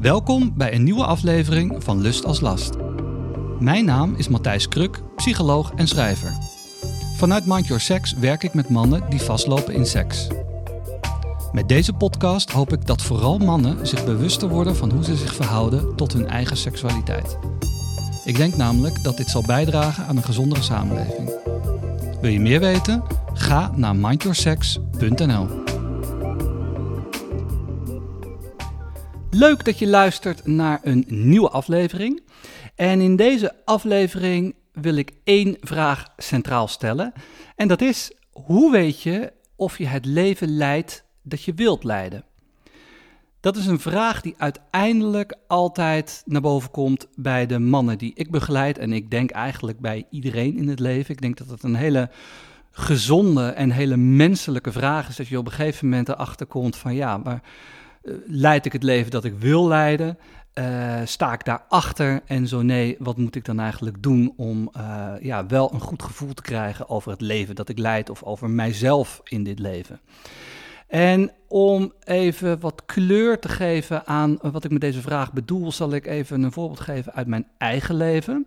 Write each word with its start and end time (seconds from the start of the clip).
Welkom 0.00 0.52
bij 0.56 0.74
een 0.74 0.82
nieuwe 0.82 1.04
aflevering 1.04 1.84
van 1.84 2.00
Lust 2.00 2.24
als 2.24 2.40
Last. 2.40 2.72
Mijn 3.58 3.84
naam 3.84 4.14
is 4.16 4.28
Matthijs 4.28 4.68
Kruk, 4.68 5.02
psycholoog 5.16 5.72
en 5.76 5.88
schrijver. 5.88 6.32
Vanuit 7.16 7.46
Mind 7.46 7.66
Your 7.66 7.82
Sex 7.82 8.12
werk 8.12 8.42
ik 8.42 8.54
met 8.54 8.68
mannen 8.68 9.02
die 9.10 9.20
vastlopen 9.20 9.74
in 9.74 9.86
seks. 9.86 10.26
Met 11.52 11.68
deze 11.68 11.92
podcast 11.92 12.50
hoop 12.50 12.72
ik 12.72 12.86
dat 12.86 13.02
vooral 13.02 13.38
mannen 13.38 13.86
zich 13.86 14.04
bewuster 14.04 14.48
worden 14.48 14.76
van 14.76 14.90
hoe 14.90 15.04
ze 15.04 15.16
zich 15.16 15.34
verhouden 15.34 15.96
tot 15.96 16.12
hun 16.12 16.26
eigen 16.26 16.56
seksualiteit. 16.56 17.38
Ik 18.24 18.36
denk 18.36 18.56
namelijk 18.56 19.02
dat 19.02 19.16
dit 19.16 19.28
zal 19.28 19.42
bijdragen 19.46 20.06
aan 20.06 20.16
een 20.16 20.24
gezondere 20.24 20.62
samenleving. 20.62 21.30
Wil 22.20 22.30
je 22.30 22.40
meer 22.40 22.60
weten? 22.60 23.02
Ga 23.32 23.72
naar 23.76 23.96
mindyoursex.nl. 23.96 25.69
Leuk 29.32 29.64
dat 29.64 29.78
je 29.78 29.86
luistert 29.86 30.46
naar 30.46 30.80
een 30.82 31.04
nieuwe 31.08 31.50
aflevering. 31.50 32.22
En 32.74 33.00
in 33.00 33.16
deze 33.16 33.52
aflevering 33.64 34.54
wil 34.72 34.94
ik 34.94 35.12
één 35.24 35.56
vraag 35.60 36.06
centraal 36.16 36.68
stellen. 36.68 37.12
En 37.56 37.68
dat 37.68 37.80
is: 37.80 38.12
hoe 38.30 38.72
weet 38.72 39.02
je 39.02 39.32
of 39.56 39.78
je 39.78 39.86
het 39.86 40.04
leven 40.04 40.56
leidt 40.56 41.04
dat 41.22 41.42
je 41.42 41.54
wilt 41.54 41.84
leiden? 41.84 42.24
Dat 43.40 43.56
is 43.56 43.66
een 43.66 43.80
vraag 43.80 44.20
die 44.20 44.34
uiteindelijk 44.38 45.34
altijd 45.46 46.22
naar 46.26 46.40
boven 46.40 46.70
komt 46.70 47.06
bij 47.14 47.46
de 47.46 47.58
mannen 47.58 47.98
die 47.98 48.12
ik 48.14 48.30
begeleid. 48.30 48.78
En 48.78 48.92
ik 48.92 49.10
denk 49.10 49.30
eigenlijk 49.30 49.80
bij 49.80 50.06
iedereen 50.10 50.56
in 50.56 50.68
het 50.68 50.80
leven. 50.80 51.14
Ik 51.14 51.20
denk 51.20 51.36
dat 51.36 51.48
het 51.48 51.62
een 51.62 51.74
hele 51.74 52.10
gezonde 52.70 53.48
en 53.48 53.70
hele 53.70 53.96
menselijke 53.96 54.72
vraag 54.72 55.08
is. 55.08 55.16
Dat 55.16 55.28
je 55.28 55.38
op 55.38 55.46
een 55.46 55.52
gegeven 55.52 55.88
moment 55.88 56.08
erachter 56.08 56.46
komt 56.46 56.76
van 56.76 56.94
ja, 56.94 57.18
maar 57.18 57.42
leid 58.26 58.66
ik 58.66 58.72
het 58.72 58.82
leven 58.82 59.10
dat 59.10 59.24
ik 59.24 59.34
wil 59.38 59.68
leiden? 59.68 60.18
Uh, 60.54 61.00
sta 61.04 61.32
ik 61.32 61.44
daarachter? 61.44 62.20
En 62.26 62.46
zo 62.46 62.62
nee, 62.62 62.96
wat 62.98 63.16
moet 63.16 63.34
ik 63.34 63.44
dan 63.44 63.60
eigenlijk 63.60 64.02
doen 64.02 64.32
om 64.36 64.70
uh, 64.76 65.12
ja, 65.20 65.46
wel 65.46 65.72
een 65.72 65.80
goed 65.80 66.02
gevoel 66.02 66.34
te 66.34 66.42
krijgen 66.42 66.88
over 66.88 67.10
het 67.10 67.20
leven 67.20 67.54
dat 67.54 67.68
ik 67.68 67.78
leid 67.78 68.10
of 68.10 68.22
over 68.22 68.50
mijzelf 68.50 69.20
in 69.24 69.44
dit 69.44 69.58
leven? 69.58 70.00
En 70.86 71.30
om 71.48 71.92
even 72.04 72.60
wat 72.60 72.82
kleur 72.86 73.38
te 73.38 73.48
geven 73.48 74.06
aan 74.06 74.38
wat 74.42 74.64
ik 74.64 74.70
met 74.70 74.80
deze 74.80 75.00
vraag 75.00 75.32
bedoel, 75.32 75.72
zal 75.72 75.92
ik 75.92 76.06
even 76.06 76.42
een 76.42 76.52
voorbeeld 76.52 76.80
geven 76.80 77.12
uit 77.12 77.26
mijn 77.26 77.46
eigen 77.58 77.94
leven. 77.94 78.46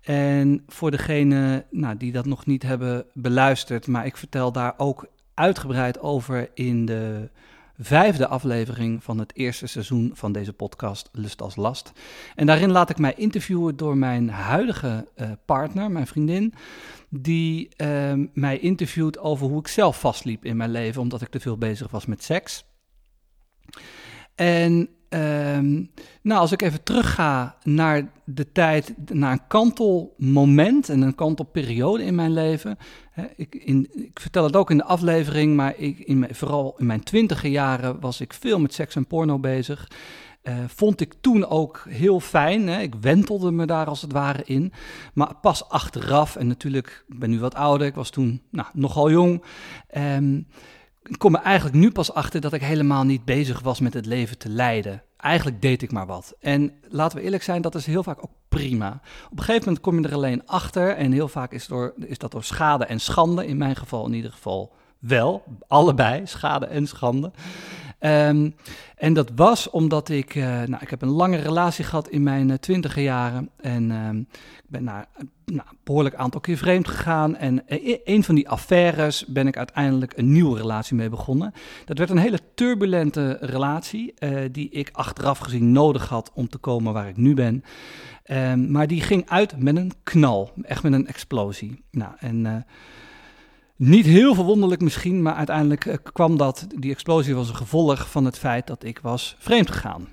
En 0.00 0.62
voor 0.66 0.90
degenen 0.90 1.64
nou, 1.70 1.96
die 1.96 2.12
dat 2.12 2.26
nog 2.26 2.46
niet 2.46 2.62
hebben 2.62 3.04
beluisterd, 3.12 3.86
maar 3.86 4.06
ik 4.06 4.16
vertel 4.16 4.52
daar 4.52 4.74
ook 4.76 5.06
uitgebreid 5.34 6.00
over 6.00 6.50
in 6.54 6.86
de 6.86 7.30
vijfde 7.80 8.26
aflevering 8.26 9.04
van 9.04 9.18
het 9.18 9.36
eerste 9.36 9.66
seizoen 9.66 10.10
van 10.14 10.32
deze 10.32 10.52
podcast 10.52 11.08
Lust 11.12 11.42
als 11.42 11.56
Last. 11.56 11.92
En 12.34 12.46
daarin 12.46 12.70
laat 12.70 12.90
ik 12.90 12.98
mij 12.98 13.14
interviewen 13.16 13.76
door 13.76 13.96
mijn 13.96 14.30
huidige 14.30 15.08
uh, 15.16 15.30
partner, 15.44 15.90
mijn 15.90 16.06
vriendin, 16.06 16.54
die 17.08 17.68
uh, 17.76 18.12
mij 18.32 18.58
interviewt 18.58 19.18
over 19.18 19.46
hoe 19.46 19.58
ik 19.58 19.68
zelf 19.68 20.00
vastliep 20.00 20.44
in 20.44 20.56
mijn 20.56 20.70
leven, 20.70 21.02
omdat 21.02 21.20
ik 21.20 21.28
te 21.28 21.40
veel 21.40 21.58
bezig 21.58 21.90
was 21.90 22.06
met 22.06 22.22
seks. 22.22 22.64
En 24.34 24.88
um, 25.14 25.90
nou, 26.22 26.40
als 26.40 26.52
ik 26.52 26.62
even 26.62 26.82
terugga 26.82 27.56
naar 27.62 28.10
de 28.24 28.52
tijd, 28.52 28.94
naar 29.12 29.32
een 29.32 29.46
kantelmoment 29.46 30.88
en 30.88 31.00
een 31.02 31.14
kantelperiode 31.14 32.04
in 32.04 32.14
mijn 32.14 32.32
leven. 32.32 32.78
Hè, 33.10 33.26
ik, 33.36 33.54
in, 33.54 33.88
ik, 33.92 34.20
vertel 34.20 34.44
het 34.44 34.56
ook 34.56 34.70
in 34.70 34.76
de 34.76 34.84
aflevering, 34.84 35.56
maar 35.56 35.76
ik, 35.76 35.98
in, 35.98 36.26
vooral 36.30 36.74
in 36.78 36.86
mijn 36.86 37.02
twintige 37.02 37.50
jaren 37.50 38.00
was 38.00 38.20
ik 38.20 38.32
veel 38.32 38.60
met 38.60 38.74
seks 38.74 38.96
en 38.96 39.06
porno 39.06 39.38
bezig. 39.38 39.88
Uh, 40.42 40.54
vond 40.66 41.00
ik 41.00 41.14
toen 41.20 41.46
ook 41.46 41.86
heel 41.88 42.20
fijn. 42.20 42.68
Hè? 42.68 42.80
Ik 42.80 42.94
wentelde 42.94 43.50
me 43.50 43.66
daar 43.66 43.86
als 43.86 44.02
het 44.02 44.12
ware 44.12 44.42
in. 44.44 44.72
Maar 45.14 45.34
pas 45.40 45.68
achteraf, 45.68 46.36
en 46.36 46.46
natuurlijk, 46.46 47.04
ik 47.08 47.18
ben 47.18 47.30
nu 47.30 47.40
wat 47.40 47.54
ouder, 47.54 47.86
ik 47.86 47.94
was 47.94 48.10
toen 48.10 48.42
nou, 48.50 48.68
nogal 48.72 49.10
jong. 49.10 49.44
Um, 49.96 50.46
ik 51.02 51.18
kom 51.18 51.34
er 51.34 51.42
eigenlijk 51.42 51.76
nu 51.76 51.90
pas 51.90 52.12
achter 52.12 52.40
dat 52.40 52.52
ik 52.52 52.62
helemaal 52.62 53.04
niet 53.04 53.24
bezig 53.24 53.60
was 53.60 53.80
met 53.80 53.94
het 53.94 54.06
leven 54.06 54.38
te 54.38 54.48
leiden. 54.48 55.02
Eigenlijk 55.16 55.62
deed 55.62 55.82
ik 55.82 55.92
maar 55.92 56.06
wat. 56.06 56.34
En 56.40 56.72
laten 56.88 57.18
we 57.18 57.24
eerlijk 57.24 57.42
zijn, 57.42 57.62
dat 57.62 57.74
is 57.74 57.86
heel 57.86 58.02
vaak 58.02 58.22
ook 58.22 58.32
prima. 58.48 59.00
Op 59.24 59.38
een 59.38 59.44
gegeven 59.44 59.64
moment 59.64 59.80
kom 59.80 60.00
je 60.00 60.08
er 60.08 60.14
alleen 60.14 60.46
achter. 60.46 60.96
En 60.96 61.12
heel 61.12 61.28
vaak 61.28 61.52
is, 61.52 61.66
door, 61.66 61.94
is 61.96 62.18
dat 62.18 62.30
door 62.30 62.44
schade 62.44 62.84
en 62.84 63.00
schande. 63.00 63.46
In 63.46 63.56
mijn 63.56 63.76
geval 63.76 64.06
in 64.06 64.12
ieder 64.12 64.32
geval 64.32 64.72
wel. 64.98 65.44
Allebei, 65.68 66.26
schade 66.26 66.66
en 66.66 66.86
schande. 66.86 67.30
Um, 68.00 68.54
en 68.96 69.12
dat 69.12 69.30
was 69.34 69.70
omdat 69.70 70.08
ik, 70.08 70.34
uh, 70.34 70.44
nou, 70.44 70.78
ik 70.80 70.90
heb 70.90 71.02
een 71.02 71.08
lange 71.08 71.36
relatie 71.36 71.84
gehad 71.84 72.08
in 72.08 72.22
mijn 72.22 72.48
uh, 72.48 72.54
twintige 72.54 73.02
jaren. 73.02 73.50
En 73.56 73.90
uh, 73.90 74.08
ik 74.62 74.68
ben 74.68 74.84
naar 74.84 75.06
nou, 75.44 75.68
een 75.70 75.78
behoorlijk 75.84 76.14
aantal 76.14 76.40
keer 76.40 76.56
vreemd 76.56 76.88
gegaan. 76.88 77.36
En 77.36 77.62
een 78.04 78.24
van 78.24 78.34
die 78.34 78.48
affaires 78.48 79.26
ben 79.26 79.46
ik 79.46 79.56
uiteindelijk 79.56 80.12
een 80.16 80.32
nieuwe 80.32 80.58
relatie 80.58 80.96
mee 80.96 81.08
begonnen. 81.08 81.52
Dat 81.84 81.98
werd 81.98 82.10
een 82.10 82.18
hele 82.18 82.40
turbulente 82.54 83.38
relatie, 83.40 84.14
die 84.50 84.70
ik 84.70 84.88
achteraf 84.92 85.38
gezien 85.38 85.72
nodig 85.72 86.08
had 86.08 86.30
om 86.34 86.48
te 86.48 86.58
komen 86.58 86.92
waar 86.92 87.08
ik 87.08 87.16
nu 87.16 87.34
ben. 87.34 87.64
Um, 88.30 88.70
maar 88.70 88.86
die 88.86 89.00
ging 89.00 89.28
uit 89.28 89.58
met 89.58 89.76
een 89.76 89.92
knal, 90.02 90.52
echt 90.62 90.82
met 90.82 90.92
een 90.92 91.06
explosie. 91.06 91.84
Nou, 91.90 92.12
en 92.18 92.66
niet 93.80 94.06
heel 94.06 94.34
verwonderlijk 94.34 94.80
misschien, 94.80 95.22
maar 95.22 95.34
uiteindelijk 95.34 95.84
uh, 95.84 95.94
kwam 96.12 96.36
dat, 96.36 96.66
die 96.76 96.90
explosie 96.90 97.34
was 97.34 97.48
een 97.48 97.56
gevolg 97.56 98.10
van 98.10 98.24
het 98.24 98.38
feit 98.38 98.66
dat 98.66 98.84
ik 98.84 98.98
was 98.98 99.36
vreemd 99.38 99.70
gegaan. 99.70 100.08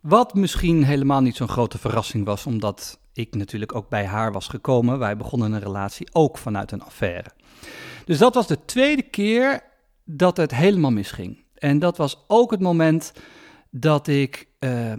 Wat 0.00 0.34
misschien 0.34 0.84
helemaal 0.84 1.20
niet 1.20 1.36
zo'n 1.36 1.48
grote 1.48 1.78
verrassing 1.78 2.24
was, 2.24 2.46
omdat 2.46 3.00
ik 3.12 3.34
natuurlijk 3.34 3.74
ook 3.74 3.88
bij 3.88 4.06
haar 4.06 4.32
was 4.32 4.48
gekomen. 4.48 4.98
Wij 4.98 5.16
begonnen 5.16 5.52
een 5.52 5.60
relatie 5.60 6.08
ook 6.12 6.38
vanuit 6.38 6.72
een 6.72 6.82
affaire. 6.82 7.30
Dus 8.04 8.18
dat 8.18 8.34
was 8.34 8.46
de 8.46 8.64
tweede 8.64 9.02
keer 9.02 9.62
dat 10.04 10.36
het 10.36 10.54
helemaal 10.54 10.90
misging. 10.90 11.44
En 11.54 11.78
dat 11.78 11.96
was 11.96 12.24
ook 12.26 12.50
het 12.50 12.60
moment 12.60 13.12
dat 13.70 14.06
ik 14.06 14.48
uh, 14.60 14.92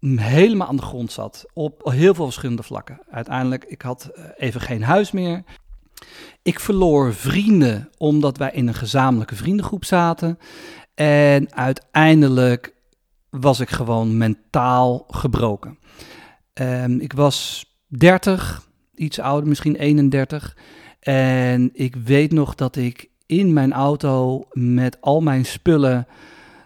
helemaal 0.00 0.68
aan 0.68 0.76
de 0.76 0.82
grond 0.82 1.12
zat. 1.12 1.46
Op 1.52 1.90
heel 1.90 2.14
veel 2.14 2.24
verschillende 2.24 2.62
vlakken. 2.62 3.00
Uiteindelijk, 3.10 3.64
ik 3.64 3.82
had 3.82 4.10
uh, 4.14 4.24
even 4.36 4.60
geen 4.60 4.82
huis 4.82 5.10
meer. 5.10 5.44
Ik 6.42 6.60
verloor 6.60 7.14
vrienden 7.14 7.88
omdat 7.96 8.38
wij 8.38 8.50
in 8.52 8.68
een 8.68 8.74
gezamenlijke 8.74 9.36
vriendengroep 9.36 9.84
zaten. 9.84 10.38
En 10.94 11.54
uiteindelijk 11.54 12.74
was 13.30 13.60
ik 13.60 13.70
gewoon 13.70 14.16
mentaal 14.16 15.04
gebroken. 15.08 15.78
Um, 16.54 17.00
ik 17.00 17.12
was 17.12 17.66
30, 17.86 18.68
iets 18.94 19.18
ouder, 19.18 19.48
misschien 19.48 19.76
31. 19.76 20.56
En 21.00 21.70
ik 21.72 21.96
weet 21.96 22.32
nog 22.32 22.54
dat 22.54 22.76
ik 22.76 23.08
in 23.26 23.52
mijn 23.52 23.72
auto 23.72 24.46
met 24.52 25.00
al 25.00 25.20
mijn 25.20 25.44
spullen 25.44 26.06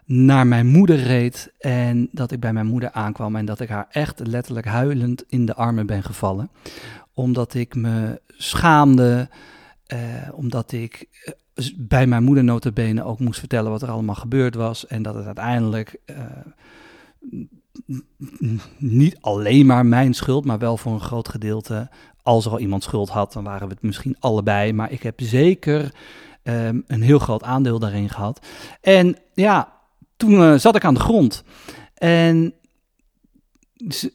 naar 0.05 0.47
mijn 0.47 0.67
moeder 0.67 0.97
reed. 0.97 1.53
En 1.59 2.09
dat 2.13 2.33
ik 2.33 2.41
bij 2.41 2.53
mijn 2.53 2.67
moeder 2.67 2.91
aankwam 2.91 3.37
en 3.37 3.45
dat 3.45 3.61
ik 3.61 3.69
haar 3.69 3.87
echt 3.91 4.27
letterlijk 4.27 4.67
huilend 4.67 5.25
in 5.29 5.47
de 5.47 5.55
armen 5.55 5.87
ben 5.87 6.03
gevallen. 6.03 6.51
Omdat 7.15 7.55
ik 7.55 7.75
me 7.75 8.21
schaamde 8.37 9.29
uh, 9.93 9.99
omdat 10.33 10.73
ik 10.73 11.09
uh, 11.55 11.67
bij 11.77 12.07
mijn 12.07 12.23
moeder 12.23 12.45
notabene 12.45 13.05
ook 13.05 13.19
moest 13.19 13.39
vertellen 13.39 13.71
wat 13.71 13.83
er 13.83 13.91
allemaal 13.91 14.15
gebeurd 14.15 14.55
was. 14.55 14.87
En 14.87 15.03
dat 15.03 15.15
het 15.15 15.27
uiteindelijk 15.27 15.97
uh, 16.07 16.17
niet 18.79 19.17
alleen 19.21 19.67
maar 19.67 19.87
mijn 19.87 20.15
schuld, 20.15 20.45
maar 20.45 20.59
wel 20.59 20.77
voor 20.77 20.93
een 20.93 21.01
groot 21.01 21.29
gedeelte. 21.29 21.91
Als 22.23 22.45
er 22.45 22.51
al 22.51 22.59
iemand 22.59 22.83
schuld 22.83 23.09
had, 23.09 23.33
dan 23.33 23.45
waren 23.45 23.69
we 23.69 23.75
het 23.75 23.83
misschien 23.83 24.17
allebei. 24.19 24.73
Maar 24.73 24.93
ik 24.93 25.03
heb 25.03 25.21
zeker 25.21 25.95
um, 26.43 26.85
een 26.87 27.03
heel 27.03 27.19
groot 27.19 27.43
aandeel 27.43 27.79
daarin 27.79 28.09
gehad. 28.09 28.47
En 28.81 29.17
ja, 29.35 29.73
toen 30.17 30.61
zat 30.61 30.77
ik 30.77 30.85
aan 30.85 30.95
de 30.95 31.01
grond. 31.01 31.45
En 31.95 32.55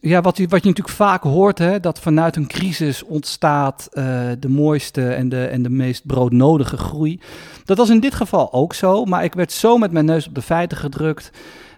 ja, 0.01 0.21
wat, 0.21 0.37
wat 0.37 0.37
je 0.37 0.47
natuurlijk 0.47 0.89
vaak 0.89 1.23
hoort, 1.23 1.57
hè, 1.57 1.79
dat 1.79 1.99
vanuit 1.99 2.35
een 2.35 2.47
crisis 2.47 3.03
ontstaat 3.03 3.89
uh, 3.93 4.03
de 4.39 4.49
mooiste 4.49 5.13
en 5.13 5.29
de, 5.29 5.45
en 5.45 5.61
de 5.61 5.69
meest 5.69 6.05
broodnodige 6.05 6.77
groei. 6.77 7.19
Dat 7.65 7.77
was 7.77 7.89
in 7.89 7.99
dit 7.99 8.15
geval 8.15 8.53
ook 8.53 8.73
zo, 8.73 9.05
maar 9.05 9.23
ik 9.23 9.33
werd 9.33 9.51
zo 9.51 9.77
met 9.77 9.91
mijn 9.91 10.05
neus 10.05 10.27
op 10.27 10.35
de 10.35 10.41
feiten 10.41 10.77
gedrukt 10.77 11.31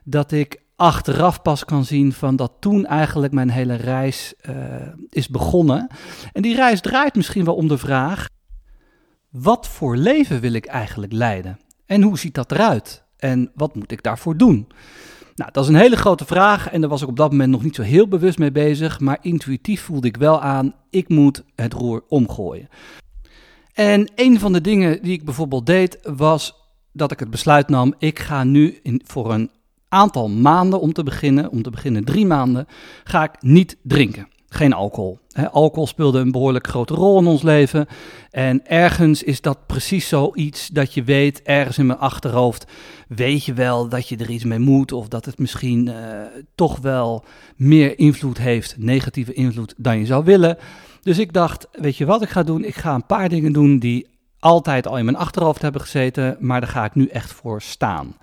dat 0.03 0.31
ik 0.31 0.61
achteraf 0.75 1.41
pas 1.41 1.65
kan 1.65 1.85
zien 1.85 2.13
van 2.13 2.35
dat 2.35 2.51
toen 2.59 2.85
eigenlijk 2.85 3.33
mijn 3.33 3.49
hele 3.49 3.75
reis 3.75 4.33
uh, 4.49 4.55
is 5.09 5.27
begonnen. 5.27 5.87
En 6.33 6.41
die 6.41 6.55
reis 6.55 6.81
draait 6.81 7.15
misschien 7.15 7.45
wel 7.45 7.55
om 7.55 7.67
de 7.67 7.77
vraag: 7.77 8.27
wat 9.29 9.67
voor 9.67 9.97
leven 9.97 10.39
wil 10.39 10.53
ik 10.53 10.65
eigenlijk 10.65 11.11
leiden? 11.11 11.59
En 11.85 12.01
hoe 12.01 12.19
ziet 12.19 12.33
dat 12.33 12.51
eruit? 12.51 13.03
En 13.17 13.51
wat 13.55 13.75
moet 13.75 13.91
ik 13.91 14.03
daarvoor 14.03 14.37
doen? 14.37 14.67
Nou, 15.39 15.51
dat 15.51 15.63
is 15.63 15.69
een 15.69 15.75
hele 15.75 15.95
grote 15.95 16.25
vraag 16.25 16.69
en 16.69 16.81
daar 16.81 16.89
was 16.89 17.01
ik 17.01 17.07
op 17.07 17.17
dat 17.17 17.31
moment 17.31 17.49
nog 17.49 17.63
niet 17.63 17.75
zo 17.75 17.81
heel 17.81 18.07
bewust 18.07 18.37
mee 18.37 18.51
bezig, 18.51 18.99
maar 18.99 19.17
intuïtief 19.21 19.81
voelde 19.81 20.07
ik 20.07 20.17
wel 20.17 20.41
aan, 20.41 20.73
ik 20.89 21.09
moet 21.09 21.43
het 21.55 21.73
roer 21.73 22.03
omgooien. 22.07 22.69
En 23.73 24.11
een 24.15 24.39
van 24.39 24.53
de 24.53 24.61
dingen 24.61 25.01
die 25.01 25.11
ik 25.11 25.25
bijvoorbeeld 25.25 25.65
deed, 25.65 25.99
was 26.03 26.55
dat 26.91 27.11
ik 27.11 27.19
het 27.19 27.29
besluit 27.29 27.69
nam, 27.69 27.93
ik 27.97 28.19
ga 28.19 28.43
nu 28.43 28.79
voor 29.03 29.33
een 29.33 29.51
aantal 29.89 30.29
maanden 30.29 30.79
om 30.79 30.93
te 30.93 31.03
beginnen, 31.03 31.49
om 31.49 31.61
te 31.61 31.69
beginnen 31.69 32.05
drie 32.05 32.25
maanden, 32.25 32.67
ga 33.03 33.23
ik 33.23 33.41
niet 33.41 33.77
drinken. 33.83 34.27
Geen 34.49 34.73
alcohol. 34.73 35.19
alcohol 35.51 35.87
speelde 35.87 36.19
een 36.19 36.31
behoorlijk 36.31 36.67
grote 36.67 36.93
rol 36.93 37.19
in 37.19 37.27
ons 37.27 37.41
leven. 37.41 37.87
En 38.31 38.67
ergens 38.67 39.23
is 39.23 39.41
dat 39.41 39.65
precies 39.65 40.07
zoiets 40.07 40.67
dat 40.67 40.93
je 40.93 41.03
weet, 41.03 41.41
ergens 41.41 41.77
in 41.77 41.85
mijn 41.85 41.99
achterhoofd, 41.99 42.65
weet 43.07 43.45
je 43.45 43.53
wel 43.53 43.89
dat 43.89 44.07
je 44.07 44.17
er 44.17 44.29
iets 44.29 44.43
mee 44.43 44.59
moet. 44.59 44.91
Of 44.91 45.07
dat 45.07 45.25
het 45.25 45.39
misschien 45.39 45.87
uh, 45.87 45.95
toch 46.55 46.79
wel 46.79 47.23
meer 47.55 47.99
invloed 47.99 48.37
heeft, 48.37 48.75
negatieve 48.77 49.33
invloed, 49.33 49.73
dan 49.77 49.99
je 49.99 50.05
zou 50.05 50.23
willen. 50.23 50.57
Dus 51.01 51.17
ik 51.17 51.33
dacht, 51.33 51.67
weet 51.71 51.97
je 51.97 52.05
wat 52.05 52.21
ik 52.21 52.29
ga 52.29 52.43
doen? 52.43 52.63
Ik 52.63 52.75
ga 52.75 52.93
een 52.93 53.05
paar 53.05 53.29
dingen 53.29 53.53
doen 53.53 53.79
die 53.79 54.07
altijd 54.39 54.87
al 54.87 54.97
in 54.97 55.05
mijn 55.05 55.17
achterhoofd 55.17 55.61
hebben 55.61 55.81
gezeten, 55.81 56.37
maar 56.39 56.59
daar 56.59 56.69
ga 56.69 56.85
ik 56.85 56.95
nu 56.95 57.07
echt 57.07 57.31
voor 57.31 57.61
staan. 57.61 58.15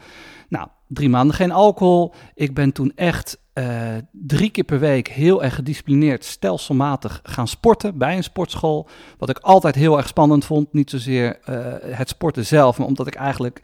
Nou, 0.48 0.68
drie 0.88 1.08
maanden 1.08 1.36
geen 1.36 1.52
alcohol. 1.52 2.14
Ik 2.34 2.54
ben 2.54 2.72
toen 2.72 2.92
echt 2.94 3.38
uh, 3.58 3.94
drie 4.12 4.50
keer 4.50 4.64
per 4.64 4.78
week 4.78 5.08
heel 5.08 5.42
erg 5.42 5.54
gedisciplineerd, 5.54 6.24
stelselmatig 6.24 7.20
gaan 7.22 7.48
sporten 7.48 7.98
bij 7.98 8.16
een 8.16 8.22
sportschool. 8.22 8.88
Wat 9.18 9.28
ik 9.28 9.38
altijd 9.38 9.74
heel 9.74 9.96
erg 9.96 10.08
spannend 10.08 10.44
vond. 10.44 10.72
Niet 10.72 10.90
zozeer 10.90 11.38
uh, 11.48 11.96
het 11.96 12.08
sporten 12.08 12.46
zelf, 12.46 12.78
maar 12.78 12.86
omdat 12.86 13.06
ik 13.06 13.14
eigenlijk 13.14 13.60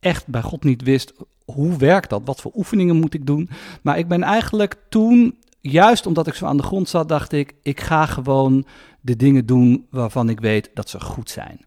echt 0.00 0.26
bij 0.26 0.42
God 0.42 0.64
niet 0.64 0.82
wist 0.82 1.12
hoe 1.44 1.76
werkt 1.76 2.10
dat, 2.10 2.22
wat 2.24 2.40
voor 2.40 2.52
oefeningen 2.54 2.96
moet 2.96 3.14
ik 3.14 3.26
doen. 3.26 3.50
Maar 3.82 3.98
ik 3.98 4.08
ben 4.08 4.22
eigenlijk 4.22 4.76
toen, 4.88 5.38
juist 5.60 6.06
omdat 6.06 6.26
ik 6.26 6.34
zo 6.34 6.46
aan 6.46 6.56
de 6.56 6.62
grond 6.62 6.88
zat, 6.88 7.08
dacht 7.08 7.32
ik, 7.32 7.54
ik 7.62 7.80
ga 7.80 8.06
gewoon 8.06 8.66
de 9.00 9.16
dingen 9.16 9.46
doen 9.46 9.86
waarvan 9.90 10.28
ik 10.28 10.40
weet 10.40 10.70
dat 10.74 10.88
ze 10.88 11.00
goed 11.00 11.30
zijn. 11.30 11.66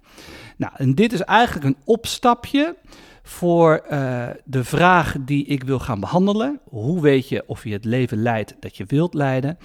Nou, 0.57 0.73
en 0.75 0.95
dit 0.95 1.13
is 1.13 1.21
eigenlijk 1.21 1.65
een 1.65 1.83
opstapje 1.85 2.75
voor 3.31 3.85
uh, 3.91 4.27
de 4.45 4.63
vraag 4.63 5.15
die 5.19 5.45
ik 5.45 5.63
wil 5.63 5.79
gaan 5.79 5.99
behandelen. 5.99 6.59
Hoe 6.63 7.01
weet 7.01 7.29
je 7.29 7.43
of 7.47 7.63
je 7.63 7.73
het 7.73 7.85
leven 7.85 8.21
leidt 8.21 8.55
dat 8.59 8.77
je 8.77 8.85
wilt 8.87 9.13
leiden? 9.13 9.57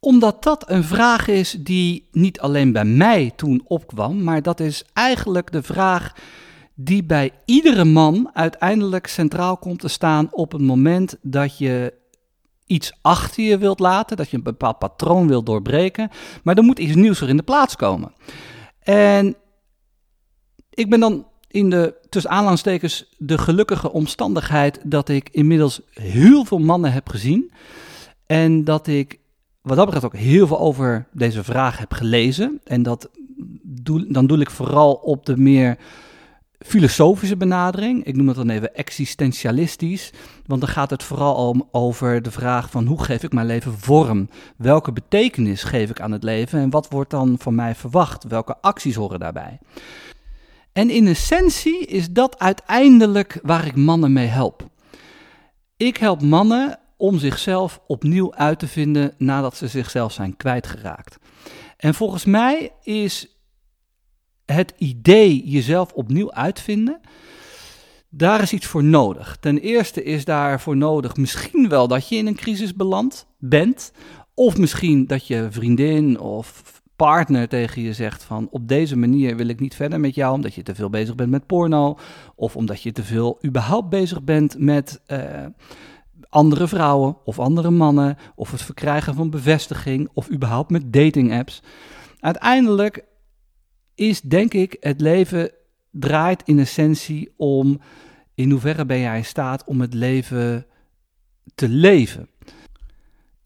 Omdat 0.00 0.42
dat 0.42 0.70
een 0.70 0.84
vraag 0.84 1.28
is 1.28 1.56
die 1.60 2.08
niet 2.12 2.40
alleen 2.40 2.72
bij 2.72 2.84
mij 2.84 3.32
toen 3.36 3.62
opkwam, 3.64 4.22
maar 4.22 4.42
dat 4.42 4.60
is 4.60 4.84
eigenlijk 4.92 5.52
de 5.52 5.62
vraag 5.62 6.14
die 6.74 7.04
bij 7.04 7.30
iedere 7.44 7.84
man 7.84 8.30
uiteindelijk 8.32 9.06
centraal 9.06 9.56
komt 9.56 9.80
te 9.80 9.88
staan 9.88 10.28
op 10.30 10.52
het 10.52 10.62
moment 10.62 11.16
dat 11.22 11.58
je 11.58 11.94
iets 12.66 12.92
achter 13.00 13.44
je 13.44 13.58
wilt 13.58 13.80
laten, 13.80 14.16
dat 14.16 14.30
je 14.30 14.36
een 14.36 14.42
bepaald 14.42 14.78
patroon 14.78 15.28
wilt 15.28 15.46
doorbreken, 15.46 16.10
maar 16.42 16.56
er 16.56 16.64
moet 16.64 16.78
iets 16.78 16.94
nieuws 16.94 17.20
er 17.20 17.28
in 17.28 17.36
de 17.36 17.42
plaats 17.42 17.76
komen. 17.76 18.12
En 18.80 19.36
ik 20.70 20.90
ben 20.90 21.00
dan 21.00 21.29
in 21.50 21.70
de, 21.70 21.94
tussen 22.08 22.30
aanhalingstekens, 22.30 23.14
de 23.18 23.38
gelukkige 23.38 23.92
omstandigheid 23.92 24.80
dat 24.84 25.08
ik 25.08 25.28
inmiddels 25.30 25.80
heel 25.90 26.44
veel 26.44 26.58
mannen 26.58 26.92
heb 26.92 27.08
gezien. 27.08 27.52
En 28.26 28.64
dat 28.64 28.86
ik 28.86 29.18
wat 29.62 29.76
dat 29.76 29.84
betreft 29.84 30.06
ook 30.06 30.20
heel 30.20 30.46
veel 30.46 30.58
over 30.58 31.06
deze 31.12 31.44
vraag 31.44 31.78
heb 31.78 31.92
gelezen. 31.92 32.60
En 32.64 32.82
dat 32.82 33.10
doe, 33.62 34.12
dan 34.12 34.26
doe 34.26 34.40
ik 34.40 34.50
vooral 34.50 34.92
op 34.92 35.26
de 35.26 35.36
meer 35.36 35.78
filosofische 36.58 37.36
benadering. 37.36 38.04
Ik 38.04 38.16
noem 38.16 38.26
het 38.26 38.36
dan 38.36 38.50
even 38.50 38.74
existentialistisch. 38.74 40.12
Want 40.46 40.60
dan 40.60 40.70
gaat 40.70 40.90
het 40.90 41.02
vooral 41.02 41.48
om 41.48 41.68
over 41.70 42.22
de 42.22 42.30
vraag 42.30 42.70
van 42.70 42.86
hoe 42.86 43.04
geef 43.04 43.22
ik 43.22 43.32
mijn 43.32 43.46
leven 43.46 43.78
vorm? 43.78 44.28
Welke 44.56 44.92
betekenis 44.92 45.62
geef 45.62 45.90
ik 45.90 46.00
aan 46.00 46.12
het 46.12 46.22
leven? 46.22 46.60
En 46.60 46.70
wat 46.70 46.90
wordt 46.90 47.10
dan 47.10 47.36
van 47.38 47.54
mij 47.54 47.74
verwacht? 47.74 48.24
Welke 48.24 48.56
acties 48.60 48.94
horen 48.94 49.18
daarbij? 49.18 49.58
En 50.72 50.90
in 50.90 51.06
essentie 51.06 51.86
is 51.86 52.10
dat 52.10 52.38
uiteindelijk 52.38 53.38
waar 53.42 53.66
ik 53.66 53.76
mannen 53.76 54.12
mee 54.12 54.26
help. 54.26 54.68
Ik 55.76 55.96
help 55.96 56.22
mannen 56.22 56.78
om 56.96 57.18
zichzelf 57.18 57.80
opnieuw 57.86 58.34
uit 58.34 58.58
te 58.58 58.66
vinden 58.66 59.14
nadat 59.18 59.56
ze 59.56 59.68
zichzelf 59.68 60.12
zijn 60.12 60.36
kwijtgeraakt. 60.36 61.18
En 61.76 61.94
volgens 61.94 62.24
mij 62.24 62.72
is 62.82 63.40
het 64.44 64.74
idee 64.78 65.42
jezelf 65.44 65.92
opnieuw 65.92 66.32
uitvinden, 66.32 67.00
daar 68.08 68.42
is 68.42 68.52
iets 68.52 68.66
voor 68.66 68.84
nodig. 68.84 69.36
Ten 69.40 69.58
eerste 69.58 70.02
is 70.02 70.24
daarvoor 70.24 70.76
nodig 70.76 71.16
misschien 71.16 71.68
wel 71.68 71.88
dat 71.88 72.08
je 72.08 72.16
in 72.16 72.26
een 72.26 72.34
crisis 72.34 72.74
beland 72.74 73.26
bent, 73.38 73.92
of 74.34 74.56
misschien 74.56 75.06
dat 75.06 75.26
je 75.26 75.48
vriendin 75.50 76.18
of 76.18 76.79
partner 77.06 77.48
tegen 77.48 77.82
je 77.82 77.92
zegt 77.92 78.22
van 78.22 78.48
op 78.50 78.68
deze 78.68 78.96
manier 78.96 79.36
wil 79.36 79.48
ik 79.48 79.60
niet 79.60 79.74
verder 79.74 80.00
met 80.00 80.14
jou 80.14 80.34
omdat 80.34 80.54
je 80.54 80.62
te 80.62 80.74
veel 80.74 80.90
bezig 80.90 81.14
bent 81.14 81.30
met 81.30 81.46
porno 81.46 81.98
of 82.34 82.56
omdat 82.56 82.82
je 82.82 82.92
te 82.92 83.02
veel 83.02 83.38
überhaupt 83.44 83.88
bezig 83.88 84.22
bent 84.22 84.58
met 84.58 85.00
uh, 85.06 85.46
andere 86.28 86.68
vrouwen 86.68 87.16
of 87.24 87.38
andere 87.38 87.70
mannen 87.70 88.16
of 88.34 88.50
het 88.50 88.62
verkrijgen 88.62 89.14
van 89.14 89.30
bevestiging 89.30 90.08
of 90.12 90.30
überhaupt 90.30 90.70
met 90.70 90.92
dating 90.92 91.32
apps. 91.32 91.62
Uiteindelijk 92.18 93.04
is 93.94 94.20
denk 94.20 94.54
ik 94.54 94.76
het 94.80 95.00
leven 95.00 95.50
draait 95.90 96.42
in 96.44 96.58
essentie 96.58 97.32
om 97.36 97.80
in 98.34 98.50
hoeverre 98.50 98.86
ben 98.86 99.00
jij 99.00 99.16
in 99.16 99.24
staat 99.24 99.64
om 99.64 99.80
het 99.80 99.94
leven 99.94 100.66
te 101.54 101.68
leven. 101.68 102.28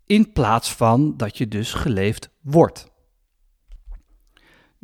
In 0.06 0.32
plaats 0.32 0.74
van 0.74 1.16
dat 1.16 1.38
je 1.38 1.48
dus 1.48 1.72
geleefd 1.72 2.30
wordt. 2.40 2.92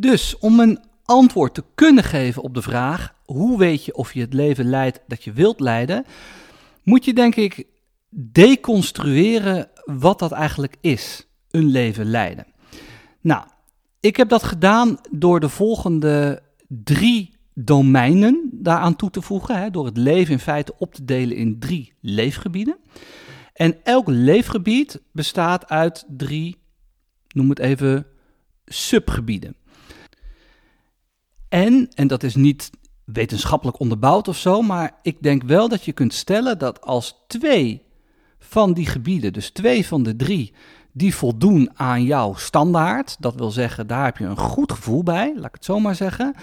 Dus 0.01 0.39
om 0.39 0.61
een 0.61 0.81
antwoord 1.05 1.55
te 1.55 1.65
kunnen 1.75 2.05
geven 2.05 2.43
op 2.43 2.55
de 2.55 2.63
vraag: 2.63 3.15
hoe 3.25 3.59
weet 3.59 3.85
je 3.85 3.95
of 3.95 4.15
je 4.15 4.21
het 4.21 4.33
leven 4.33 4.65
leidt 4.65 5.01
dat 5.07 5.25
je 5.25 5.33
wilt 5.33 5.61
leiden, 5.61 6.05
moet 6.83 7.05
je 7.05 7.13
denk 7.13 7.35
ik 7.35 7.67
deconstrueren 8.11 9.69
wat 9.85 10.19
dat 10.19 10.33
eigenlijk 10.33 10.77
is: 10.81 11.27
een 11.51 11.65
leven 11.65 12.07
leiden. 12.07 12.47
Nou, 13.21 13.45
ik 14.01 14.17
heb 14.17 14.29
dat 14.29 14.43
gedaan 14.43 14.99
door 15.11 15.41
de 15.41 15.49
volgende 15.49 16.43
drie 16.69 17.35
domeinen 17.55 18.51
daaraan 18.53 18.97
toe 18.97 19.11
te 19.11 19.23
voegen, 19.23 19.59
hè, 19.59 19.71
door 19.71 19.87
het 19.87 19.97
leven 19.97 20.33
in 20.33 20.39
feite 20.39 20.75
op 20.79 20.95
te 20.95 21.05
delen 21.05 21.37
in 21.37 21.59
drie 21.59 21.93
leefgebieden. 22.01 22.77
En 23.53 23.77
elk 23.85 24.09
leefgebied 24.09 25.03
bestaat 25.13 25.69
uit 25.69 26.05
drie, 26.09 26.57
noem 27.29 27.49
het 27.49 27.59
even, 27.59 28.07
subgebieden. 28.65 29.55
En, 31.51 31.89
en 31.95 32.07
dat 32.07 32.23
is 32.23 32.35
niet 32.35 32.71
wetenschappelijk 33.05 33.81
onderbouwd 33.81 34.29
of 34.29 34.37
zo, 34.37 34.63
maar 34.63 34.93
ik 35.03 35.23
denk 35.23 35.43
wel 35.43 35.69
dat 35.69 35.85
je 35.85 35.93
kunt 35.93 36.15
stellen 36.15 36.59
dat 36.59 36.81
als 36.81 37.25
twee 37.27 37.83
van 38.39 38.73
die 38.73 38.87
gebieden, 38.87 39.33
dus 39.33 39.51
twee 39.51 39.87
van 39.87 40.03
de 40.03 40.17
drie, 40.17 40.55
die 40.93 41.15
voldoen 41.15 41.71
aan 41.75 42.03
jouw 42.03 42.35
standaard, 42.35 43.17
dat 43.19 43.35
wil 43.35 43.51
zeggen, 43.51 43.87
daar 43.87 44.05
heb 44.05 44.17
je 44.17 44.25
een 44.25 44.37
goed 44.37 44.73
gevoel 44.73 45.03
bij, 45.03 45.33
laat 45.37 45.45
ik 45.45 45.55
het 45.55 45.65
zo 45.65 45.81
maar 45.81 45.95
zeggen, 45.95 46.35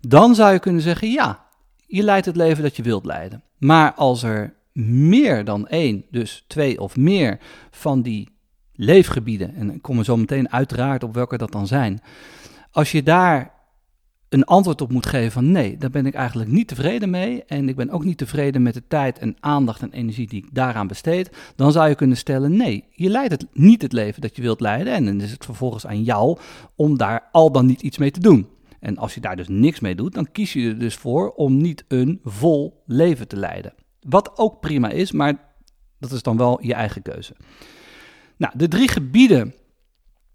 dan 0.00 0.34
zou 0.34 0.52
je 0.52 0.58
kunnen 0.58 0.82
zeggen, 0.82 1.10
ja, 1.10 1.46
je 1.86 2.02
leidt 2.02 2.26
het 2.26 2.36
leven 2.36 2.62
dat 2.62 2.76
je 2.76 2.82
wilt 2.82 3.04
leiden. 3.04 3.42
Maar 3.58 3.94
als 3.94 4.22
er 4.22 4.54
meer 4.72 5.44
dan 5.44 5.68
één, 5.68 6.04
dus 6.10 6.44
twee 6.46 6.80
of 6.80 6.96
meer 6.96 7.38
van 7.70 8.02
die 8.02 8.28
leefgebieden, 8.72 9.54
en 9.54 9.70
ik 9.70 9.82
kom 9.82 9.98
er 9.98 10.04
zo 10.04 10.16
meteen 10.16 10.52
uiteraard 10.52 11.02
op 11.02 11.14
welke 11.14 11.38
dat 11.38 11.52
dan 11.52 11.66
zijn, 11.66 12.00
als 12.70 12.92
je 12.92 13.02
daar 13.02 13.59
een 14.30 14.44
antwoord 14.44 14.80
op 14.80 14.92
moet 14.92 15.06
geven 15.06 15.32
van 15.32 15.50
nee, 15.50 15.76
daar 15.76 15.90
ben 15.90 16.06
ik 16.06 16.14
eigenlijk 16.14 16.50
niet 16.50 16.68
tevreden 16.68 17.10
mee 17.10 17.44
en 17.44 17.68
ik 17.68 17.76
ben 17.76 17.90
ook 17.90 18.04
niet 18.04 18.18
tevreden 18.18 18.62
met 18.62 18.74
de 18.74 18.82
tijd 18.88 19.18
en 19.18 19.36
aandacht 19.40 19.82
en 19.82 19.92
energie 19.92 20.26
die 20.26 20.42
ik 20.44 20.48
daaraan 20.52 20.86
besteed, 20.86 21.30
dan 21.56 21.72
zou 21.72 21.88
je 21.88 21.94
kunnen 21.94 22.16
stellen 22.16 22.56
nee, 22.56 22.84
je 22.90 23.08
leidt 23.08 23.32
het, 23.32 23.46
niet 23.52 23.82
het 23.82 23.92
leven 23.92 24.20
dat 24.20 24.36
je 24.36 24.42
wilt 24.42 24.60
leiden 24.60 24.92
en 24.92 25.04
dan 25.04 25.20
is 25.20 25.30
het 25.30 25.44
vervolgens 25.44 25.86
aan 25.86 26.02
jou 26.02 26.38
om 26.76 26.96
daar 26.96 27.28
al 27.32 27.52
dan 27.52 27.66
niet 27.66 27.82
iets 27.82 27.98
mee 27.98 28.10
te 28.10 28.20
doen. 28.20 28.48
En 28.80 28.98
als 28.98 29.14
je 29.14 29.20
daar 29.20 29.36
dus 29.36 29.48
niks 29.48 29.80
mee 29.80 29.94
doet, 29.94 30.14
dan 30.14 30.32
kies 30.32 30.52
je 30.52 30.68
er 30.68 30.78
dus 30.78 30.94
voor 30.94 31.30
om 31.30 31.56
niet 31.56 31.84
een 31.88 32.20
vol 32.24 32.82
leven 32.86 33.28
te 33.28 33.36
leiden. 33.36 33.74
Wat 34.00 34.38
ook 34.38 34.60
prima 34.60 34.88
is, 34.88 35.12
maar 35.12 35.54
dat 35.98 36.12
is 36.12 36.22
dan 36.22 36.36
wel 36.36 36.62
je 36.62 36.74
eigen 36.74 37.02
keuze. 37.02 37.34
Nou, 38.36 38.52
de 38.56 38.68
drie 38.68 38.88
gebieden, 38.88 39.54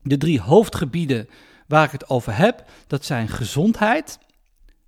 de 0.01 0.17
drie 0.17 0.41
hoofdgebieden 0.41 1.27
Waar 1.67 1.86
ik 1.86 1.91
het 1.91 2.10
over 2.10 2.36
heb, 2.38 2.63
dat 2.88 3.05
zijn 3.05 3.27
gezondheid, 3.27 4.19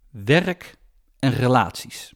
werk 0.10 0.78
en 1.20 1.32
relaties. 1.32 2.14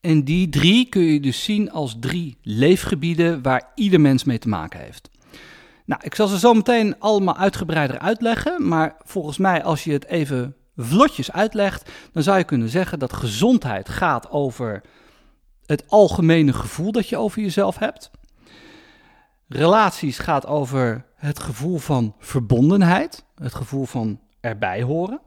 En 0.00 0.24
die 0.24 0.48
drie 0.48 0.88
kun 0.88 1.02
je 1.02 1.20
dus 1.20 1.44
zien 1.44 1.70
als 1.70 1.96
drie 2.00 2.38
leefgebieden 2.42 3.42
waar 3.42 3.70
ieder 3.74 4.00
mens 4.00 4.24
mee 4.24 4.38
te 4.38 4.48
maken 4.48 4.80
heeft. 4.80 5.10
Nou, 5.84 6.00
ik 6.04 6.14
zal 6.14 6.26
ze 6.26 6.38
zo 6.38 6.54
meteen 6.54 7.00
allemaal 7.00 7.36
uitgebreider 7.36 7.98
uitleggen, 7.98 8.68
maar 8.68 8.96
volgens 9.04 9.38
mij 9.38 9.62
als 9.62 9.84
je 9.84 9.92
het 9.92 10.06
even 10.06 10.56
vlotjes 10.76 11.32
uitlegt, 11.32 11.90
dan 12.12 12.22
zou 12.22 12.38
je 12.38 12.44
kunnen 12.44 12.68
zeggen 12.68 12.98
dat 12.98 13.12
gezondheid 13.12 13.88
gaat 13.88 14.30
over 14.30 14.82
het 15.66 15.84
algemene 15.88 16.52
gevoel 16.52 16.92
dat 16.92 17.08
je 17.08 17.16
over 17.16 17.42
jezelf 17.42 17.78
hebt. 17.78 18.10
Relaties 19.54 20.18
gaat 20.18 20.46
over 20.46 21.04
het 21.16 21.38
gevoel 21.38 21.78
van 21.78 22.14
verbondenheid, 22.18 23.24
het 23.34 23.54
gevoel 23.54 23.84
van 23.84 24.20
erbij 24.40 24.82
horen. 24.82 25.20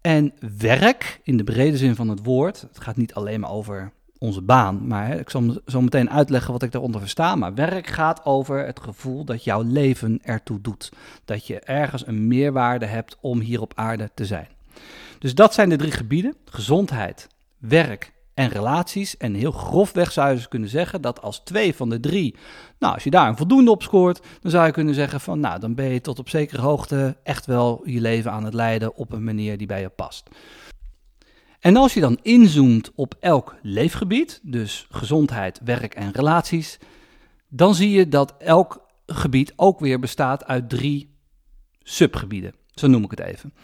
En 0.00 0.32
werk, 0.58 1.20
in 1.22 1.36
de 1.36 1.44
brede 1.44 1.76
zin 1.76 1.94
van 1.94 2.08
het 2.08 2.24
woord, 2.24 2.60
het 2.60 2.80
gaat 2.80 2.96
niet 2.96 3.14
alleen 3.14 3.40
maar 3.40 3.50
over 3.50 3.92
onze 4.18 4.42
baan, 4.42 4.86
maar 4.86 5.18
ik 5.18 5.30
zal 5.30 5.60
zo 5.66 5.80
meteen 5.80 6.10
uitleggen 6.10 6.52
wat 6.52 6.62
ik 6.62 6.72
daaronder 6.72 7.00
versta. 7.00 7.34
Maar 7.34 7.54
werk 7.54 7.86
gaat 7.86 8.24
over 8.24 8.66
het 8.66 8.80
gevoel 8.80 9.24
dat 9.24 9.44
jouw 9.44 9.62
leven 9.62 10.18
ertoe 10.22 10.60
doet. 10.60 10.92
Dat 11.24 11.46
je 11.46 11.60
ergens 11.60 12.06
een 12.06 12.26
meerwaarde 12.26 12.86
hebt 12.86 13.16
om 13.20 13.40
hier 13.40 13.60
op 13.60 13.72
aarde 13.74 14.10
te 14.14 14.26
zijn. 14.26 14.48
Dus 15.18 15.34
dat 15.34 15.54
zijn 15.54 15.68
de 15.68 15.76
drie 15.76 15.92
gebieden: 15.92 16.34
gezondheid, 16.44 17.28
werk 17.58 18.12
en 18.38 18.48
relaties. 18.48 19.16
En 19.16 19.34
heel 19.34 19.50
grofweg 19.50 20.12
zou 20.12 20.28
je 20.28 20.34
dus 20.34 20.48
kunnen 20.48 20.68
zeggen 20.68 21.00
dat 21.00 21.22
als 21.22 21.38
twee 21.38 21.74
van 21.74 21.88
de 21.88 22.00
drie, 22.00 22.36
nou, 22.78 22.94
als 22.94 23.04
je 23.04 23.10
daar 23.10 23.28
een 23.28 23.36
voldoende 23.36 23.70
op 23.70 23.82
scoort, 23.82 24.20
dan 24.40 24.50
zou 24.50 24.66
je 24.66 24.72
kunnen 24.72 24.94
zeggen 24.94 25.20
van, 25.20 25.40
nou, 25.40 25.60
dan 25.60 25.74
ben 25.74 25.88
je 25.88 26.00
tot 26.00 26.18
op 26.18 26.28
zekere 26.28 26.62
hoogte 26.62 27.16
echt 27.22 27.46
wel 27.46 27.80
je 27.84 28.00
leven 28.00 28.32
aan 28.32 28.44
het 28.44 28.54
leiden 28.54 28.96
op 28.96 29.12
een 29.12 29.24
manier 29.24 29.58
die 29.58 29.66
bij 29.66 29.80
je 29.80 29.88
past. 29.88 30.28
En 31.60 31.76
als 31.76 31.94
je 31.94 32.00
dan 32.00 32.18
inzoomt 32.22 32.90
op 32.94 33.14
elk 33.20 33.56
leefgebied, 33.62 34.40
dus 34.42 34.86
gezondheid, 34.90 35.60
werk 35.64 35.94
en 35.94 36.12
relaties, 36.12 36.78
dan 37.48 37.74
zie 37.74 37.90
je 37.90 38.08
dat 38.08 38.34
elk 38.38 38.86
gebied 39.06 39.52
ook 39.56 39.80
weer 39.80 39.98
bestaat 39.98 40.44
uit 40.44 40.68
drie 40.68 41.14
subgebieden. 41.82 42.54
Zo 42.74 42.86
noem 42.86 43.04
ik 43.04 43.10
het 43.10 43.20
even. 43.20 43.54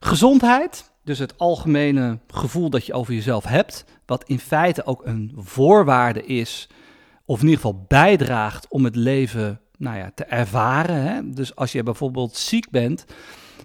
Gezondheid, 0.00 0.92
dus 1.04 1.18
het 1.18 1.38
algemene 1.38 2.18
gevoel 2.26 2.70
dat 2.70 2.86
je 2.86 2.92
over 2.92 3.14
jezelf 3.14 3.44
hebt, 3.44 3.84
wat 4.06 4.24
in 4.26 4.38
feite 4.38 4.86
ook 4.86 5.06
een 5.06 5.32
voorwaarde 5.36 6.26
is, 6.26 6.68
of 7.24 7.40
in 7.40 7.48
ieder 7.48 7.60
geval 7.60 7.84
bijdraagt 7.88 8.68
om 8.68 8.84
het 8.84 8.96
leven 8.96 9.60
nou 9.78 9.96
ja, 9.96 10.10
te 10.14 10.24
ervaren. 10.24 11.02
Hè? 11.02 11.30
Dus 11.30 11.56
als 11.56 11.72
je 11.72 11.82
bijvoorbeeld 11.82 12.36
ziek 12.36 12.70
bent, 12.70 13.04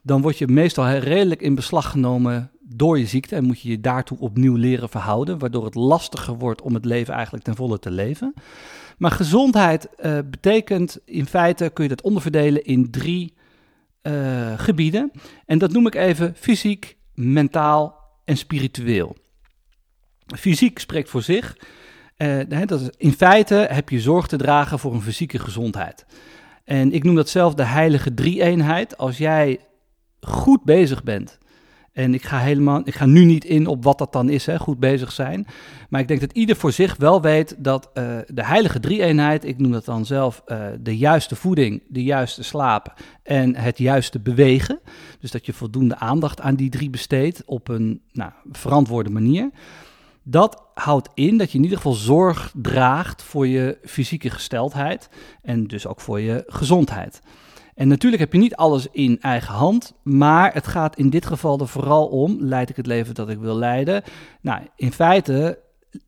dan 0.04 0.22
word 0.22 0.38
je 0.38 0.48
meestal 0.48 0.90
redelijk 0.90 1.42
in 1.42 1.56
beslag 1.56 1.92
genomen 1.92 2.52
door 2.62 3.00
je 3.00 3.06
ziekte 3.06 3.36
en 3.36 3.44
moet 3.44 3.62
je 3.62 3.70
je 3.70 3.80
daartoe 3.80 4.20
opnieuw 4.20 4.56
leren 4.56 4.90
verhouden, 4.90 5.40
waardoor 5.40 5.66
het 5.66 5.76
lastiger 5.76 6.38
wordt 6.38 6.62
om 6.62 6.74
het 6.74 6.86
leven 6.86 7.14
eigenlijk 7.14 7.44
ten 7.44 7.56
volle 7.56 7.80
te 7.80 7.92
leven. 7.92 8.34
Maar 8.98 9.12
gezondheid 9.12 9.90
uh, 10.00 10.18
betekent 10.30 11.00
in 11.06 11.26
feite, 11.26 11.70
kun 11.74 11.84
je 11.84 11.90
dat 11.90 12.02
onderverdelen 12.02 12.64
in 12.64 12.92
drie 12.92 13.34
uh, 14.04 14.60
gebieden. 14.60 15.12
En 15.46 15.58
dat 15.58 15.72
noem 15.72 15.88
ik 15.88 15.96
even 15.96 16.34
fysiek, 16.36 16.98
mentaal 17.20 17.96
en 18.26 18.38
spiritueel. 18.38 19.16
Fysiek 20.38 20.80
spreekt 20.80 21.10
voor 21.10 21.22
zich. 21.22 21.58
Uh, 22.18 22.42
dat 22.66 22.82
is, 22.82 22.90
in 22.98 23.14
feite 23.14 23.68
heb 23.70 23.90
je 23.90 24.00
zorg 24.00 24.28
te 24.28 24.38
dragen 24.38 24.80
voor 24.80 24.94
een 24.94 25.02
fysieke 25.02 25.40
gezondheid. 25.40 26.06
En 26.64 26.92
ik 26.92 27.04
noem 27.04 27.16
dat 27.16 27.30
zelf 27.30 27.54
de 27.54 27.64
heilige 27.64 28.14
drie-eenheid. 28.14 28.98
Als 28.98 29.18
jij 29.18 29.60
goed 30.22 30.64
bezig 30.64 31.04
bent 31.04 31.38
en 32.00 32.14
ik 32.14 32.26
ga, 32.26 32.40
helemaal, 32.40 32.82
ik 32.84 32.96
ga 32.96 33.06
nu 33.06 33.26
niet 33.26 33.46
in 33.46 33.68
op 33.68 33.84
wat 33.84 33.98
dat 33.98 34.14
dan 34.14 34.30
is, 34.30 34.46
hè, 34.46 34.58
goed 34.60 34.80
bezig 34.80 35.12
zijn. 35.12 35.48
Maar 35.90 36.02
ik 36.02 36.08
denk 36.08 36.20
dat 36.20 36.32
ieder 36.32 36.56
voor 36.56 36.72
zich 36.72 36.96
wel 36.96 37.22
weet 37.22 37.56
dat 37.58 37.90
uh, 37.94 38.18
de 38.28 38.46
heilige 38.46 38.80
drie-eenheid, 38.80 39.46
ik 39.46 39.58
noem 39.58 39.72
dat 39.72 39.86
dan 39.86 40.06
zelf 40.06 40.44
uh, 40.48 40.66
de 40.80 40.98
juiste 40.98 41.36
voeding, 41.36 41.84
de 41.88 42.04
juiste 42.04 42.44
slaap 42.44 42.94
en 43.24 43.56
het 43.56 43.78
juiste 43.78 44.20
bewegen. 44.20 44.80
Dus 45.20 45.32
dat 45.32 45.46
je 45.46 45.54
voldoende 45.54 45.98
aandacht 45.98 46.42
aan 46.42 46.56
die 46.56 46.70
drie 46.70 46.90
besteedt 46.90 47.44
op 47.46 47.68
een 47.68 48.02
nou, 48.12 48.32
verantwoorde 48.52 49.10
manier. 49.10 49.50
Dat 50.24 50.64
houdt 50.74 51.10
in 51.14 51.38
dat 51.38 51.52
je 51.52 51.58
in 51.58 51.64
ieder 51.64 51.78
geval 51.78 51.94
zorg 51.94 52.54
draagt 52.62 53.24
voor 53.24 53.48
je 53.48 53.78
fysieke 53.86 54.30
gesteldheid 54.30 55.10
en 55.42 55.68
dus 55.68 55.88
ook 55.88 56.02
voor 56.02 56.20
je 56.20 56.44
gezondheid. 56.48 57.22
En 57.80 57.88
natuurlijk 57.88 58.22
heb 58.22 58.34
je 58.34 58.40
niet 58.40 58.56
alles 58.56 58.88
in 58.92 59.22
eigen 59.22 59.54
hand, 59.54 59.94
maar 60.04 60.54
het 60.54 60.68
gaat 60.68 60.98
in 60.98 61.10
dit 61.10 61.26
geval 61.26 61.60
er 61.60 61.68
vooral 61.68 62.08
om, 62.08 62.38
leid 62.40 62.70
ik 62.70 62.76
het 62.76 62.86
leven 62.86 63.16
dat 63.16 63.30
ik 63.30 63.40
wil 63.40 63.56
leiden? 63.56 64.04
Nou, 64.42 64.62
in 64.76 64.92
feite 64.92 65.60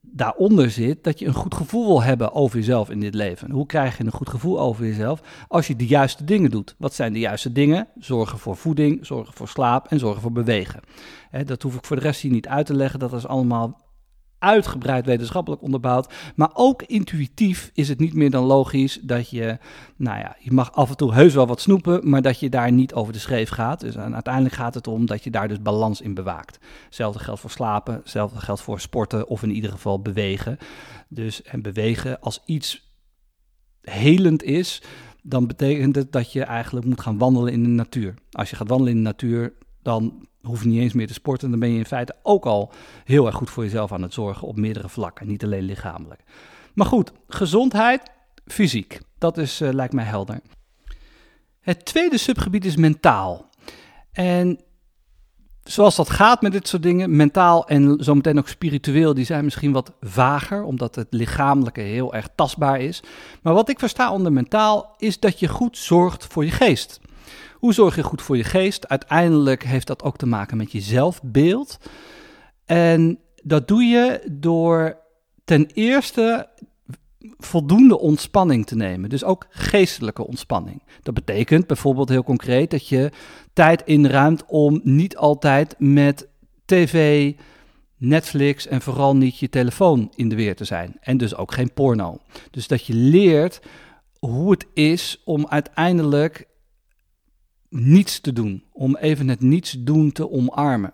daaronder 0.02 0.72
zit 0.72 1.04
dat 1.04 1.20
je 1.20 1.26
een 1.26 1.34
goed 1.34 1.56
gevoel 1.56 1.88
wil 1.88 2.04
hebben 2.04 2.34
over 2.34 2.58
jezelf 2.58 2.90
in 2.90 3.00
dit 3.00 3.14
leven. 3.14 3.52
Hoe 3.52 3.66
krijg 3.66 3.98
je 3.98 4.04
een 4.04 4.12
goed 4.12 4.30
gevoel 4.30 4.60
over 4.60 4.86
jezelf? 4.86 5.22
Als 5.48 5.68
je 5.68 5.76
de 5.76 5.88
juiste 5.88 6.24
dingen 6.24 6.52
doet. 6.52 6.76
Wat 6.78 6.94
zijn 6.94 7.14
de 7.14 7.20
juiste 7.20 7.52
dingen? 7.52 7.88
Zorgen 8.00 8.40
voor 8.40 8.58
voeding, 8.58 9.06
zorgen 9.06 9.34
voor 9.34 9.48
slaap 9.48 9.88
en 9.88 10.00
zorgen 10.00 10.22
voor 10.22 10.32
bewegen. 10.32 10.82
dat 11.46 11.62
hoef 11.62 11.76
ik 11.76 11.86
voor 11.86 11.96
de 11.96 12.02
rest 12.02 12.22
hier 12.22 12.32
niet 12.32 12.48
uit 12.48 12.66
te 12.66 12.76
leggen. 12.76 13.00
Dat 13.00 13.14
is 13.14 13.28
allemaal 13.28 13.82
uitgebreid 14.42 15.06
wetenschappelijk 15.06 15.62
onderbouwd. 15.62 16.14
Maar 16.36 16.50
ook 16.54 16.84
intuïtief 16.84 17.72
is 17.74 17.90
het 17.90 18.00
niet 18.00 18.14
meer 18.14 18.30
dan 18.30 18.44
logisch 18.44 19.00
dat 19.02 19.30
je, 19.30 19.58
nou 19.96 20.20
ja, 20.20 20.36
je 20.40 20.52
mag 20.52 20.74
af 20.74 20.90
en 20.90 20.98
toe 20.98 21.14
heus 21.14 21.34
wel 21.34 21.48
wat 21.48 21.62
snoepen, 21.62 22.10
maar 22.10 22.22
dat 22.22 22.40
je 22.40 22.50
daar 22.50 22.72
niet 22.72 22.94
over 22.94 23.14
de 23.14 23.20
schreef 23.20 23.50
gaat. 23.50 23.80
Dus 23.80 23.98
uiteindelijk 23.98 24.56
gaat 24.56 24.74
het 24.74 24.88
om 24.88 25.06
dat 25.06 25.24
je 25.24 25.32
daar 25.32 25.48
dus 25.48 25.62
balans 25.62 26.02
in 26.02 26.14
bewaakt. 26.14 26.60
Hetzelfde 26.86 27.20
geldt 27.20 27.40
voor 27.42 27.50
slapen, 27.50 27.94
hetzelfde 27.94 28.40
geldt 28.40 28.62
voor 28.62 28.80
sporten 28.80 29.28
of 29.28 29.44
in 29.44 29.52
ieder 29.52 29.72
geval 29.72 30.02
bewegen. 30.02 30.58
Dus 31.08 31.42
en 31.42 31.62
bewegen 31.62 32.20
als 32.20 32.42
iets 32.46 32.92
helend 33.82 34.44
is, 34.44 34.82
dan 35.24 35.48
betekent 35.48 35.96
het 35.96 36.12
dat 36.12 36.32
je 36.32 36.44
eigenlijk 36.44 36.86
moet 36.86 37.02
gaan 37.02 37.18
wandelen 37.18 37.54
in 37.54 37.64
de 37.64 37.70
natuur. 37.70 38.14
Als 38.32 38.50
je 38.50 38.56
gaat 38.56 38.68
wandelen 38.68 38.94
in 38.94 38.98
de 39.04 39.10
natuur, 39.10 39.54
dan 39.82 40.28
hoef 40.42 40.64
je 40.64 40.70
niet 40.70 40.82
eens 40.82 40.94
meer 40.94 41.08
te 41.08 41.14
sporten. 41.14 41.50
Dan 41.50 41.60
ben 41.60 41.72
je 41.72 41.78
in 41.78 41.86
feite 41.86 42.16
ook 42.24 42.46
al 42.46 42.72
heel 43.04 43.26
erg 43.26 43.36
goed 43.36 43.50
voor 43.50 43.64
jezelf 43.64 43.92
aan 43.92 44.02
het 44.02 44.14
zorgen 44.14 44.48
op 44.48 44.58
meerdere 44.58 44.90
vlakken, 44.90 45.28
niet 45.28 45.44
alleen 45.44 45.64
lichamelijk. 45.64 46.24
Maar 46.74 46.86
goed, 46.86 47.12
gezondheid, 47.28 48.12
fysiek. 48.46 49.00
Dat 49.18 49.38
is, 49.38 49.62
uh, 49.62 49.74
lijkt 49.74 49.94
mij 49.94 50.06
helder. 50.06 50.40
Het 51.60 51.86
tweede 51.86 52.18
subgebied 52.18 52.66
is 52.66 52.76
mentaal. 52.76 53.50
En 54.12 54.60
zoals 55.64 55.96
dat 55.96 56.10
gaat 56.10 56.42
met 56.42 56.52
dit 56.52 56.68
soort 56.68 56.84
dingen, 56.84 57.16
mentaal 57.16 57.68
en 57.68 57.98
zometeen 58.00 58.38
ook 58.38 58.48
spiritueel, 58.48 59.14
die 59.14 59.26
zijn 59.26 59.44
misschien 59.44 59.72
wat 59.72 59.94
vager, 60.02 60.64
omdat 60.64 60.96
het 60.96 61.08
lichamelijke 61.10 61.82
heel 61.82 62.14
erg 62.14 62.30
tastbaar 62.36 62.80
is. 62.80 63.04
Maar 63.42 63.54
wat 63.54 63.70
ik 63.70 63.80
versta 63.80 64.12
onder 64.12 64.32
mentaal 64.32 64.96
is 64.98 65.20
dat 65.20 65.40
je 65.40 65.48
goed 65.48 65.78
zorgt 65.78 66.26
voor 66.26 66.46
je 66.46 66.52
geest. 66.52 67.00
Hoe 67.62 67.74
zorg 67.74 67.96
je 67.96 68.04
goed 68.04 68.22
voor 68.22 68.38
je 68.38 68.44
geest? 68.44 68.88
Uiteindelijk 68.88 69.64
heeft 69.64 69.88
dat 69.88 70.04
ook 70.04 70.18
te 70.18 70.26
maken 70.26 70.58
met 70.58 70.72
je 70.72 70.82
zelfbeeld. 70.82 71.78
En 72.66 73.20
dat 73.44 73.68
doe 73.68 73.84
je 73.84 74.22
door 74.32 74.98
ten 75.46 75.66
eerste 75.74 76.50
voldoende 77.38 78.00
ontspanning 78.00 78.66
te 78.66 78.76
nemen. 78.76 79.10
Dus 79.10 79.24
ook 79.24 79.46
geestelijke 79.50 80.28
ontspanning. 80.28 80.84
Dat 81.04 81.14
betekent 81.14 81.68
bijvoorbeeld 81.68 82.10
heel 82.10 82.24
concreet 82.24 82.72
dat 82.72 82.88
je 82.88 83.12
tijd 83.54 83.82
inruimt 83.86 84.44
om 84.48 84.82
niet 84.84 85.18
altijd 85.18 85.76
met 85.78 86.28
tv, 86.66 87.34
Netflix 87.98 88.68
en 88.68 88.82
vooral 88.82 89.16
niet 89.16 89.40
je 89.40 89.50
telefoon 89.50 90.12
in 90.16 90.30
de 90.30 90.36
weer 90.36 90.56
te 90.56 90.66
zijn. 90.66 90.98
En 91.00 91.18
dus 91.18 91.36
ook 91.36 91.54
geen 91.54 91.74
porno. 91.74 92.18
Dus 92.52 92.68
dat 92.68 92.86
je 92.86 92.94
leert 92.94 93.62
hoe 94.20 94.52
het 94.52 94.68
is 94.74 95.22
om 95.26 95.48
uiteindelijk 95.48 96.50
niets 97.72 98.20
te 98.20 98.34
doen. 98.34 98.64
Om 98.72 98.96
even 98.96 99.28
het 99.28 99.42
niets 99.42 99.76
doen 99.80 100.12
te 100.12 100.32
omarmen. 100.32 100.94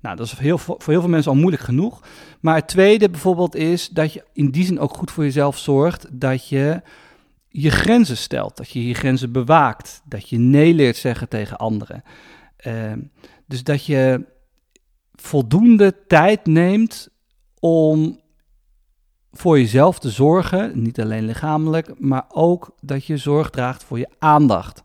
Nou, 0.00 0.16
dat 0.16 0.26
is 0.26 0.38
heel, 0.38 0.58
voor 0.58 0.78
heel 0.84 1.00
veel 1.00 1.08
mensen 1.08 1.32
al 1.32 1.38
moeilijk 1.38 1.62
genoeg. 1.62 2.02
Maar 2.40 2.54
het 2.54 2.68
tweede 2.68 3.10
bijvoorbeeld 3.10 3.54
is 3.54 3.88
dat 3.88 4.12
je 4.12 4.24
in 4.32 4.50
die 4.50 4.64
zin 4.64 4.78
ook 4.78 4.94
goed 4.94 5.10
voor 5.10 5.24
jezelf 5.24 5.58
zorgt 5.58 6.06
dat 6.10 6.48
je 6.48 6.82
je 7.48 7.70
grenzen 7.70 8.16
stelt, 8.16 8.56
dat 8.56 8.70
je 8.70 8.86
je 8.86 8.94
grenzen 8.94 9.32
bewaakt, 9.32 10.02
dat 10.04 10.28
je 10.28 10.38
nee 10.38 10.74
leert 10.74 10.96
zeggen 10.96 11.28
tegen 11.28 11.56
anderen. 11.56 12.02
Uh, 12.66 12.92
dus 13.46 13.62
dat 13.64 13.84
je 13.84 14.24
voldoende 15.14 15.94
tijd 16.06 16.46
neemt 16.46 17.08
om 17.60 18.20
voor 19.32 19.58
jezelf 19.58 19.98
te 19.98 20.10
zorgen, 20.10 20.82
niet 20.82 21.00
alleen 21.00 21.24
lichamelijk, 21.24 22.00
maar 22.00 22.24
ook 22.28 22.74
dat 22.80 23.04
je 23.04 23.16
zorg 23.16 23.50
draagt 23.50 23.84
voor 23.84 23.98
je 23.98 24.08
aandacht. 24.18 24.82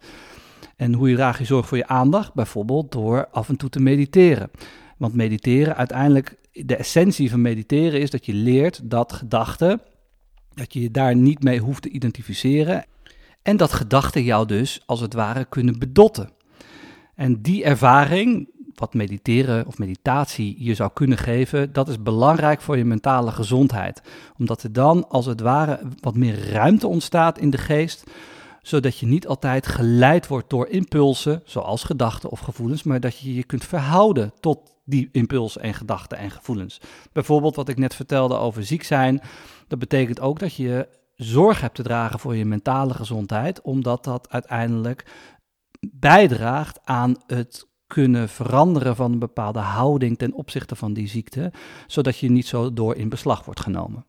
En 0.75 0.93
hoe 0.93 1.09
je 1.09 1.15
draag 1.15 1.37
je 1.37 1.45
zorg 1.45 1.67
voor 1.67 1.77
je 1.77 1.87
aandacht? 1.87 2.33
Bijvoorbeeld 2.33 2.91
door 2.91 3.27
af 3.31 3.49
en 3.49 3.55
toe 3.55 3.69
te 3.69 3.79
mediteren. 3.79 4.51
Want 4.97 5.13
mediteren, 5.13 5.75
uiteindelijk, 5.75 6.37
de 6.51 6.75
essentie 6.75 7.29
van 7.29 7.41
mediteren 7.41 8.01
is 8.01 8.09
dat 8.09 8.25
je 8.25 8.33
leert 8.33 8.89
dat 8.89 9.13
gedachten, 9.13 9.81
dat 10.53 10.73
je 10.73 10.81
je 10.81 10.91
daar 10.91 11.15
niet 11.15 11.43
mee 11.43 11.59
hoeft 11.59 11.81
te 11.81 11.89
identificeren. 11.89 12.85
En 13.41 13.57
dat 13.57 13.73
gedachten 13.73 14.23
jou 14.23 14.47
dus, 14.47 14.83
als 14.85 14.99
het 14.99 15.13
ware, 15.13 15.45
kunnen 15.45 15.79
bedotten. 15.79 16.29
En 17.15 17.41
die 17.41 17.63
ervaring, 17.63 18.49
wat 18.75 18.93
mediteren 18.93 19.67
of 19.67 19.77
meditatie 19.77 20.55
je 20.63 20.73
zou 20.73 20.89
kunnen 20.93 21.17
geven, 21.17 21.73
dat 21.73 21.87
is 21.87 22.01
belangrijk 22.01 22.61
voor 22.61 22.77
je 22.77 22.85
mentale 22.85 23.31
gezondheid. 23.31 24.01
Omdat 24.37 24.63
er 24.63 24.73
dan, 24.73 25.09
als 25.09 25.25
het 25.25 25.41
ware, 25.41 25.79
wat 25.99 26.15
meer 26.15 26.49
ruimte 26.49 26.87
ontstaat 26.87 27.37
in 27.37 27.49
de 27.49 27.57
geest 27.57 28.03
zodat 28.63 28.97
je 28.97 29.05
niet 29.05 29.27
altijd 29.27 29.67
geleid 29.67 30.27
wordt 30.27 30.49
door 30.49 30.67
impulsen, 30.67 31.41
zoals 31.45 31.83
gedachten 31.83 32.29
of 32.29 32.39
gevoelens, 32.39 32.83
maar 32.83 32.99
dat 32.99 33.17
je 33.17 33.35
je 33.35 33.43
kunt 33.43 33.65
verhouden 33.65 34.33
tot 34.39 34.75
die 34.85 35.09
impulsen 35.11 35.61
en 35.61 35.73
gedachten 35.73 36.17
en 36.17 36.31
gevoelens. 36.31 36.81
Bijvoorbeeld 37.11 37.55
wat 37.55 37.69
ik 37.69 37.77
net 37.77 37.95
vertelde 37.95 38.35
over 38.35 38.65
ziek 38.65 38.83
zijn, 38.83 39.21
dat 39.67 39.79
betekent 39.79 40.19
ook 40.19 40.39
dat 40.39 40.55
je 40.55 40.87
zorg 41.15 41.61
hebt 41.61 41.75
te 41.75 41.83
dragen 41.83 42.19
voor 42.19 42.35
je 42.35 42.45
mentale 42.45 42.93
gezondheid, 42.93 43.61
omdat 43.61 44.03
dat 44.03 44.29
uiteindelijk 44.29 45.05
bijdraagt 45.79 46.79
aan 46.83 47.15
het 47.27 47.67
kunnen 47.87 48.29
veranderen 48.29 48.95
van 48.95 49.11
een 49.11 49.19
bepaalde 49.19 49.59
houding 49.59 50.17
ten 50.17 50.33
opzichte 50.33 50.75
van 50.75 50.93
die 50.93 51.07
ziekte, 51.07 51.51
zodat 51.87 52.17
je 52.17 52.31
niet 52.31 52.47
zo 52.47 52.73
door 52.73 52.95
in 52.95 53.09
beslag 53.09 53.45
wordt 53.45 53.59
genomen. 53.59 54.05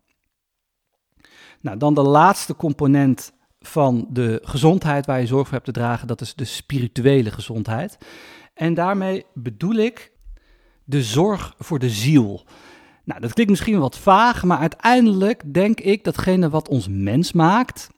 Nou, 1.61 1.77
dan 1.77 1.93
de 1.93 2.01
laatste 2.01 2.55
component 2.55 3.33
van 3.67 4.07
de 4.09 4.39
gezondheid 4.43 5.05
waar 5.05 5.19
je 5.19 5.27
zorg 5.27 5.43
voor 5.43 5.53
hebt 5.53 5.65
te 5.65 5.71
dragen, 5.71 6.07
dat 6.07 6.21
is 6.21 6.35
de 6.35 6.45
spirituele 6.45 7.31
gezondheid. 7.31 7.97
En 8.53 8.73
daarmee 8.73 9.25
bedoel 9.33 9.75
ik 9.75 10.11
de 10.83 11.03
zorg 11.03 11.53
voor 11.57 11.79
de 11.79 11.89
ziel. 11.89 12.43
Nou, 13.03 13.21
dat 13.21 13.33
klinkt 13.33 13.51
misschien 13.51 13.79
wat 13.79 13.97
vaag, 13.97 14.43
maar 14.43 14.57
uiteindelijk 14.57 15.53
denk 15.53 15.79
ik 15.79 16.03
datgene 16.03 16.49
wat 16.49 16.67
ons 16.67 16.87
mens 16.87 17.31
maakt, 17.31 17.89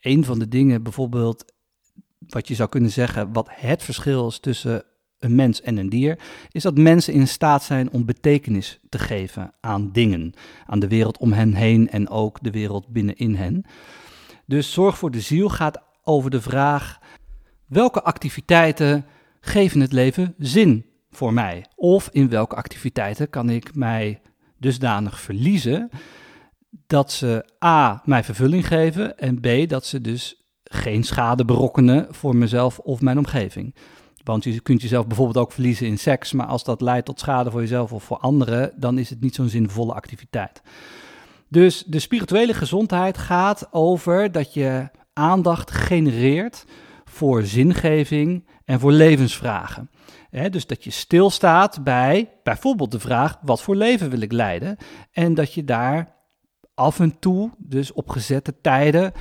een 0.00 0.24
van 0.24 0.38
de 0.38 0.48
dingen 0.48 0.82
bijvoorbeeld 0.82 1.52
wat 2.18 2.48
je 2.48 2.54
zou 2.54 2.68
kunnen 2.68 2.90
zeggen, 2.90 3.32
wat 3.32 3.48
het 3.50 3.82
verschil 3.82 4.28
is 4.28 4.38
tussen 4.38 4.84
een 5.18 5.34
mens 5.34 5.62
en 5.62 5.76
een 5.76 5.88
dier, 5.88 6.18
is 6.50 6.62
dat 6.62 6.78
mensen 6.78 7.12
in 7.12 7.28
staat 7.28 7.62
zijn 7.62 7.90
om 7.92 8.04
betekenis 8.04 8.80
te 8.88 8.98
geven 8.98 9.52
aan 9.60 9.92
dingen, 9.92 10.32
aan 10.66 10.78
de 10.78 10.88
wereld 10.88 11.18
om 11.18 11.32
hen 11.32 11.54
heen 11.54 11.90
en 11.90 12.08
ook 12.08 12.42
de 12.42 12.50
wereld 12.50 12.88
binnenin 12.88 13.34
hen. 13.34 13.64
Dus 14.48 14.72
zorg 14.72 14.98
voor 14.98 15.10
de 15.10 15.20
ziel 15.20 15.48
gaat 15.48 15.82
over 16.02 16.30
de 16.30 16.40
vraag: 16.40 16.98
welke 17.66 18.02
activiteiten 18.02 19.06
geven 19.40 19.80
het 19.80 19.92
leven 19.92 20.34
zin 20.38 20.86
voor 21.10 21.32
mij? 21.32 21.66
Of 21.74 22.08
in 22.12 22.28
welke 22.28 22.54
activiteiten 22.54 23.30
kan 23.30 23.50
ik 23.50 23.74
mij 23.74 24.20
dusdanig 24.58 25.20
verliezen 25.20 25.90
dat 26.86 27.12
ze 27.12 27.50
A. 27.64 28.02
mij 28.04 28.24
vervulling 28.24 28.66
geven 28.66 29.18
en 29.18 29.40
B. 29.40 29.68
dat 29.68 29.86
ze 29.86 30.00
dus 30.00 30.48
geen 30.64 31.04
schade 31.04 31.44
berokkenen 31.44 32.06
voor 32.10 32.36
mezelf 32.36 32.78
of 32.78 33.00
mijn 33.00 33.18
omgeving. 33.18 33.74
Want 34.24 34.44
je 34.44 34.60
kunt 34.60 34.82
jezelf 34.82 35.06
bijvoorbeeld 35.06 35.38
ook 35.38 35.52
verliezen 35.52 35.86
in 35.86 35.98
seks, 35.98 36.32
maar 36.32 36.46
als 36.46 36.64
dat 36.64 36.80
leidt 36.80 37.06
tot 37.06 37.20
schade 37.20 37.50
voor 37.50 37.60
jezelf 37.60 37.92
of 37.92 38.04
voor 38.04 38.18
anderen, 38.18 38.72
dan 38.76 38.98
is 38.98 39.10
het 39.10 39.20
niet 39.20 39.34
zo'n 39.34 39.48
zinvolle 39.48 39.92
activiteit. 39.92 40.62
Dus 41.48 41.84
de 41.86 41.98
spirituele 41.98 42.54
gezondheid 42.54 43.18
gaat 43.18 43.68
over 43.70 44.32
dat 44.32 44.54
je 44.54 44.88
aandacht 45.12 45.70
genereert 45.70 46.64
voor 47.04 47.42
zingeving 47.42 48.46
en 48.64 48.80
voor 48.80 48.92
levensvragen. 48.92 49.90
dus 50.50 50.66
dat 50.66 50.84
je 50.84 50.90
stilstaat 50.90 51.84
bij 51.84 52.30
bijvoorbeeld 52.42 52.90
de 52.90 53.00
vraag: 53.00 53.38
wat 53.42 53.62
voor 53.62 53.76
leven 53.76 54.10
wil 54.10 54.20
ik 54.20 54.32
leiden? 54.32 54.76
En 55.12 55.34
dat 55.34 55.52
je 55.52 55.64
daar 55.64 56.16
af 56.74 57.00
en 57.00 57.18
toe, 57.18 57.50
dus 57.58 57.92
op 57.92 58.08
gezette 58.08 58.60
tijden, 58.60 59.12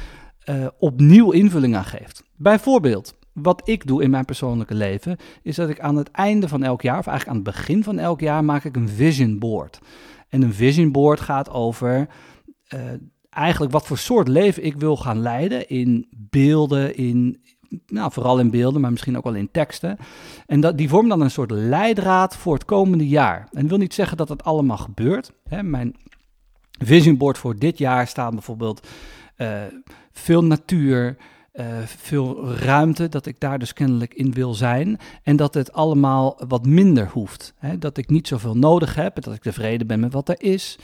uh, 0.50 0.68
opnieuw 0.80 1.32
invulling 1.32 1.76
aan 1.76 1.86
geeft. 1.86 2.24
Bijvoorbeeld, 2.36 3.16
wat 3.34 3.62
ik 3.70 3.88
doe 3.88 4.04
in 4.04 4.10
mijn 4.10 4.26
persoonlijke 4.26 4.74
leven, 4.74 5.18
is 5.42 5.56
dat 5.56 5.70
ik 5.70 5.80
aan 5.80 5.96
het 5.96 6.12
einde 6.12 6.48
van 6.48 6.64
elk 6.64 6.82
jaar, 6.82 7.00
of 7.00 7.08
eigenlijk 7.08 7.38
aan 7.38 7.44
het 7.46 7.56
begin 7.56 7.84
van 7.84 8.00
elk 8.00 8.20
jaar, 8.20 8.44
maak 8.44 8.64
ik 8.64 8.76
een 8.76 8.90
vision 8.90 9.40
board. 9.40 9.80
En 10.30 10.42
een 10.42 10.54
vision 10.54 10.92
board 10.92 11.20
gaat 11.20 11.50
over 11.50 12.08
uh, 12.74 12.80
eigenlijk 13.30 13.72
wat 13.72 13.88
voor 13.88 13.98
soort 13.98 14.28
leven 14.28 14.66
ik 14.66 14.76
wil 14.76 14.98
gaan 14.98 15.20
leiden 15.20 15.70
in 15.70 16.08
beelden, 16.12 16.96
in, 16.96 17.42
nou, 17.88 18.12
vooral 18.12 18.40
in 18.40 18.50
beelden, 18.50 18.82
maar 18.82 18.92
misschien 18.92 19.18
ook 19.18 19.24
wel 19.24 19.36
in 19.36 19.52
teksten. 19.52 19.98
En 20.46 20.60
dat, 20.60 20.78
die 20.78 20.90
vormen 20.90 21.10
dan 21.10 21.22
een 21.22 21.32
soort 21.32 21.52
leidraad 21.52 22.36
voor 22.36 22.54
het 22.54 22.66
komende 22.66 23.08
jaar. 23.08 23.48
En 23.52 23.62
dat 23.62 23.70
wil 23.70 23.78
niet 23.78 23.94
zeggen 23.94 24.18
dat 24.18 24.30
het 24.30 24.44
allemaal 24.44 24.78
gebeurt. 24.78 25.32
Hè. 25.50 25.64
Mijn 25.64 25.96
vision 26.80 27.18
board 27.18 27.38
voor 27.38 27.56
dit 27.56 27.78
jaar 27.78 28.08
staat 28.08 28.34
bijvoorbeeld 28.34 28.88
uh, 29.38 29.62
veel 30.12 30.44
natuur, 30.44 31.18
uh, 31.60 31.66
veel 31.86 32.54
ruimte, 32.54 33.10
dat 33.10 33.26
ik 33.26 33.40
daar 33.40 33.60
dus 33.60 33.74
kennelijk 33.74 34.14
in 34.14 34.34
wil 34.34 34.54
zijn. 34.54 35.00
En 35.24 35.36
dat 35.36 35.54
het 35.54 35.74
allemaal 35.74 36.42
wat 36.48 36.66
minder 36.66 37.10
hoeft. 37.10 37.54
Hè? 37.58 37.78
Dat 37.78 37.98
ik 37.98 38.10
niet 38.10 38.28
zoveel 38.28 38.58
nodig 38.58 38.96
heb, 38.96 39.22
dat 39.22 39.34
ik 39.34 39.42
tevreden 39.42 39.88
ben 39.88 40.00
met 40.00 40.14
wat 40.14 40.30
er 40.30 40.42
is. 40.42 40.78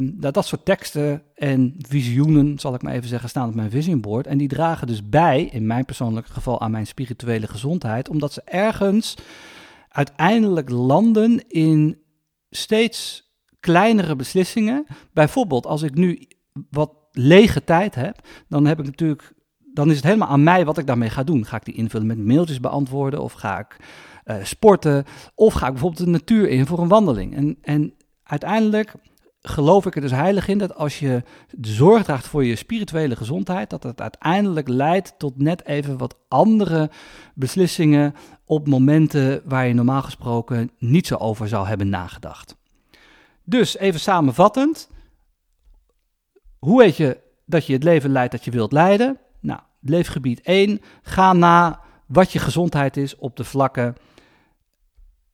Dat, 0.00 0.34
dat 0.34 0.46
soort 0.46 0.64
teksten 0.64 1.22
en 1.34 1.74
visioenen, 1.78 2.58
zal 2.58 2.74
ik 2.74 2.82
maar 2.82 2.92
even 2.92 3.08
zeggen, 3.08 3.28
staan 3.28 3.48
op 3.48 3.54
mijn 3.54 3.70
vision 3.70 4.00
board. 4.00 4.26
En 4.26 4.38
die 4.38 4.48
dragen 4.48 4.86
dus 4.86 5.08
bij, 5.08 5.44
in 5.44 5.66
mijn 5.66 5.84
persoonlijke 5.84 6.32
geval, 6.32 6.60
aan 6.60 6.70
mijn 6.70 6.86
spirituele 6.86 7.46
gezondheid. 7.46 8.08
Omdat 8.08 8.32
ze 8.32 8.42
ergens 8.44 9.14
uiteindelijk 9.88 10.70
landen 10.70 11.48
in 11.48 11.98
steeds 12.50 13.32
kleinere 13.60 14.16
beslissingen. 14.16 14.86
Bijvoorbeeld 15.12 15.66
als 15.66 15.82
ik 15.82 15.94
nu 15.94 16.28
wat 16.70 16.92
lege 17.12 17.64
tijd 17.64 17.94
heb, 17.94 18.20
dan 18.48 18.66
heb 18.66 18.78
ik 18.78 18.84
natuurlijk, 18.84 19.33
dan 19.74 19.90
is 19.90 19.96
het 19.96 20.04
helemaal 20.04 20.28
aan 20.28 20.42
mij 20.42 20.64
wat 20.64 20.78
ik 20.78 20.86
daarmee 20.86 21.10
ga 21.10 21.22
doen. 21.22 21.46
Ga 21.46 21.56
ik 21.56 21.64
die 21.64 21.74
invullen 21.74 22.06
met 22.06 22.18
mailtjes 22.18 22.60
beantwoorden 22.60 23.22
of 23.22 23.32
ga 23.32 23.58
ik 23.58 23.76
uh, 24.24 24.36
sporten 24.42 25.04
of 25.34 25.54
ga 25.54 25.66
ik 25.66 25.72
bijvoorbeeld 25.72 26.04
de 26.04 26.10
natuur 26.10 26.48
in 26.48 26.66
voor 26.66 26.78
een 26.78 26.88
wandeling. 26.88 27.36
En, 27.36 27.58
en 27.62 27.94
uiteindelijk 28.22 28.94
geloof 29.40 29.86
ik 29.86 29.94
er 29.94 30.00
dus 30.00 30.10
heilig 30.10 30.48
in 30.48 30.58
dat 30.58 30.74
als 30.74 30.98
je 30.98 31.22
zorg 31.60 32.04
draagt 32.04 32.26
voor 32.26 32.44
je 32.44 32.56
spirituele 32.56 33.16
gezondheid, 33.16 33.70
dat 33.70 33.82
het 33.82 34.00
uiteindelijk 34.00 34.68
leidt 34.68 35.14
tot 35.18 35.38
net 35.38 35.64
even 35.64 35.98
wat 35.98 36.16
andere 36.28 36.90
beslissingen 37.34 38.14
op 38.44 38.68
momenten 38.68 39.42
waar 39.44 39.66
je 39.66 39.74
normaal 39.74 40.02
gesproken 40.02 40.70
niet 40.78 41.06
zo 41.06 41.16
over 41.16 41.48
zou 41.48 41.66
hebben 41.66 41.88
nagedacht. 41.88 42.56
Dus 43.44 43.76
even 43.76 44.00
samenvattend, 44.00 44.90
hoe 46.58 46.78
weet 46.78 46.96
je 46.96 47.20
dat 47.46 47.66
je 47.66 47.72
het 47.72 47.84
leven 47.84 48.10
leidt 48.10 48.32
dat 48.32 48.44
je 48.44 48.50
wilt 48.50 48.72
leiden? 48.72 49.18
Nou, 49.44 49.60
leefgebied 49.80 50.40
1, 50.40 50.80
ga 51.02 51.32
na 51.32 51.80
wat 52.06 52.32
je 52.32 52.38
gezondheid 52.38 52.96
is 52.96 53.16
op 53.16 53.36
de 53.36 53.44
vlakken 53.44 53.94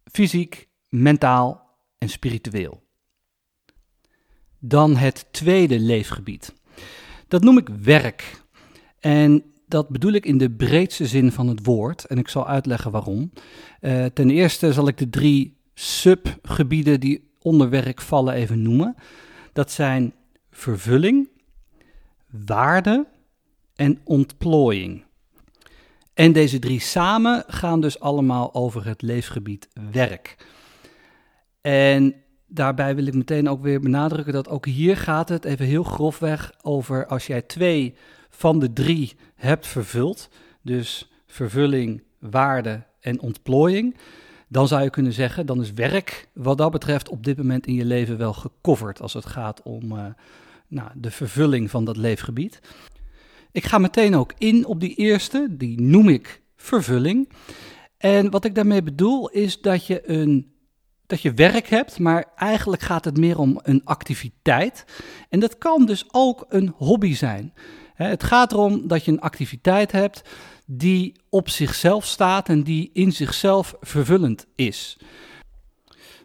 fysiek, 0.04 0.68
mentaal 0.88 1.68
en 1.98 2.08
spiritueel. 2.08 2.82
Dan 4.58 4.96
het 4.96 5.26
tweede 5.30 5.80
leefgebied. 5.80 6.54
Dat 7.28 7.42
noem 7.42 7.58
ik 7.58 7.68
werk. 7.68 8.42
En 8.98 9.44
dat 9.66 9.88
bedoel 9.88 10.12
ik 10.12 10.26
in 10.26 10.38
de 10.38 10.50
breedste 10.50 11.06
zin 11.06 11.32
van 11.32 11.48
het 11.48 11.64
woord. 11.66 12.04
En 12.04 12.18
ik 12.18 12.28
zal 12.28 12.46
uitleggen 12.46 12.90
waarom. 12.90 13.32
Uh, 13.80 14.04
ten 14.04 14.30
eerste 14.30 14.72
zal 14.72 14.88
ik 14.88 14.98
de 14.98 15.10
drie 15.10 15.56
subgebieden 15.74 17.00
die 17.00 17.30
onder 17.38 17.70
werk 17.70 18.00
vallen 18.00 18.34
even 18.34 18.62
noemen. 18.62 18.94
Dat 19.52 19.70
zijn 19.70 20.14
vervulling, 20.50 21.28
waarde 22.30 23.06
en 23.80 24.00
ontplooiing. 24.04 25.04
En 26.14 26.32
deze 26.32 26.58
drie 26.58 26.80
samen 26.80 27.44
gaan 27.46 27.80
dus 27.80 28.00
allemaal 28.00 28.54
over 28.54 28.86
het 28.86 29.02
leefgebied 29.02 29.68
werk. 29.90 30.36
En 31.60 32.14
daarbij 32.46 32.94
wil 32.94 33.06
ik 33.06 33.14
meteen 33.14 33.48
ook 33.48 33.62
weer 33.62 33.80
benadrukken 33.80 34.32
dat 34.32 34.48
ook 34.48 34.66
hier 34.66 34.96
gaat 34.96 35.28
het 35.28 35.44
even 35.44 35.66
heel 35.66 35.82
grofweg 35.82 36.52
over 36.62 37.06
als 37.06 37.26
jij 37.26 37.42
twee 37.42 37.94
van 38.30 38.58
de 38.58 38.72
drie 38.72 39.16
hebt 39.34 39.66
vervuld, 39.66 40.28
dus 40.62 41.10
vervulling, 41.26 42.02
waarde 42.18 42.82
en 43.00 43.20
ontplooiing, 43.20 43.96
dan 44.48 44.68
zou 44.68 44.82
je 44.82 44.90
kunnen 44.90 45.12
zeggen, 45.12 45.46
dan 45.46 45.60
is 45.60 45.72
werk 45.72 46.28
wat 46.32 46.58
dat 46.58 46.70
betreft 46.70 47.08
op 47.08 47.24
dit 47.24 47.36
moment 47.36 47.66
in 47.66 47.74
je 47.74 47.84
leven 47.84 48.18
wel 48.18 48.32
gecoverd 48.32 49.00
als 49.00 49.12
het 49.12 49.26
gaat 49.26 49.62
om 49.62 49.92
uh, 49.92 50.06
nou, 50.68 50.90
de 50.94 51.10
vervulling 51.10 51.70
van 51.70 51.84
dat 51.84 51.96
leefgebied. 51.96 52.60
Ik 53.52 53.64
ga 53.64 53.78
meteen 53.78 54.14
ook 54.14 54.32
in 54.38 54.64
op 54.66 54.80
die 54.80 54.94
eerste, 54.94 55.46
die 55.50 55.80
noem 55.80 56.08
ik 56.08 56.42
vervulling. 56.56 57.28
En 57.96 58.30
wat 58.30 58.44
ik 58.44 58.54
daarmee 58.54 58.82
bedoel 58.82 59.28
is 59.28 59.60
dat 59.60 59.86
je, 59.86 60.10
een, 60.10 60.52
dat 61.06 61.22
je 61.22 61.32
werk 61.32 61.68
hebt, 61.68 61.98
maar 61.98 62.24
eigenlijk 62.36 62.82
gaat 62.82 63.04
het 63.04 63.16
meer 63.16 63.38
om 63.38 63.60
een 63.62 63.84
activiteit. 63.84 64.84
En 65.28 65.40
dat 65.40 65.58
kan 65.58 65.86
dus 65.86 66.04
ook 66.10 66.46
een 66.48 66.74
hobby 66.76 67.14
zijn. 67.14 67.54
Het 67.94 68.24
gaat 68.24 68.52
erom 68.52 68.88
dat 68.88 69.04
je 69.04 69.12
een 69.12 69.20
activiteit 69.20 69.92
hebt 69.92 70.22
die 70.66 71.14
op 71.28 71.48
zichzelf 71.48 72.04
staat 72.04 72.48
en 72.48 72.62
die 72.62 72.90
in 72.92 73.12
zichzelf 73.12 73.74
vervullend 73.80 74.46
is. 74.54 74.98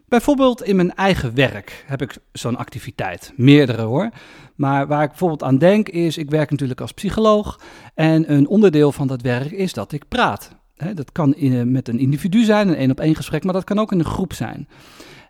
Bijvoorbeeld 0.07 0.63
in 0.63 0.75
mijn 0.75 0.95
eigen 0.95 1.35
werk 1.35 1.83
heb 1.87 2.01
ik 2.01 2.17
zo'n 2.31 2.55
activiteit. 2.55 3.33
Meerdere 3.35 3.81
hoor. 3.81 4.09
Maar 4.55 4.87
waar 4.87 5.03
ik 5.03 5.09
bijvoorbeeld 5.09 5.43
aan 5.43 5.57
denk 5.57 5.89
is, 5.89 6.17
ik 6.17 6.29
werk 6.29 6.51
natuurlijk 6.51 6.81
als 6.81 6.91
psycholoog. 6.91 7.59
En 7.93 8.33
een 8.33 8.47
onderdeel 8.47 8.91
van 8.91 9.07
dat 9.07 9.21
werk 9.21 9.51
is 9.51 9.73
dat 9.73 9.91
ik 9.91 10.07
praat. 10.07 10.55
dat 10.93 11.11
kan 11.11 11.35
in, 11.35 11.71
met 11.71 11.87
een 11.87 11.99
individu 11.99 12.43
zijn, 12.43 12.67
een 12.67 12.75
één 12.75 12.91
op 12.91 12.99
één 12.99 13.15
gesprek, 13.15 13.43
maar 13.43 13.53
dat 13.53 13.63
kan 13.63 13.79
ook 13.79 13.91
in 13.91 13.99
een 13.99 14.05
groep 14.05 14.33
zijn. 14.33 14.67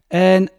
En 0.07 0.49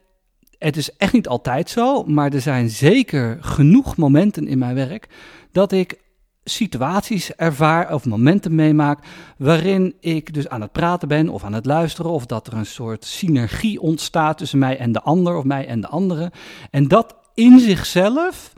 het 0.58 0.76
is 0.76 0.96
echt 0.96 1.12
niet 1.12 1.28
altijd 1.28 1.70
zo, 1.70 2.02
maar 2.02 2.32
er 2.32 2.40
zijn 2.40 2.70
zeker 2.70 3.38
genoeg 3.40 3.96
momenten 3.96 4.48
in 4.48 4.58
mijn 4.58 4.74
werk 4.74 5.08
dat 5.52 5.72
ik 5.72 6.04
situaties 6.44 7.34
ervaar 7.34 7.94
of 7.94 8.04
momenten 8.04 8.54
meemaak 8.54 8.98
waarin 9.38 9.94
ik 10.00 10.34
dus 10.34 10.48
aan 10.48 10.60
het 10.60 10.72
praten 10.72 11.08
ben 11.08 11.28
of 11.28 11.44
aan 11.44 11.52
het 11.52 11.66
luisteren 11.66 12.10
of 12.10 12.26
dat 12.26 12.46
er 12.46 12.52
een 12.52 12.66
soort 12.66 13.04
synergie 13.04 13.80
ontstaat 13.80 14.38
tussen 14.38 14.58
mij 14.58 14.78
en 14.78 14.92
de 14.92 15.02
ander 15.02 15.36
of 15.36 15.44
mij 15.44 15.66
en 15.66 15.80
de 15.80 15.88
andere. 15.88 16.32
En 16.70 16.88
dat 16.88 17.14
in 17.34 17.60
zichzelf 17.60 18.52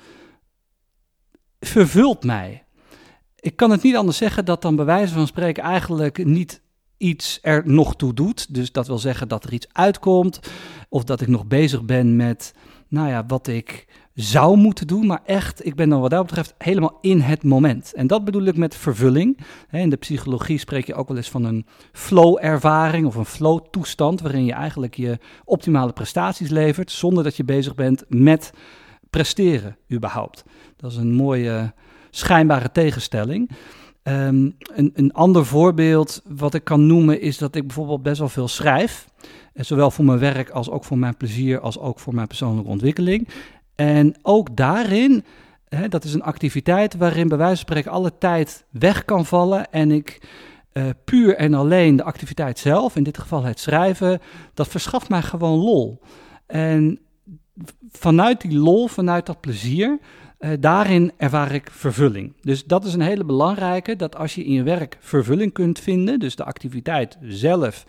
vervult 1.61 2.25
mij. 2.25 2.65
Ik 3.41 3.57
kan 3.57 3.71
het 3.71 3.83
niet 3.83 3.97
anders 3.97 4.17
zeggen 4.17 4.45
dat 4.45 4.63
dan 4.63 4.77
bij 4.77 4.85
wijze 4.85 5.15
van 5.15 5.27
spreken 5.27 5.63
eigenlijk 5.63 6.25
niet 6.25 6.61
iets 6.97 7.39
er 7.43 7.63
nog 7.65 7.97
toe 7.97 8.15
doet. 8.15 8.55
Dus 8.55 8.73
dat 8.73 8.87
wil 8.87 8.99
zeggen 8.99 9.29
dat 9.29 9.45
er 9.45 9.53
iets 9.53 9.69
uitkomt. 9.73 10.41
Of 10.89 11.05
dat 11.05 11.21
ik 11.21 11.29
nog 11.29 11.47
bezig 11.47 11.85
ben 11.85 12.17
met, 12.17 12.55
nou 12.89 13.09
ja, 13.09 13.27
wat 13.27 13.47
ik 13.47 13.87
zou 14.15 14.57
moeten 14.57 14.87
doen. 14.87 15.07
Maar 15.07 15.23
echt, 15.25 15.67
ik 15.67 15.75
ben 15.75 15.89
dan 15.89 16.01
wat 16.01 16.11
dat 16.11 16.27
betreft 16.27 16.55
helemaal 16.59 16.99
in 17.01 17.21
het 17.21 17.43
moment. 17.43 17.95
En 17.95 18.07
dat 18.07 18.25
bedoel 18.25 18.45
ik 18.45 18.57
met 18.57 18.77
vervulling. 18.77 19.39
In 19.71 19.91
de 19.91 19.97
psychologie 19.97 20.59
spreek 20.59 20.87
je 20.87 20.95
ook 20.95 21.09
wel 21.09 21.17
eens 21.17 21.31
van 21.31 21.45
een 21.45 21.67
flow-ervaring 21.93 23.07
of 23.07 23.15
een 23.15 23.25
flow-toestand. 23.25 24.21
Waarin 24.21 24.45
je 24.45 24.53
eigenlijk 24.53 24.95
je 24.95 25.19
optimale 25.45 25.93
prestaties 25.93 26.49
levert. 26.49 26.91
Zonder 26.91 27.25
dat 27.25 27.37
je 27.37 27.45
bezig 27.45 27.75
bent 27.75 28.05
met 28.09 28.53
presteren 29.11 29.77
überhaupt. 29.93 30.45
Dat 30.79 30.91
is 30.91 30.97
een 30.97 31.15
mooie 31.15 31.73
schijnbare 32.11 32.73
tegenstelling. 32.73 33.51
Ehm, 34.03 34.51
een, 34.75 34.91
een, 34.95 35.13
ander 35.13 35.47
voorbeeld 35.47 36.23
wat 36.27 36.55
ik 36.55 36.65
kan 36.65 36.87
noemen 36.87 37.21
is 37.21 37.39
dat 37.39 37.55
ik 37.55 37.67
bijvoorbeeld 37.67 38.03
best 38.03 38.19
wel 38.19 38.29
veel 38.29 38.49
schrijf. 38.49 39.09
Eh, 39.53 39.65
zowel 39.65 39.91
voor 39.91 40.05
mijn 40.05 40.19
werk 40.19 40.51
als 40.51 40.71
ook 40.71 40.85
voor 40.85 40.99
mijn 40.99 41.17
plezier, 41.17 41.61
als 41.61 41.79
ook 41.79 42.01
voor 42.01 42.15
mijn 42.15 42.27
persoonlijke 42.27 42.71
ontwikkeling. 42.71 43.29
En 43.75 44.15
ook 44.23 44.57
daarin, 44.57 45.25
hè, 45.69 45.89
dat 45.89 46.05
is 46.05 46.15
een 46.15 46.23
activiteit 46.23 46.97
waarin 46.97 47.29
bij 47.29 47.39
wijze 47.39 47.55
van 47.55 47.65
spreken 47.65 47.91
alle 47.91 48.19
tijd 48.19 48.65
weg 48.71 49.05
kan 49.05 49.27
vallen. 49.27 49.73
En 49.73 49.91
ik 49.91 50.29
uh, 50.73 50.85
puur 51.05 51.37
en 51.37 51.55
alleen 51.55 51.97
de 51.97 52.03
activiteit 52.03 52.59
zelf, 52.59 52.97
in 52.97 53.03
dit 53.03 53.19
geval 53.19 53.43
het 53.43 53.61
schrijven, 53.61 54.21
dat 54.55 54.69
verschaft 54.69 55.09
mij 55.09 55.23
gewoon 55.23 55.59
lol. 55.59 56.01
En 56.47 56.99
vanuit 57.91 58.41
die 58.41 58.59
lol, 58.59 58.87
vanuit 58.87 59.27
dat 59.27 59.41
plezier, 59.41 59.99
uh, 60.39 60.51
daarin 60.61 61.13
ervaar 61.17 61.53
ik 61.53 61.71
vervulling. 61.71 62.33
Dus 62.41 62.65
dat 62.65 62.85
is 62.85 62.95
een 62.95 63.01
hele 63.01 63.25
belangrijke, 63.25 63.97
dat 63.97 64.17
als 64.17 64.35
je 64.35 64.45
in 64.45 64.53
je 64.53 64.63
werk 64.63 64.97
vervulling 65.01 65.53
kunt 65.53 65.79
vinden, 65.79 66.19
dus 66.19 66.37
de 66.37 66.45
activiteit 66.45 67.19
zelf 67.23 67.85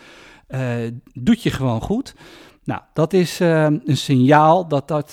uh, 0.50 0.76
doet 1.14 1.44
je 1.44 1.50
gewoon 1.50 1.82
goed. 1.82 2.16
Nou, 2.64 2.82
dat 2.94 3.14
is 3.14 3.42
uh, 3.42 3.64
een 3.64 3.98
signaal 3.98 4.68
dat, 4.68 4.88
dat, 4.88 5.12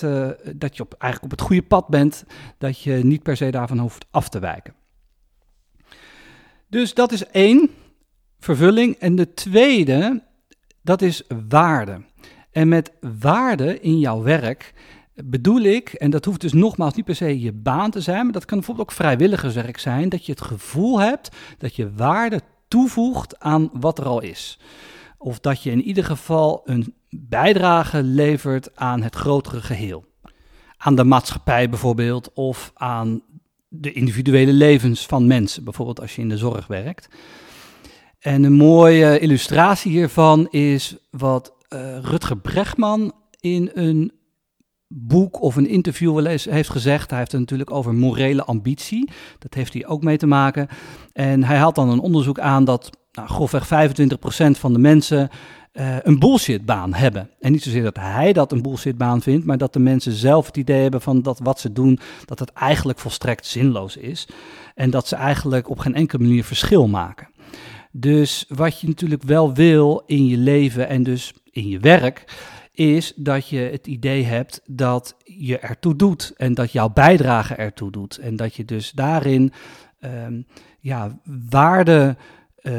dat 0.55 0.77
je 0.77 0.83
op, 0.83 0.93
eigenlijk 0.93 1.33
op 1.33 1.39
het 1.39 1.47
goede 1.47 1.67
pad 1.67 1.87
bent, 1.87 2.25
dat 2.57 2.81
je 2.81 2.93
niet 2.93 3.23
per 3.23 3.37
se 3.37 3.49
daarvan 3.51 3.79
hoeft 3.79 4.05
af 4.11 4.29
te 4.29 4.39
wijken. 4.39 4.73
Dus 6.69 6.93
dat 6.93 7.11
is 7.11 7.25
één, 7.25 7.69
vervulling. 8.39 8.95
En 8.95 9.15
de 9.15 9.33
tweede, 9.33 10.23
dat 10.81 11.01
is 11.01 11.23
waarde. 11.49 12.01
En 12.51 12.67
met 12.67 12.91
waarde 13.19 13.79
in 13.79 13.99
jouw 13.99 14.21
werk 14.21 14.73
bedoel 15.25 15.61
ik, 15.61 15.89
en 15.89 16.09
dat 16.09 16.25
hoeft 16.25 16.41
dus 16.41 16.53
nogmaals 16.53 16.93
niet 16.93 17.05
per 17.05 17.15
se 17.15 17.39
je 17.39 17.53
baan 17.53 17.91
te 17.91 18.01
zijn, 18.01 18.23
maar 18.23 18.33
dat 18.33 18.45
kan 18.45 18.57
bijvoorbeeld 18.57 18.89
ook 18.89 18.95
vrijwilligerswerk 18.95 19.79
zijn, 19.79 20.09
dat 20.09 20.25
je 20.25 20.31
het 20.31 20.41
gevoel 20.41 20.99
hebt 20.99 21.35
dat 21.57 21.75
je 21.75 21.93
waarde 21.93 22.41
toevoegt 22.67 23.39
aan 23.39 23.69
wat 23.73 23.99
er 23.99 24.05
al 24.05 24.21
is. 24.21 24.59
Of 25.17 25.39
dat 25.39 25.63
je 25.63 25.71
in 25.71 25.81
ieder 25.81 26.03
geval 26.03 26.61
een 26.65 26.93
bijdrage 27.09 28.03
levert 28.03 28.75
aan 28.75 29.01
het 29.01 29.15
grotere 29.15 29.61
geheel. 29.61 30.05
Aan 30.77 30.95
de 30.95 31.03
maatschappij 31.03 31.69
bijvoorbeeld, 31.69 32.33
of 32.33 32.71
aan 32.73 33.21
de 33.67 33.91
individuele 33.91 34.53
levens 34.53 35.05
van 35.05 35.27
mensen, 35.27 35.63
bijvoorbeeld 35.63 36.01
als 36.01 36.15
je 36.15 36.21
in 36.21 36.29
de 36.29 36.37
zorg 36.37 36.67
werkt. 36.67 37.09
En 38.19 38.43
een 38.43 38.53
mooie 38.53 39.19
illustratie 39.19 39.91
hiervan 39.91 40.47
is 40.49 40.97
wat 41.09 41.53
uh, 41.69 41.97
Rutger 41.99 42.37
Bregman 42.37 43.13
in 43.39 43.71
een 43.73 44.11
boek 44.87 45.41
of 45.41 45.55
een 45.55 45.67
interview 45.67 46.13
wel 46.13 46.25
eens 46.25 46.45
heeft 46.45 46.69
gezegd. 46.69 47.09
Hij 47.09 47.19
heeft 47.19 47.31
het 47.31 47.41
natuurlijk 47.41 47.71
over 47.71 47.93
morele 47.93 48.43
ambitie. 48.43 49.09
Dat 49.39 49.53
heeft 49.53 49.73
hij 49.73 49.85
ook 49.85 50.03
mee 50.03 50.17
te 50.17 50.27
maken. 50.27 50.67
En 51.13 51.43
hij 51.43 51.57
haalt 51.57 51.75
dan 51.75 51.89
een 51.89 51.99
onderzoek 51.99 52.39
aan 52.39 52.65
dat 52.65 52.89
nou, 53.11 53.27
grofweg 53.27 53.67
25% 53.67 53.67
van 54.51 54.73
de 54.73 54.79
mensen 54.79 55.29
uh, 55.73 55.95
een 56.01 56.19
bullshitbaan 56.19 56.93
hebben. 56.93 57.29
En 57.39 57.51
niet 57.51 57.63
zozeer 57.63 57.83
dat 57.83 57.97
hij 57.97 58.33
dat 58.33 58.51
een 58.51 58.61
bullshitbaan 58.61 59.21
vindt, 59.21 59.45
maar 59.45 59.57
dat 59.57 59.73
de 59.73 59.79
mensen 59.79 60.11
zelf 60.11 60.45
het 60.45 60.57
idee 60.57 60.81
hebben 60.81 61.01
van 61.01 61.21
dat 61.21 61.39
wat 61.43 61.59
ze 61.59 61.71
doen, 61.71 61.99
dat 62.25 62.39
het 62.39 62.53
eigenlijk 62.53 62.99
volstrekt 62.99 63.45
zinloos 63.45 63.97
is. 63.97 64.27
En 64.75 64.89
dat 64.89 65.07
ze 65.07 65.15
eigenlijk 65.15 65.69
op 65.69 65.79
geen 65.79 65.95
enkele 65.95 66.23
manier 66.23 66.43
verschil 66.43 66.87
maken. 66.87 67.27
Dus 67.91 68.45
wat 68.47 68.79
je 68.79 68.87
natuurlijk 68.87 69.23
wel 69.23 69.53
wil 69.53 70.03
in 70.05 70.27
je 70.27 70.37
leven 70.37 70.87
en 70.87 71.03
dus 71.03 71.33
in 71.51 71.67
je 71.67 71.79
werk, 71.79 72.23
is 72.77 73.13
dat 73.15 73.47
je 73.47 73.59
het 73.59 73.87
idee 73.87 74.23
hebt 74.23 74.61
dat 74.65 75.15
je 75.23 75.59
ertoe 75.59 75.95
doet 75.95 76.33
en 76.35 76.53
dat 76.53 76.71
jouw 76.71 76.89
bijdrage 76.89 77.55
ertoe 77.55 77.91
doet. 77.91 78.17
En 78.17 78.35
dat 78.35 78.55
je 78.55 78.65
dus 78.65 78.91
daarin 78.91 79.51
um, 79.99 80.45
ja, 80.79 81.19
waarde 81.49 82.17
uh, 82.61 82.73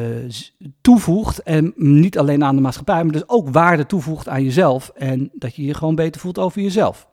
toevoegt. 0.80 1.42
En 1.42 1.72
niet 1.76 2.18
alleen 2.18 2.44
aan 2.44 2.56
de 2.56 2.62
maatschappij, 2.62 3.04
maar 3.04 3.12
dus 3.12 3.28
ook 3.28 3.48
waarde 3.48 3.87
toevoegt 3.87 4.28
aan 4.28 4.44
jezelf. 4.44 4.88
En 4.88 5.30
dat 5.32 5.54
je 5.54 5.64
je 5.64 5.74
gewoon 5.74 5.94
beter 5.94 6.20
voelt 6.20 6.38
over 6.38 6.62
jezelf. 6.62 7.08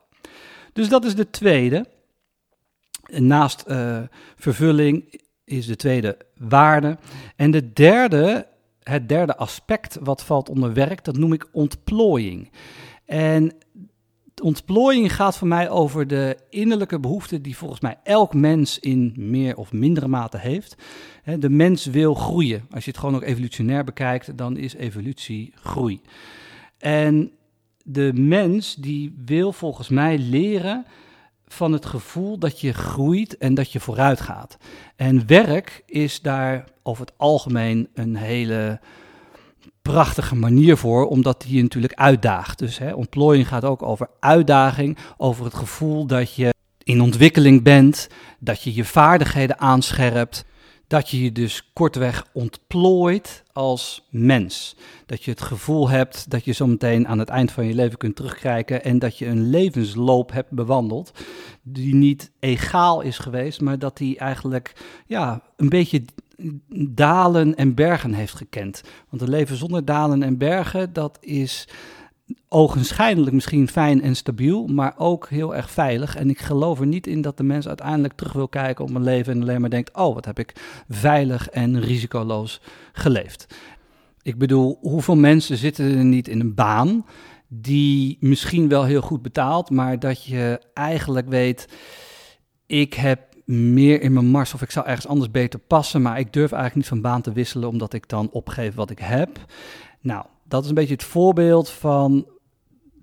Dus 0.73 0.89
dat 0.89 1.05
is 1.05 1.15
de 1.15 1.29
tweede. 1.29 1.85
naast 3.09 3.63
uh, 3.67 3.97
vervulling 4.35 5.21
is 5.43 5.65
de 5.65 5.75
tweede 5.75 6.17
waarde. 6.37 6.97
En 7.35 7.51
de 7.51 7.73
derde 7.73 8.47
het 8.89 9.09
derde 9.09 9.37
aspect 9.37 9.97
wat 10.01 10.23
valt 10.23 10.49
onder 10.49 10.73
werk, 10.73 11.03
dat 11.03 11.17
noem 11.17 11.33
ik 11.33 11.47
ontplooiing. 11.51 12.51
En 13.05 13.51
ontplooiing 14.41 15.15
gaat 15.15 15.37
voor 15.37 15.47
mij 15.47 15.69
over 15.69 16.07
de 16.07 16.37
innerlijke 16.49 16.99
behoeften 16.99 17.41
die 17.41 17.57
volgens 17.57 17.79
mij 17.79 17.97
elk 18.03 18.33
mens 18.33 18.79
in 18.79 19.13
meer 19.17 19.57
of 19.57 19.73
mindere 19.73 20.07
mate 20.07 20.37
heeft. 20.37 20.75
De 21.39 21.49
mens 21.49 21.85
wil 21.85 22.13
groeien. 22.13 22.67
Als 22.71 22.85
je 22.85 22.91
het 22.91 22.99
gewoon 22.99 23.15
ook 23.15 23.23
evolutionair 23.23 23.83
bekijkt, 23.83 24.37
dan 24.37 24.57
is 24.57 24.73
evolutie 24.75 25.53
groei. 25.55 26.01
En 26.77 27.31
de 27.83 28.11
mens 28.13 28.75
die 28.75 29.15
wil 29.25 29.51
volgens 29.51 29.89
mij 29.89 30.17
leren 30.17 30.85
van 31.47 31.71
het 31.71 31.85
gevoel 31.85 32.37
dat 32.37 32.59
je 32.59 32.73
groeit 32.73 33.37
en 33.37 33.53
dat 33.53 33.71
je 33.71 33.79
vooruit 33.79 34.21
gaat. 34.21 34.57
En 34.95 35.27
werk 35.27 35.83
is 35.85 36.21
daar 36.21 36.63
over 36.83 37.05
het 37.05 37.13
algemeen 37.17 37.87
een 37.93 38.15
hele 38.15 38.79
prachtige 39.81 40.35
manier 40.35 40.77
voor, 40.77 41.07
omdat 41.07 41.41
die 41.41 41.55
je 41.55 41.61
natuurlijk 41.61 41.93
uitdaagt. 41.93 42.59
Dus 42.59 42.77
hè, 42.77 42.93
ontplooiing 42.93 43.47
gaat 43.47 43.63
ook 43.63 43.83
over 43.83 44.09
uitdaging, 44.19 44.97
over 45.17 45.45
het 45.45 45.53
gevoel 45.53 46.05
dat 46.05 46.35
je 46.35 46.53
in 46.83 47.01
ontwikkeling 47.01 47.63
bent, 47.63 48.07
dat 48.39 48.61
je 48.61 48.73
je 48.73 48.85
vaardigheden 48.85 49.59
aanscherpt, 49.59 50.45
dat 50.87 51.09
je 51.09 51.23
je 51.23 51.31
dus 51.31 51.69
kortweg 51.73 52.25
ontplooit 52.33 53.43
als 53.53 54.07
mens. 54.09 54.75
Dat 55.05 55.23
je 55.23 55.31
het 55.31 55.41
gevoel 55.41 55.89
hebt 55.89 56.29
dat 56.29 56.45
je 56.45 56.53
zometeen 56.53 57.07
aan 57.07 57.19
het 57.19 57.29
eind 57.29 57.51
van 57.51 57.65
je 57.65 57.73
leven 57.73 57.97
kunt 57.97 58.15
terugkijken 58.15 58.83
en 58.83 58.99
dat 58.99 59.17
je 59.17 59.25
een 59.25 59.49
levensloop 59.49 60.31
hebt 60.31 60.51
bewandeld 60.51 61.11
die 61.61 61.95
niet 61.95 62.31
egaal 62.39 63.01
is 63.01 63.17
geweest, 63.17 63.61
maar 63.61 63.79
dat 63.79 63.97
die 63.97 64.17
eigenlijk 64.17 64.73
ja, 65.05 65.41
een 65.57 65.69
beetje 65.69 66.03
dalen 66.77 67.55
en 67.55 67.73
bergen 67.73 68.13
heeft 68.13 68.35
gekend. 68.35 68.81
Want 69.09 69.21
een 69.21 69.29
leven 69.29 69.57
zonder 69.57 69.85
dalen 69.85 70.23
en 70.23 70.37
bergen, 70.37 70.93
dat 70.93 71.17
is 71.21 71.67
ogenschijnlijk 72.49 73.31
misschien 73.31 73.67
fijn 73.67 74.01
en 74.01 74.15
stabiel, 74.15 74.67
maar 74.67 74.93
ook 74.97 75.29
heel 75.29 75.55
erg 75.55 75.71
veilig. 75.71 76.15
En 76.15 76.29
ik 76.29 76.39
geloof 76.39 76.79
er 76.79 76.85
niet 76.85 77.07
in 77.07 77.21
dat 77.21 77.37
de 77.37 77.43
mens 77.43 77.67
uiteindelijk 77.67 78.13
terug 78.13 78.33
wil 78.33 78.47
kijken 78.47 78.85
op 78.85 78.95
een 78.95 79.03
leven 79.03 79.33
en 79.33 79.41
alleen 79.41 79.61
maar 79.61 79.69
denkt: 79.69 79.95
oh, 79.95 80.13
wat 80.13 80.25
heb 80.25 80.39
ik 80.39 80.83
veilig 80.89 81.49
en 81.49 81.79
risicoloos 81.81 82.61
geleefd. 82.93 83.55
Ik 84.21 84.37
bedoel, 84.37 84.77
hoeveel 84.81 85.15
mensen 85.15 85.57
zitten 85.57 85.97
er 85.97 86.05
niet 86.05 86.27
in 86.27 86.39
een 86.39 86.53
baan 86.53 87.05
die 87.47 88.17
misschien 88.19 88.67
wel 88.67 88.83
heel 88.83 89.01
goed 89.01 89.21
betaalt, 89.21 89.69
maar 89.69 89.99
dat 89.99 90.23
je 90.23 90.61
eigenlijk 90.73 91.29
weet: 91.29 91.67
ik 92.65 92.93
heb 92.93 93.33
meer 93.45 94.01
in 94.01 94.13
mijn 94.13 94.25
mars 94.25 94.53
of 94.53 94.61
ik 94.61 94.71
zou 94.71 94.85
ergens 94.87 95.07
anders 95.07 95.31
beter 95.31 95.59
passen, 95.59 96.01
maar 96.01 96.19
ik 96.19 96.33
durf 96.33 96.51
eigenlijk 96.51 96.75
niet 96.75 96.87
van 96.87 97.11
baan 97.11 97.21
te 97.21 97.33
wisselen 97.33 97.69
omdat 97.69 97.93
ik 97.93 98.09
dan 98.09 98.29
opgeef 98.31 98.75
wat 98.75 98.89
ik 98.89 98.99
heb. 98.99 99.45
Nou, 100.01 100.25
dat 100.47 100.63
is 100.63 100.69
een 100.69 100.75
beetje 100.75 100.93
het 100.93 101.03
voorbeeld 101.03 101.69
van 101.69 102.27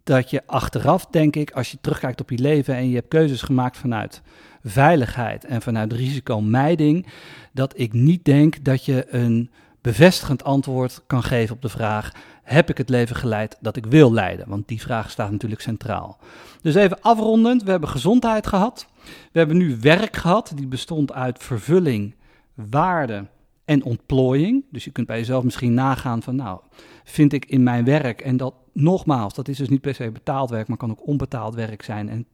dat 0.05 0.31
je 0.31 0.43
achteraf, 0.47 1.07
denk 1.07 1.37
ik, 1.37 1.51
als 1.51 1.71
je 1.71 1.79
terugkijkt 1.81 2.21
op 2.21 2.31
je 2.31 2.39
leven 2.39 2.75
en 2.75 2.89
je 2.89 2.95
hebt 2.95 3.09
keuzes 3.09 3.43
gemaakt 3.43 3.77
vanuit 3.77 4.23
veiligheid 4.65 5.45
en 5.45 5.63
vanuit 5.63 5.93
risicomijding, 5.93 7.07
dat 7.53 7.79
ik 7.79 7.93
niet 7.93 8.25
denk 8.25 8.65
dat 8.65 8.85
je 8.85 9.07
een 9.09 9.51
bevestigend 9.81 10.45
antwoord 10.45 11.03
kan 11.07 11.23
geven 11.23 11.55
op 11.55 11.63
de 11.63 11.69
vraag: 11.69 12.13
heb 12.43 12.71
ik 12.71 12.79
het 12.79 12.89
leven 12.89 13.17
geleid 13.17 13.59
dat 13.61 13.77
ik 13.77 13.87
wil 13.87 14.13
leiden? 14.13 14.49
Want 14.49 14.69
die 14.69 14.81
vraag 14.81 15.11
staat 15.11 15.31
natuurlijk 15.31 15.61
centraal. 15.61 16.19
Dus 16.63 16.75
even 16.75 17.01
afrondend, 17.01 17.63
we 17.63 17.71
hebben 17.71 17.89
gezondheid 17.89 18.47
gehad. 18.47 18.87
We 19.33 19.39
hebben 19.39 19.57
nu 19.57 19.77
werk 19.81 20.17
gehad, 20.17 20.53
die 20.55 20.67
bestond 20.67 21.13
uit 21.13 21.39
vervulling, 21.39 22.15
waarde 22.55 23.27
en 23.65 23.85
ontplooiing. 23.85 24.65
Dus 24.71 24.85
je 24.85 24.91
kunt 24.91 25.07
bij 25.07 25.19
jezelf 25.19 25.45
misschien 25.45 25.75
nagaan 25.75 26.23
van, 26.23 26.37
nou, 26.37 26.61
vind 27.05 27.33
ik 27.33 27.45
in 27.45 27.63
mijn 27.63 27.85
werk, 27.85 28.21
en 28.21 28.37
dat 28.37 28.55
nogmaals, 28.73 29.35
dat 29.35 29.49
is 29.49 29.57
dus 29.57 29.69
niet 29.69 29.81
per 29.81 29.95
se 29.95 30.11
betaald 30.11 30.51
werk, 30.51 30.69
maar 30.69 30.77
kan 30.77 30.91
ook 30.91 31.07
onbetaald 31.07 31.55
werk 31.55 31.83
zijn 31.83 32.09
en 32.09 32.27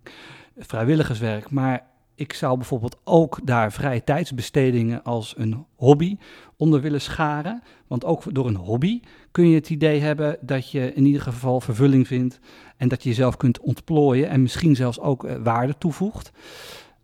vrijwilligerswerk. 0.56 1.50
Maar 1.50 1.86
ik 2.18 2.32
zou 2.32 2.56
bijvoorbeeld 2.56 2.96
ook 3.04 3.40
daar 3.44 3.72
vrije 3.72 4.04
tijdsbestedingen 4.04 5.02
als 5.02 5.34
een 5.36 5.66
hobby 5.76 6.16
onder 6.56 6.80
willen 6.80 7.00
scharen. 7.00 7.62
Want 7.86 8.04
ook 8.04 8.34
door 8.34 8.46
een 8.46 8.56
hobby 8.56 9.00
kun 9.30 9.48
je 9.48 9.54
het 9.54 9.70
idee 9.70 10.00
hebben 10.00 10.38
dat 10.40 10.70
je 10.70 10.92
in 10.94 11.04
ieder 11.04 11.22
geval 11.22 11.60
vervulling 11.60 12.06
vindt 12.06 12.38
en 12.76 12.88
dat 12.88 13.02
je 13.02 13.08
jezelf 13.08 13.36
kunt 13.36 13.60
ontplooien 13.60 14.28
en 14.28 14.42
misschien 14.42 14.76
zelfs 14.76 15.00
ook 15.00 15.24
uh, 15.24 15.36
waarde 15.42 15.74
toevoegt. 15.78 16.30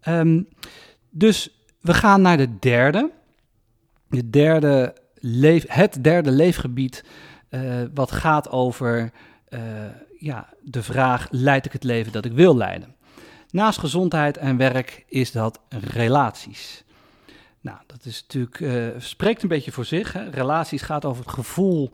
Ehm, 0.01 0.43
dus 1.11 1.67
we 1.81 1.95
gaan 1.95 2.23
naar 2.23 2.37
de 2.37 2.59
derde. 2.59 3.11
De 4.09 4.31
derde 4.31 4.95
leef, 5.15 5.65
het 5.69 6.05
derde 6.05 6.31
leefgebied 6.31 7.05
uh, 7.55 7.83
wat 7.95 8.13
gaat 8.13 8.51
over 8.51 9.13
uh, 9.49 9.61
ja, 10.19 10.49
de 10.63 10.83
vraag: 10.83 11.29
leid 11.31 11.67
ik 11.67 11.73
het 11.73 11.85
leven 11.85 12.13
dat 12.13 12.25
ik 12.25 12.33
wil 12.33 12.57
leiden? 12.57 12.95
Naast 13.51 13.79
gezondheid 13.79 14.37
en 14.37 14.57
werk 14.57 15.05
is 15.09 15.33
dat 15.33 15.61
relaties. 15.69 16.85
Nou, 17.61 17.79
dat 17.87 18.05
is 18.05 18.23
natuurlijk, 18.23 18.61
uh, 18.61 18.89
spreekt 18.99 19.43
een 19.43 19.49
beetje 19.49 19.73
voor 19.73 19.85
zich. 19.85 20.13
Hè? 20.13 20.31
Relaties 20.31 20.83
gaat 20.83 21.05
over 21.05 21.25
het 21.25 21.35
gevoel 21.35 21.91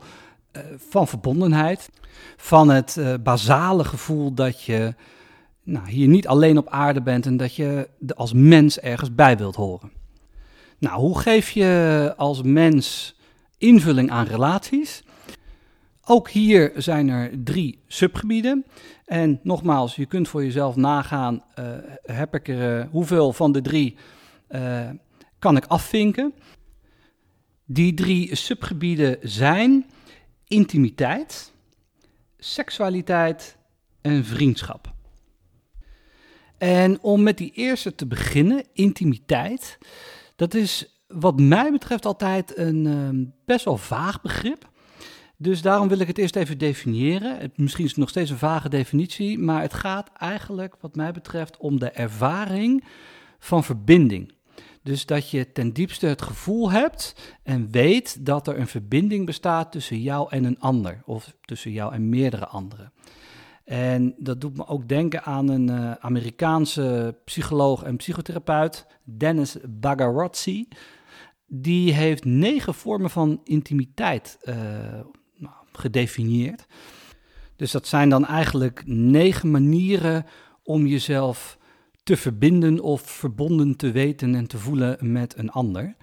van 0.89 1.07
verbondenheid, 1.07 1.89
van 2.37 2.69
het 2.69 2.99
basale 3.23 3.83
gevoel 3.83 4.33
dat 4.33 4.63
je 4.63 4.93
nou, 5.63 5.89
hier 5.89 6.07
niet 6.07 6.27
alleen 6.27 6.57
op 6.57 6.69
aarde 6.69 7.01
bent 7.01 7.25
en 7.25 7.37
dat 7.37 7.55
je 7.55 7.89
als 8.15 8.33
mens 8.33 8.79
ergens 8.79 9.15
bij 9.15 9.37
wilt 9.37 9.55
horen. 9.55 9.91
Nou, 10.77 10.99
hoe 10.99 11.19
geef 11.19 11.49
je 11.49 12.13
als 12.17 12.41
mens 12.41 13.15
invulling 13.57 14.11
aan 14.11 14.25
relaties? 14.25 15.03
Ook 16.11 16.29
hier 16.29 16.71
zijn 16.75 17.09
er 17.09 17.43
drie 17.43 17.83
subgebieden. 17.87 18.65
En 19.05 19.39
nogmaals, 19.43 19.95
je 19.95 20.05
kunt 20.05 20.27
voor 20.27 20.43
jezelf 20.43 20.75
nagaan, 20.75 21.43
uh, 21.59 21.65
heb 22.03 22.35
ik 22.35 22.47
er, 22.47 22.79
uh, 22.79 22.85
hoeveel 22.89 23.33
van 23.33 23.51
de 23.51 23.61
drie 23.61 23.97
uh, 24.49 24.89
kan 25.39 25.57
ik 25.57 25.65
afvinken. 25.65 26.33
Die 27.65 27.93
drie 27.93 28.35
subgebieden 28.35 29.17
zijn 29.21 29.85
intimiteit, 30.47 31.53
seksualiteit 32.37 33.57
en 34.01 34.25
vriendschap. 34.25 34.93
En 36.57 37.01
om 37.01 37.23
met 37.23 37.37
die 37.37 37.51
eerste 37.51 37.95
te 37.95 38.07
beginnen, 38.07 38.65
intimiteit, 38.73 39.77
dat 40.35 40.53
is 40.53 41.01
wat 41.07 41.39
mij 41.39 41.71
betreft 41.71 42.05
altijd 42.05 42.57
een 42.57 43.33
best 43.45 43.65
wel 43.65 43.77
vaag 43.77 44.21
begrip. 44.21 44.70
Dus 45.41 45.61
daarom 45.61 45.87
wil 45.87 45.99
ik 45.99 46.07
het 46.07 46.17
eerst 46.17 46.35
even 46.35 46.57
definiëren. 46.57 47.51
misschien 47.55 47.83
is 47.83 47.89
het 47.89 47.99
nog 47.99 48.09
steeds 48.09 48.29
een 48.29 48.37
vage 48.37 48.69
definitie, 48.69 49.39
maar 49.39 49.61
het 49.61 49.73
gaat 49.73 50.09
eigenlijk, 50.17 50.75
wat 50.79 50.95
mij 50.95 51.11
betreft, 51.11 51.57
om 51.57 51.79
de 51.79 51.89
ervaring 51.89 52.83
van 53.39 53.63
verbinding. 53.63 54.33
Dus 54.83 55.05
dat 55.05 55.29
je 55.29 55.51
ten 55.51 55.73
diepste 55.73 56.05
het 56.05 56.21
gevoel 56.21 56.71
hebt 56.71 57.15
en 57.43 57.71
weet 57.71 58.25
dat 58.25 58.47
er 58.47 58.59
een 58.59 58.67
verbinding 58.67 59.25
bestaat 59.25 59.71
tussen 59.71 60.01
jou 60.01 60.29
en 60.29 60.43
een 60.43 60.59
ander, 60.59 61.01
of 61.05 61.35
tussen 61.41 61.71
jou 61.71 61.93
en 61.93 62.09
meerdere 62.09 62.47
anderen. 62.47 62.91
En 63.63 64.15
dat 64.17 64.41
doet 64.41 64.57
me 64.57 64.67
ook 64.67 64.87
denken 64.87 65.23
aan 65.23 65.49
een 65.49 65.69
uh, 65.69 65.91
Amerikaanse 65.91 67.17
psycholoog 67.25 67.83
en 67.83 67.95
psychotherapeut, 67.95 68.87
Dennis 69.03 69.57
Bagarozzi. 69.69 70.67
Die 71.47 71.93
heeft 71.93 72.25
negen 72.25 72.73
vormen 72.73 73.09
van 73.09 73.41
intimiteit 73.43 74.37
uh, 74.43 74.55
gedefinieerd. 75.81 76.65
Dus 77.55 77.71
dat 77.71 77.87
zijn 77.87 78.09
dan 78.09 78.25
eigenlijk 78.25 78.83
negen 78.85 79.51
manieren 79.51 80.25
om 80.63 80.85
jezelf 80.85 81.57
te 82.03 82.17
verbinden 82.17 82.79
of 82.79 83.01
verbonden 83.01 83.75
te 83.75 83.91
weten 83.91 84.35
en 84.35 84.47
te 84.47 84.57
voelen 84.57 84.97
met 84.99 85.37
een 85.37 85.51
ander. 85.51 85.95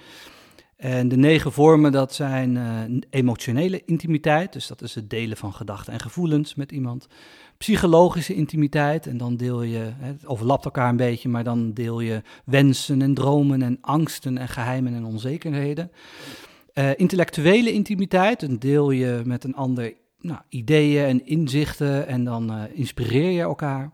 En 0.77 1.09
de 1.09 1.17
negen 1.17 1.53
vormen, 1.53 1.93
dat 1.93 2.15
zijn 2.15 2.55
uh, 2.55 3.01
emotionele 3.11 3.83
intimiteit, 3.85 4.53
dus 4.53 4.67
dat 4.67 4.83
is 4.83 4.95
het 4.95 5.11
delen 5.11 5.37
van 5.37 5.55
gedachten 5.55 5.93
en 5.93 6.01
gevoelens 6.01 6.55
met 6.55 6.73
iemand. 6.73 7.07
Psychologische 7.57 8.35
intimiteit, 8.35 9.07
en 9.07 9.17
dan 9.17 9.37
deel 9.37 9.63
je, 9.63 9.93
het 9.97 10.27
overlapt 10.27 10.65
elkaar 10.65 10.89
een 10.89 10.97
beetje, 10.97 11.29
maar 11.29 11.45
dan 11.45 11.73
deel 11.73 12.01
je 12.01 12.23
wensen 12.45 13.03
en 13.03 13.15
dromen 13.15 13.63
en 13.63 13.79
angsten 13.81 14.39
en 14.39 14.49
geheimen 14.49 14.95
en 14.95 15.05
onzekerheden. 15.05 15.91
Uh, 16.79 16.91
intellectuele 16.97 17.73
intimiteit, 17.73 18.41
dan 18.41 18.57
deel 18.57 18.91
je 18.91 19.23
met 19.25 19.45
een 19.45 19.55
ander 19.55 19.95
nou, 20.21 20.41
ideeën 20.49 21.05
en 21.05 21.27
inzichten 21.27 22.07
en 22.07 22.25
dan 22.25 22.53
uh, 22.53 22.63
inspireer 22.73 23.31
je 23.31 23.41
elkaar. 23.41 23.93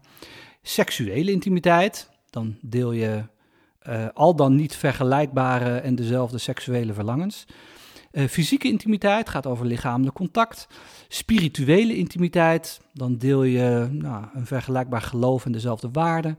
Seksuele 0.63 1.31
intimiteit, 1.31 2.11
dan 2.31 2.57
deel 2.61 2.93
je 2.93 3.23
uh, 3.89 4.07
al 4.15 4.37
dan 4.37 4.55
niet 4.55 4.77
vergelijkbare 4.77 5.77
en 5.77 5.95
dezelfde 5.95 6.39
seksuele 6.39 6.93
verlangens. 6.93 7.45
fysieke 8.29 8.69
intimiteit 8.69 9.29
gaat 9.29 9.47
over 9.47 9.67
lichamelijk 9.67 10.17
contact. 10.17 10.67
Spirituele 11.09 11.97
intimiteit, 11.97 12.81
dan 12.93 13.19
deel 13.19 13.43
je 13.43 13.89
nou, 13.91 14.25
een 14.35 14.47
vergelijkbaar 14.47 15.03
geloof 15.03 15.45
en 15.45 15.53
dezelfde 15.53 15.89
waarden. 15.93 16.39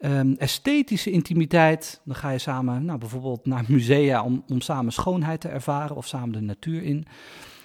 Um, 0.00 0.34
esthetische 0.36 1.10
intimiteit, 1.10 2.00
dan 2.04 2.14
ga 2.14 2.30
je 2.30 2.38
samen 2.38 2.84
nou, 2.84 2.98
bijvoorbeeld 2.98 3.46
naar 3.46 3.64
musea 3.68 4.24
om, 4.24 4.44
om 4.48 4.60
samen 4.60 4.92
schoonheid 4.92 5.40
te 5.40 5.48
ervaren 5.48 5.96
of 5.96 6.06
samen 6.06 6.32
de 6.32 6.40
natuur 6.40 6.82
in. 6.82 7.06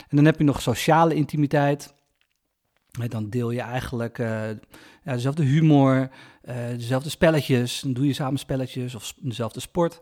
En 0.10 0.16
dan 0.16 0.26
heb 0.26 0.38
je 0.38 0.44
nog 0.44 0.62
sociale 0.62 1.14
intimiteit. 1.14 1.94
En 3.02 3.10
dan 3.10 3.30
deel 3.30 3.52
je 3.52 3.62
eigenlijk 3.62 4.18
ja, 4.18 5.14
dezelfde 5.14 5.44
humor, 5.44 6.10
uh, 6.44 6.68
dezelfde 6.68 7.10
spelletjes. 7.10 7.82
Dan 7.82 7.94
doe 7.94 8.08
je 8.08 8.14
samen 8.14 8.40
spelletjes 8.40 8.96
of 8.96 9.14
dezelfde 9.22 9.60
sport. 9.60 10.00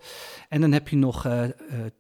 En 0.50 0.62
dan 0.62 0.72
heb 0.72 0.88
je 0.88 0.96
nog 0.96 1.26
uh, 1.26 1.44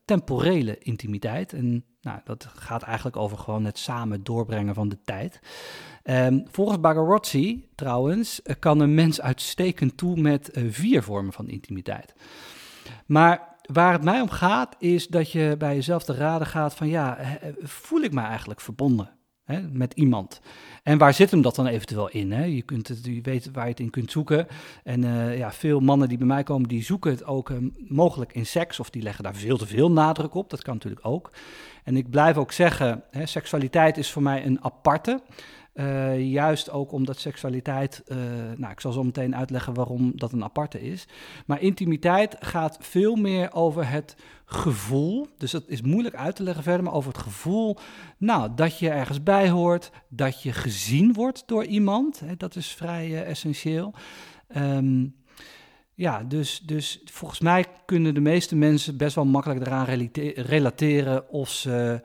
temporele 0.05 0.77
intimiteit. 0.79 1.53
En 1.53 1.85
nou, 2.01 2.19
dat 2.23 2.47
gaat 2.55 2.81
eigenlijk 2.81 3.15
over 3.15 3.37
gewoon 3.37 3.65
het 3.65 3.77
samen 3.77 4.23
doorbrengen 4.23 4.73
van 4.73 4.89
de 4.89 4.97
tijd. 5.03 5.39
Um, 6.03 6.45
volgens 6.51 6.79
Bagarozzi, 6.79 7.67
trouwens, 7.75 8.41
eh, 8.41 8.55
kan 8.59 8.79
een 8.79 8.93
mens 8.93 9.21
uitstekend 9.21 9.97
toe 9.97 10.21
met 10.21 10.57
uh, 10.57 10.71
vier 10.71 11.03
vormen 11.03 11.33
van 11.33 11.47
intimiteit. 11.47 12.13
Maar 13.05 13.55
waar 13.61 13.93
het 13.93 14.03
mij 14.03 14.21
om 14.21 14.29
gaat, 14.29 14.75
is 14.79 15.07
dat 15.07 15.31
je 15.31 15.55
bij 15.57 15.75
jezelf 15.75 16.03
te 16.03 16.13
raden 16.13 16.47
gaat 16.47 16.75
van 16.75 16.87
ja, 16.87 17.17
voel 17.61 18.01
ik 18.01 18.13
me 18.13 18.21
eigenlijk 18.21 18.61
verbonden 18.61 19.09
hè, 19.51 19.61
met 19.71 19.93
iemand? 19.93 20.41
En 20.83 20.97
waar 20.97 21.13
zit 21.13 21.31
hem 21.31 21.41
dat 21.41 21.55
dan 21.55 21.67
eventueel 21.67 22.09
in? 22.09 22.31
Hè? 22.31 22.43
Je, 22.43 22.61
kunt 22.61 22.87
het, 22.87 23.05
je 23.05 23.21
weet 23.21 23.51
waar 23.51 23.63
je 23.63 23.69
het 23.69 23.79
in 23.79 23.89
kunt 23.89 24.11
zoeken. 24.11 24.47
En 24.83 25.03
uh, 25.03 25.37
ja, 25.37 25.51
veel 25.51 25.79
mannen 25.79 26.09
die 26.09 26.17
bij 26.17 26.27
mij 26.27 26.43
komen, 26.43 26.69
die 26.69 26.83
zoeken 26.83 27.11
het 27.11 27.25
ook 27.25 27.49
uh, 27.49 27.57
mogelijk 27.87 28.33
in 28.33 28.45
seks. 28.45 28.79
Of 28.79 28.89
die 28.89 29.01
leggen 29.01 29.23
daar 29.23 29.35
veel 29.35 29.57
te 29.57 29.67
veel 29.67 29.91
nadruk 29.91 30.33
op. 30.33 30.49
Dat 30.49 30.61
kan 30.61 30.73
natuurlijk 30.73 31.05
ook. 31.05 31.31
En 31.83 31.97
ik 31.97 32.09
blijf 32.09 32.37
ook 32.37 32.51
zeggen, 32.51 33.03
hè, 33.11 33.25
seksualiteit 33.25 33.97
is 33.97 34.11
voor 34.11 34.21
mij 34.21 34.45
een 34.45 34.63
aparte. 34.63 35.21
Uh, 35.73 36.31
juist 36.31 36.69
ook 36.69 36.91
omdat 36.91 37.19
seksualiteit, 37.19 38.03
uh, 38.07 38.17
nou 38.55 38.71
ik 38.71 38.79
zal 38.79 38.91
zo 38.91 39.03
meteen 39.03 39.35
uitleggen 39.35 39.73
waarom 39.73 40.11
dat 40.15 40.31
een 40.31 40.43
aparte 40.43 40.81
is. 40.81 41.07
Maar 41.45 41.61
intimiteit 41.61 42.35
gaat 42.39 42.77
veel 42.79 43.15
meer 43.15 43.53
over 43.53 43.89
het 43.89 44.15
gevoel. 44.45 45.27
Dus 45.37 45.51
dat 45.51 45.63
is 45.67 45.81
moeilijk 45.81 46.15
uit 46.15 46.35
te 46.35 46.43
leggen 46.43 46.63
verder, 46.63 46.83
maar 46.83 46.93
over 46.93 47.11
het 47.11 47.21
gevoel 47.21 47.77
nou, 48.17 48.51
dat 48.55 48.79
je 48.79 48.89
ergens 48.89 49.23
bij 49.23 49.49
hoort, 49.49 49.91
dat 50.09 50.41
je 50.41 50.51
gezien 50.51 51.13
wordt 51.13 51.43
door 51.45 51.65
iemand. 51.65 52.19
Hè, 52.19 52.37
dat 52.37 52.55
is 52.55 52.67
vrij 52.67 53.07
uh, 53.07 53.21
essentieel. 53.21 53.93
Um, 54.57 55.15
ja, 55.93 56.23
dus, 56.23 56.59
dus 56.59 57.01
volgens 57.05 57.39
mij 57.39 57.65
kunnen 57.85 58.13
de 58.13 58.21
meeste 58.21 58.55
mensen 58.55 58.97
best 58.97 59.15
wel 59.15 59.25
makkelijk 59.25 59.65
eraan 59.65 59.85
relateren 60.35 61.29
of 61.29 61.49
ze 61.49 62.01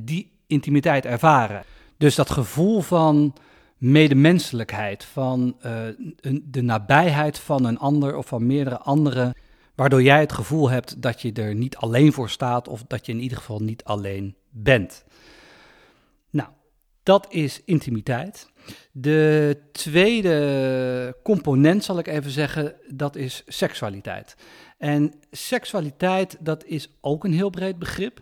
die 0.00 0.32
intimiteit 0.46 1.04
ervaren. 1.04 1.64
Dus 1.96 2.14
dat 2.14 2.30
gevoel 2.30 2.80
van 2.80 3.34
medemenselijkheid, 3.76 5.04
van 5.04 5.56
een, 5.60 6.44
de 6.44 6.62
nabijheid 6.62 7.38
van 7.38 7.64
een 7.64 7.78
ander 7.78 8.16
of 8.16 8.26
van 8.26 8.46
meerdere 8.46 8.78
anderen, 8.78 9.34
waardoor 9.74 10.02
jij 10.02 10.20
het 10.20 10.32
gevoel 10.32 10.70
hebt 10.70 11.02
dat 11.02 11.22
je 11.22 11.32
er 11.32 11.54
niet 11.54 11.76
alleen 11.76 12.12
voor 12.12 12.30
staat 12.30 12.68
of 12.68 12.84
dat 12.86 13.06
je 13.06 13.12
in 13.12 13.20
ieder 13.20 13.38
geval 13.38 13.60
niet 13.60 13.84
alleen 13.84 14.36
bent. 14.50 15.04
Nou, 16.30 16.48
dat 17.02 17.26
is 17.28 17.62
intimiteit. 17.64 18.50
De 18.92 19.58
tweede 19.72 21.16
component, 21.22 21.84
zal 21.84 21.98
ik 21.98 22.06
even 22.06 22.30
zeggen, 22.30 22.74
dat 22.88 23.16
is 23.16 23.42
seksualiteit. 23.46 24.36
En 24.84 25.12
seksualiteit, 25.30 26.36
dat 26.40 26.64
is 26.64 26.88
ook 27.00 27.24
een 27.24 27.32
heel 27.32 27.50
breed 27.50 27.78
begrip. 27.78 28.20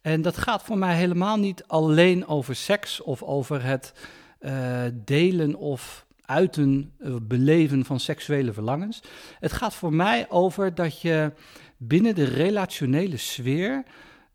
En 0.00 0.22
dat 0.22 0.36
gaat 0.36 0.62
voor 0.62 0.78
mij 0.78 0.96
helemaal 0.96 1.36
niet 1.36 1.64
alleen 1.66 2.26
over 2.26 2.56
seks 2.56 3.02
of 3.02 3.22
over 3.22 3.64
het 3.64 3.92
uh, 4.40 4.82
delen 4.92 5.54
of 5.54 6.06
uiten, 6.24 6.92
uh, 6.98 7.14
beleven 7.22 7.84
van 7.84 8.00
seksuele 8.00 8.52
verlangens. 8.52 9.02
Het 9.40 9.52
gaat 9.52 9.74
voor 9.74 9.94
mij 9.94 10.30
over 10.30 10.74
dat 10.74 11.00
je 11.00 11.32
binnen 11.76 12.14
de 12.14 12.24
relationele 12.24 13.16
sfeer, 13.16 13.84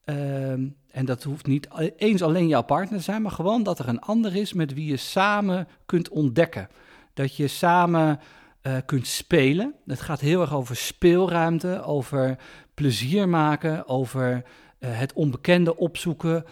uh, 0.05 0.51
en 0.91 1.05
dat 1.05 1.23
hoeft 1.23 1.47
niet 1.47 1.67
eens 1.97 2.21
alleen 2.21 2.47
jouw 2.47 2.63
partner 2.63 2.97
te 2.97 3.03
zijn, 3.03 3.21
maar 3.21 3.31
gewoon 3.31 3.63
dat 3.63 3.79
er 3.79 3.87
een 3.87 4.01
ander 4.01 4.35
is 4.35 4.53
met 4.53 4.73
wie 4.73 4.85
je 4.85 4.97
samen 4.97 5.67
kunt 5.85 6.09
ontdekken. 6.09 6.69
Dat 7.13 7.35
je 7.35 7.47
samen 7.47 8.19
uh, 8.63 8.73
kunt 8.85 9.07
spelen. 9.07 9.75
Het 9.85 10.01
gaat 10.01 10.19
heel 10.19 10.41
erg 10.41 10.53
over 10.53 10.75
speelruimte, 10.75 11.81
over 11.83 12.37
plezier 12.73 13.29
maken, 13.29 13.87
over 13.87 14.43
het 14.79 15.13
onbekende 15.13 15.77
opzoeken, 15.77 16.45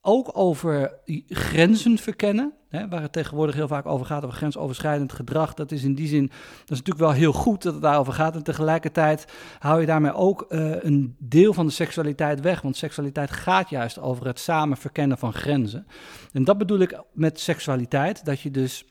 ook 0.00 0.30
over 0.32 0.98
grenzen 1.28 1.98
verkennen, 1.98 2.52
hè, 2.68 2.88
waar 2.88 3.02
het 3.02 3.12
tegenwoordig 3.12 3.54
heel 3.54 3.68
vaak 3.68 3.86
over 3.86 4.06
gaat, 4.06 4.24
over 4.24 4.36
grensoverschrijdend 4.36 5.12
gedrag. 5.12 5.54
Dat 5.54 5.72
is 5.72 5.84
in 5.84 5.94
die 5.94 6.08
zin, 6.08 6.26
dat 6.26 6.70
is 6.70 6.78
natuurlijk 6.78 6.98
wel 6.98 7.12
heel 7.12 7.32
goed 7.32 7.62
dat 7.62 7.72
het 7.72 7.82
daarover 7.82 8.12
gaat. 8.12 8.34
En 8.34 8.42
tegelijkertijd 8.42 9.26
hou 9.58 9.80
je 9.80 9.86
daarmee 9.86 10.12
ook 10.12 10.46
uh, 10.48 10.82
een 10.82 11.16
deel 11.18 11.52
van 11.52 11.66
de 11.66 11.72
seksualiteit 11.72 12.40
weg. 12.40 12.60
Want 12.60 12.76
seksualiteit 12.76 13.30
gaat 13.30 13.70
juist 13.70 13.98
over 13.98 14.26
het 14.26 14.38
samen 14.38 14.76
verkennen 14.76 15.18
van 15.18 15.32
grenzen. 15.32 15.86
En 16.32 16.44
dat 16.44 16.58
bedoel 16.58 16.78
ik 16.78 17.00
met 17.12 17.40
seksualiteit, 17.40 18.24
dat 18.24 18.40
je 18.40 18.50
dus 18.50 18.84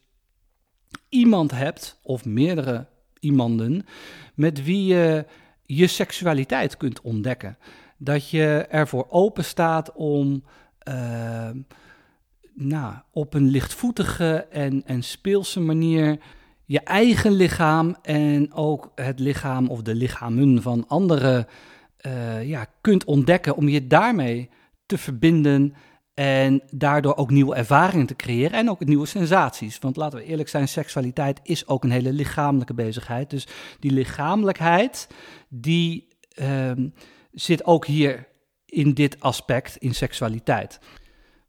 iemand 1.13 1.51
hebt, 1.51 1.99
of 2.03 2.25
meerdere 2.25 2.85
iemanden, 3.19 3.85
met 4.33 4.63
wie 4.63 4.85
je 4.85 5.25
je 5.65 5.87
seksualiteit 5.87 6.77
kunt 6.77 7.01
ontdekken. 7.01 7.57
Dat 7.97 8.29
je 8.29 8.65
ervoor 8.69 9.05
open 9.09 9.45
staat 9.45 9.93
om 9.93 10.43
uh, 10.89 11.49
nou, 12.53 12.93
op 13.11 13.33
een 13.33 13.47
lichtvoetige 13.47 14.47
en, 14.51 14.83
en 14.85 15.03
speelse 15.03 15.59
manier 15.59 16.17
je 16.65 16.79
eigen 16.79 17.31
lichaam 17.31 17.95
en 18.01 18.53
ook 18.53 18.91
het 18.95 19.19
lichaam 19.19 19.67
of 19.67 19.81
de 19.81 19.95
lichamen 19.95 20.61
van 20.61 20.87
anderen 20.87 21.47
uh, 22.01 22.47
ja, 22.47 22.65
kunt 22.81 23.05
ontdekken 23.05 23.55
om 23.55 23.69
je 23.69 23.87
daarmee 23.87 24.49
te 24.85 24.97
verbinden 24.97 25.73
en 26.13 26.61
daardoor 26.71 27.15
ook 27.15 27.29
nieuwe 27.29 27.55
ervaringen 27.55 28.05
te 28.05 28.15
creëren 28.15 28.57
en 28.59 28.69
ook 28.69 28.85
nieuwe 28.85 29.05
sensaties. 29.05 29.79
Want 29.79 29.95
laten 29.95 30.19
we 30.19 30.25
eerlijk 30.25 30.49
zijn, 30.49 30.67
seksualiteit 30.67 31.39
is 31.43 31.67
ook 31.67 31.83
een 31.83 31.91
hele 31.91 32.13
lichamelijke 32.13 32.73
bezigheid. 32.73 33.29
Dus 33.29 33.47
die 33.79 33.91
lichamelijkheid, 33.91 35.07
die 35.49 36.07
uh, 36.35 36.71
zit 37.31 37.65
ook 37.65 37.85
hier 37.85 38.27
in 38.65 38.93
dit 38.93 39.19
aspect, 39.19 39.75
in 39.75 39.95
seksualiteit. 39.95 40.79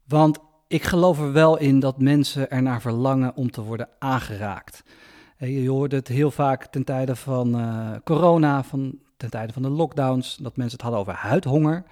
Want 0.07 0.39
ik 0.69 0.83
geloof 0.83 1.19
er 1.19 1.33
wel 1.33 1.59
in 1.59 1.81
dat 1.81 2.01
mensen 2.01 2.51
ernaar 2.51 2.81
verlangen 2.81 3.37
om 3.37 3.51
te 3.51 3.63
worden 3.63 3.89
aangeraakt. 3.99 4.83
Je 5.39 5.69
hoort 5.69 5.93
het 5.93 6.09
heel 6.09 6.31
vaak 6.31 6.67
ten 6.67 6.85
tijde 6.85 7.17
van 7.17 7.61
uh, 7.61 7.91
corona, 8.05 8.65
van, 8.65 8.99
ten 9.17 9.31
tijde 9.31 9.53
van 9.53 9.63
de 9.63 9.69
lockdowns, 9.69 10.37
dat 10.37 10.57
mensen 10.57 10.77
het 10.77 10.83
hadden 10.83 11.01
over 11.01 11.13
huidhonger. 11.13 11.85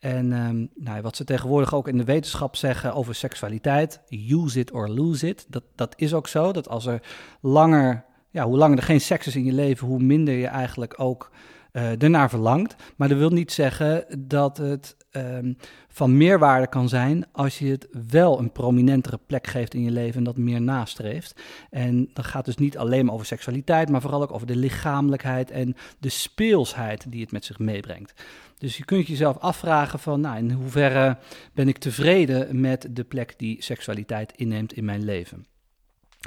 En 0.00 0.32
um, 0.32 0.70
nou, 0.74 1.02
wat 1.02 1.16
ze 1.16 1.24
tegenwoordig 1.24 1.74
ook 1.74 1.88
in 1.88 1.98
de 1.98 2.04
wetenschap 2.04 2.56
zeggen 2.56 2.94
over 2.94 3.14
seksualiteit, 3.14 4.00
use 4.08 4.58
it 4.58 4.70
or 4.70 4.88
lose 4.88 5.28
it, 5.28 5.46
dat, 5.48 5.62
dat 5.74 5.94
is 5.96 6.14
ook 6.14 6.28
zo. 6.28 6.52
Dat 6.52 6.68
als 6.68 6.86
er 6.86 7.02
langer, 7.40 8.04
ja, 8.30 8.44
hoe 8.44 8.56
langer 8.56 8.76
er 8.76 8.82
geen 8.82 9.00
seks 9.00 9.26
is 9.26 9.36
in 9.36 9.44
je 9.44 9.52
leven, 9.52 9.86
hoe 9.86 10.02
minder 10.02 10.34
je 10.34 10.46
eigenlijk 10.46 11.00
ook 11.00 11.30
uh, 11.72 12.28
verlangt. 12.28 12.76
Maar 12.96 13.08
dat 13.08 13.18
wil 13.18 13.30
niet 13.30 13.52
zeggen 13.52 14.04
dat 14.18 14.56
het 14.56 14.96
um, 15.12 15.56
van 15.88 16.16
meerwaarde 16.16 16.66
kan 16.66 16.88
zijn 16.88 17.26
als 17.32 17.58
je 17.58 17.70
het 17.70 17.88
wel 18.10 18.38
een 18.38 18.52
prominentere 18.52 19.18
plek 19.26 19.46
geeft 19.46 19.74
in 19.74 19.82
je 19.82 19.90
leven 19.90 20.18
en 20.18 20.24
dat 20.24 20.36
meer 20.36 20.60
nastreeft. 20.60 21.40
En 21.70 22.10
dat 22.14 22.24
gaat 22.24 22.44
dus 22.44 22.56
niet 22.56 22.78
alleen 22.78 23.04
maar 23.04 23.14
over 23.14 23.26
seksualiteit, 23.26 23.88
maar 23.88 24.00
vooral 24.00 24.22
ook 24.22 24.32
over 24.32 24.46
de 24.46 24.56
lichamelijkheid 24.56 25.50
en 25.50 25.76
de 25.98 26.08
speelsheid 26.08 27.10
die 27.10 27.20
het 27.20 27.32
met 27.32 27.44
zich 27.44 27.58
meebrengt. 27.58 28.22
Dus 28.58 28.76
je 28.76 28.84
kunt 28.84 29.06
jezelf 29.06 29.38
afvragen 29.38 29.98
van, 29.98 30.20
nou, 30.20 30.36
in 30.36 30.50
hoeverre 30.50 31.18
ben 31.54 31.68
ik 31.68 31.78
tevreden 31.78 32.60
met 32.60 32.88
de 32.90 33.04
plek 33.04 33.34
die 33.36 33.62
seksualiteit 33.62 34.32
inneemt 34.36 34.72
in 34.72 34.84
mijn 34.84 35.04
leven. 35.04 35.44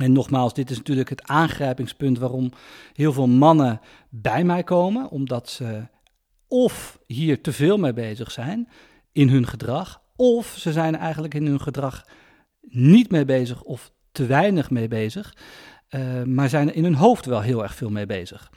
En 0.01 0.12
nogmaals, 0.12 0.53
dit 0.53 0.69
is 0.69 0.77
natuurlijk 0.77 1.10
het 1.10 1.27
aangrijpingspunt 1.27 2.17
waarom 2.17 2.51
heel 2.93 3.13
veel 3.13 3.27
mannen 3.27 3.82
bij 4.10 4.43
mij 4.43 4.63
komen, 4.63 5.10
omdat 5.10 5.49
ze 5.49 5.88
of 6.47 6.99
hier 7.08 7.41
te 7.41 7.51
veel 7.51 7.77
mee 7.77 7.93
bezig 7.93 8.32
zijn 8.32 8.69
in 9.12 9.29
hun 9.29 9.47
gedrag, 9.47 10.01
of 10.15 10.56
ze 10.60 10.71
zijn 10.71 10.95
eigenlijk 10.95 11.34
in 11.34 11.45
hun 11.45 11.62
gedrag 11.62 12.08
niet 12.62 13.12
mee 13.12 13.25
bezig 13.25 13.63
of 13.63 13.91
te 14.12 14.25
weinig 14.25 14.69
mee 14.69 14.88
bezig, 14.88 15.38
uh, 15.89 16.23
maar 16.23 16.49
zijn 16.49 16.73
in 16.73 16.84
hun 16.84 16.95
hoofd 16.95 17.25
wel 17.25 17.41
heel 17.41 17.63
erg 17.63 17.75
veel 17.75 17.89
mee 17.89 18.06
bezig. 18.06 18.51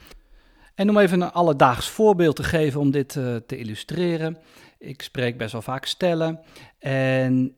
En 0.75 0.89
om 0.89 0.97
even 0.97 1.21
een 1.21 1.31
alledaags 1.31 1.89
voorbeeld 1.89 2.35
te 2.35 2.43
geven 2.43 2.79
om 2.79 2.91
dit 2.91 3.15
uh, 3.15 3.35
te 3.35 3.57
illustreren. 3.57 4.37
Ik 4.79 5.01
spreek 5.01 5.37
best 5.37 5.51
wel 5.51 5.61
vaak 5.61 5.85
stellen 5.85 6.39
en 6.79 7.55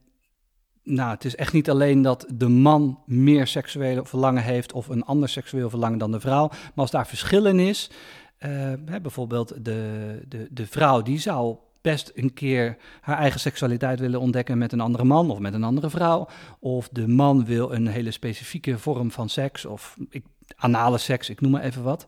nou, 0.84 1.10
het 1.12 1.26
is 1.26 1.36
echt 1.36 1.54
niet 1.54 1.70
alleen 1.70 2.02
dat 2.02 2.26
de 2.34 2.48
man 2.48 3.00
meer 3.06 3.48
seksuele 3.48 4.06
verlangen 4.06 4.44
heeft 4.44 4.74
of 4.74 4.88
een 4.88 5.04
ander 5.04 5.30
seksueel 5.30 5.70
verlangen 5.70 6.00
dan 6.00 6.12
de 6.12 6.20
vrouw. 6.20 6.48
Maar 6.48 6.72
als 6.76 6.92
daar 6.92 7.08
verschillen 7.08 7.60
is, 7.60 7.90
hè, 8.38 9.02
bijvoorbeeld 9.02 9.66
de, 9.66 10.22
de, 10.28 10.48
de 10.52 10.68
vrouw 10.68 11.02
die 11.02 11.20
zou 11.20 11.58
best 11.82 12.12
een 12.16 12.34
keer 12.34 12.78
haar 13.02 13.18
eigen 13.18 13.40
seksualiteit 13.40 14.00
willen 14.00 14.20
ontdekken 14.20 14.58
met 14.58 14.72
een 14.72 14.80
andere 14.80 15.04
man 15.04 15.32
of 15.32 15.40
met 15.40 15.54
een 15.54 15.64
andere 15.64 15.90
vrouw. 15.90 16.28
Of 16.60 16.90
de 16.92 17.08
man 17.08 17.46
wil 17.46 17.74
een 17.74 17.88
hele 17.88 18.12
specifieke 18.12 18.78
vorm 18.78 19.12
van 19.12 19.30
seks 19.30 19.66
of 19.66 19.98
ik, 20.10 20.26
anale 20.56 20.98
seks, 20.98 21.30
ik 21.30 21.42
noem 21.42 21.52
maar 21.52 21.64
even 21.64 21.84
wat. 21.84 22.06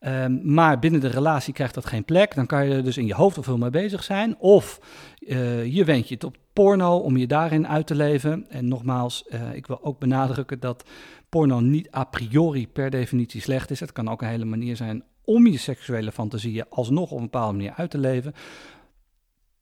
Um, 0.00 0.40
maar 0.44 0.78
binnen 0.78 1.00
de 1.00 1.08
relatie 1.08 1.52
krijgt 1.52 1.74
dat 1.74 1.86
geen 1.86 2.04
plek. 2.04 2.34
Dan 2.34 2.46
kan 2.46 2.68
je 2.68 2.82
dus 2.82 2.96
in 2.96 3.06
je 3.06 3.14
hoofd 3.14 3.38
of 3.38 3.44
veel 3.44 3.58
mee 3.58 3.70
bezig 3.70 4.04
zijn. 4.04 4.38
Of 4.38 4.80
uh, 5.20 5.64
je 5.64 5.84
wendt 5.84 6.08
je 6.08 6.20
op 6.24 6.36
porno 6.58 6.96
om 6.96 7.16
je 7.16 7.26
daarin 7.26 7.68
uit 7.68 7.86
te 7.86 7.94
leven. 7.94 8.50
En 8.50 8.68
nogmaals, 8.68 9.24
uh, 9.28 9.54
ik 9.54 9.66
wil 9.66 9.84
ook 9.84 9.98
benadrukken 9.98 10.60
dat 10.60 10.84
porno 11.28 11.60
niet 11.60 11.94
a 11.94 12.04
priori 12.04 12.68
per 12.68 12.90
definitie 12.90 13.40
slecht 13.40 13.70
is. 13.70 13.80
Het 13.80 13.92
kan 13.92 14.08
ook 14.08 14.22
een 14.22 14.28
hele 14.28 14.44
manier 14.44 14.76
zijn 14.76 15.04
om 15.24 15.46
je 15.46 15.58
seksuele 15.58 16.12
fantasieën 16.12 16.64
alsnog 16.68 17.10
op 17.10 17.16
een 17.16 17.24
bepaalde 17.24 17.56
manier 17.56 17.72
uit 17.72 17.90
te 17.90 17.98
leven. 17.98 18.34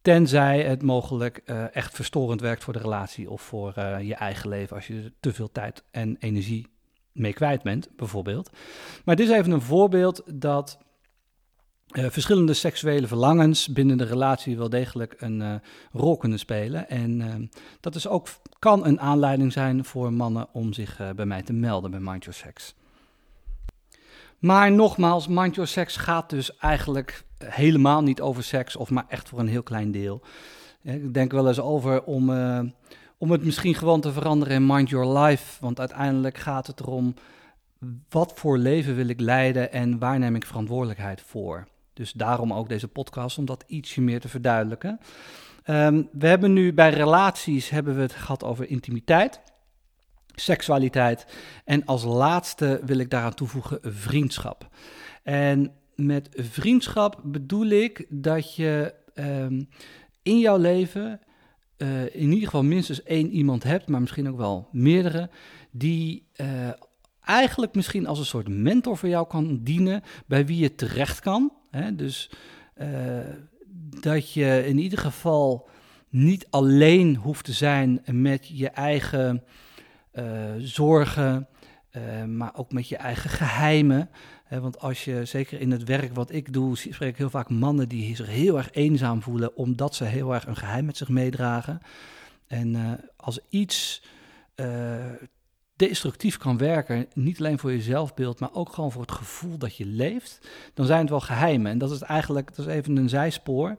Tenzij 0.02 0.62
het 0.62 0.82
mogelijk 0.82 1.42
uh, 1.44 1.76
echt 1.76 1.94
verstorend 1.94 2.40
werkt 2.40 2.64
voor 2.64 2.72
de 2.72 2.78
relatie 2.78 3.30
of 3.30 3.42
voor 3.42 3.74
uh, 3.78 4.00
je 4.00 4.14
eigen 4.14 4.48
leven 4.48 4.76
als 4.76 4.87
je 4.87 5.12
te 5.20 5.32
veel 5.32 5.52
tijd 5.52 5.85
en 5.90 6.16
energie 6.18 6.66
mee 7.12 7.32
kwijt 7.32 7.62
bent, 7.62 7.88
bijvoorbeeld. 7.96 8.50
Maar 9.04 9.16
dit 9.16 9.28
is 9.28 9.35
even 9.35 9.52
een 9.52 9.61
voorbeeld 9.61 10.22
dat 10.35 10.78
uh, 11.98 12.06
verschillende 12.11 12.54
seksuele 12.54 13.06
verlangens 13.06 13.68
binnen 13.68 13.98
de 13.98 14.04
relatie 14.04 14.56
wel 14.56 14.68
degelijk 14.68 15.14
een 15.18 15.40
uh, 15.40 15.54
rol 15.92 16.16
kunnen 16.16 16.38
spelen. 16.38 16.88
En 16.88 17.20
uh, 17.20 17.35
dat 17.80 17.94
is 17.94 18.09
ook, 18.09 18.28
kan 18.59 18.87
een 18.87 19.00
aanleiding 19.00 19.52
zijn 19.52 19.85
voor 19.85 20.12
mannen 20.12 20.46
om 20.52 20.72
zich 20.72 21.00
bij 21.16 21.26
mij 21.26 21.42
te 21.42 21.52
melden 21.52 21.90
bij 21.90 22.00
Mind 22.00 22.24
Your 22.24 22.38
Sex. 22.38 22.74
Maar 24.38 24.72
nogmaals, 24.72 25.26
Mind 25.28 25.54
Your 25.54 25.68
Sex 25.68 25.96
gaat 25.96 26.30
dus 26.30 26.56
eigenlijk 26.56 27.24
helemaal 27.44 28.02
niet 28.02 28.20
over 28.20 28.42
seks, 28.42 28.76
of 28.76 28.90
maar 28.90 29.04
echt 29.09 29.28
voor 29.28 29.38
een 29.38 29.48
heel 29.48 29.62
klein 29.62 29.90
deel. 29.90 30.22
Ik 30.82 31.14
denk 31.14 31.32
wel 31.32 31.48
eens 31.48 31.61
over 31.61 32.02
om, 32.04 32.30
om 33.18 33.30
het 33.30 33.44
misschien 33.44 33.74
gewoon 33.74 34.00
te 34.00 34.12
veranderen 34.12 34.54
in 34.54 34.66
Mind 34.66 34.88
Your 34.88 35.18
Life. 35.18 35.61
Want 35.61 35.80
uiteindelijk 35.80 36.38
gaat 36.38 36.66
het 36.66 36.80
erom, 36.80 37.14
wat 38.09 38.32
voor 38.35 38.59
leven 38.59 38.94
wil 38.94 39.09
ik 39.09 39.20
leiden 39.20 39.72
en 39.72 39.98
waar 39.98 40.18
neem 40.18 40.37
ik 40.37 40.46
verantwoordelijkheid 40.46 41.20
voor? 41.20 41.66
Dus 41.96 42.12
daarom 42.12 42.52
ook 42.52 42.68
deze 42.68 42.88
podcast, 42.88 43.38
om 43.38 43.44
dat 43.44 43.64
ietsje 43.66 44.00
meer 44.00 44.20
te 44.20 44.28
verduidelijken. 44.28 45.00
Um, 45.66 46.09
we 46.12 46.26
hebben 46.26 46.52
nu 46.52 46.72
bij 46.72 46.90
relaties 46.90 47.68
hebben 47.68 47.94
we 47.94 48.00
het 48.00 48.12
gehad 48.12 48.44
over 48.44 48.68
intimiteit, 48.68 49.40
seksualiteit 50.35 51.26
en 51.64 51.85
als 51.85 52.04
laatste 52.04 52.80
wil 52.85 52.98
ik 52.98 53.11
daaraan 53.11 53.35
toevoegen 53.35 53.78
vriendschap. 53.82 54.68
En 55.22 55.72
met 55.94 56.28
vriendschap 56.32 57.20
bedoel 57.24 57.66
ik 57.66 58.06
dat 58.09 58.54
je 58.54 58.94
um, 59.14 59.68
in 60.22 60.38
jouw 60.38 60.59
leven 60.59 61.20
uh, 61.78 62.02
in 62.02 62.30
ieder 62.30 62.44
geval 62.44 62.62
minstens 62.62 63.02
één 63.02 63.30
iemand 63.30 63.62
hebt, 63.62 63.88
maar 63.88 64.00
misschien 64.00 64.28
ook 64.28 64.37
wel 64.37 64.68
meerdere, 64.72 65.30
die 65.70 66.28
uh, 66.37 66.46
eigenlijk 67.20 67.74
misschien 67.74 68.06
als 68.06 68.18
een 68.18 68.24
soort 68.24 68.48
mentor 68.48 68.96
voor 68.96 69.09
jou 69.09 69.26
kan 69.26 69.61
dienen, 69.62 70.02
bij 70.26 70.46
wie 70.46 70.59
je 70.59 70.74
terecht 70.74 71.20
kan. 71.20 71.52
Hè? 71.77 71.95
Dus 71.95 72.31
uh, 72.83 72.87
dat 74.01 74.33
je 74.33 74.67
in 74.67 74.79
ieder 74.79 74.99
geval 74.99 75.69
niet 76.09 76.47
alleen 76.51 77.17
hoeft 77.17 77.45
te 77.45 77.53
zijn 77.53 78.03
met 78.12 78.49
je 78.59 78.68
eigen 78.68 79.45
uh, 80.14 80.24
zorgen, 80.59 81.49
uh, 81.97 82.24
maar 82.24 82.55
ook 82.55 82.72
met 82.72 82.89
je 82.89 82.97
eigen 82.97 83.31
geheimen. 83.31 84.11
Want 84.49 84.81
als 84.81 85.05
je, 85.05 85.24
zeker 85.24 85.61
in 85.61 85.70
het 85.70 85.85
werk 85.85 86.14
wat 86.14 86.33
ik 86.33 86.53
doe, 86.53 86.77
spreek 86.77 87.09
ik 87.09 87.16
heel 87.16 87.31
vaak 87.31 87.51
mannen 87.51 87.89
die 87.89 88.16
zich 88.16 88.27
heel 88.27 88.57
erg 88.57 88.72
eenzaam 88.72 89.22
voelen, 89.22 89.57
omdat 89.57 89.95
ze 89.95 90.05
heel 90.05 90.35
erg 90.35 90.47
een 90.47 90.57
geheim 90.57 90.85
met 90.85 90.97
zich 90.97 91.09
meedragen. 91.09 91.81
En 92.47 93.01
als 93.16 93.41
iets 93.49 94.03
destructief 95.77 96.37
kan 96.37 96.59
werken, 96.59 97.07
niet 97.14 97.39
alleen 97.39 97.59
voor 97.59 97.72
je 97.72 97.81
zelfbeeld, 97.81 98.41
maar 98.41 98.53
ook 98.55 98.72
gewoon 98.72 98.93
voor 98.93 99.03
het 99.03 99.12
gevoel 99.12 99.59
dat 99.59 99.77
je 99.77 99.87
leeft, 99.87 100.49
dan 100.74 100.87
zijn 100.87 101.01
het 101.01 101.11
wel 101.11 101.20
geheimen. 101.20 101.70
En 101.70 101.79
dat 101.79 101.91
is 101.91 102.03
eigenlijk, 102.03 102.57
dat 102.57 102.66
is 102.66 102.72
even 102.72 102.97
een 102.97 103.09
zijspoor. 103.09 103.74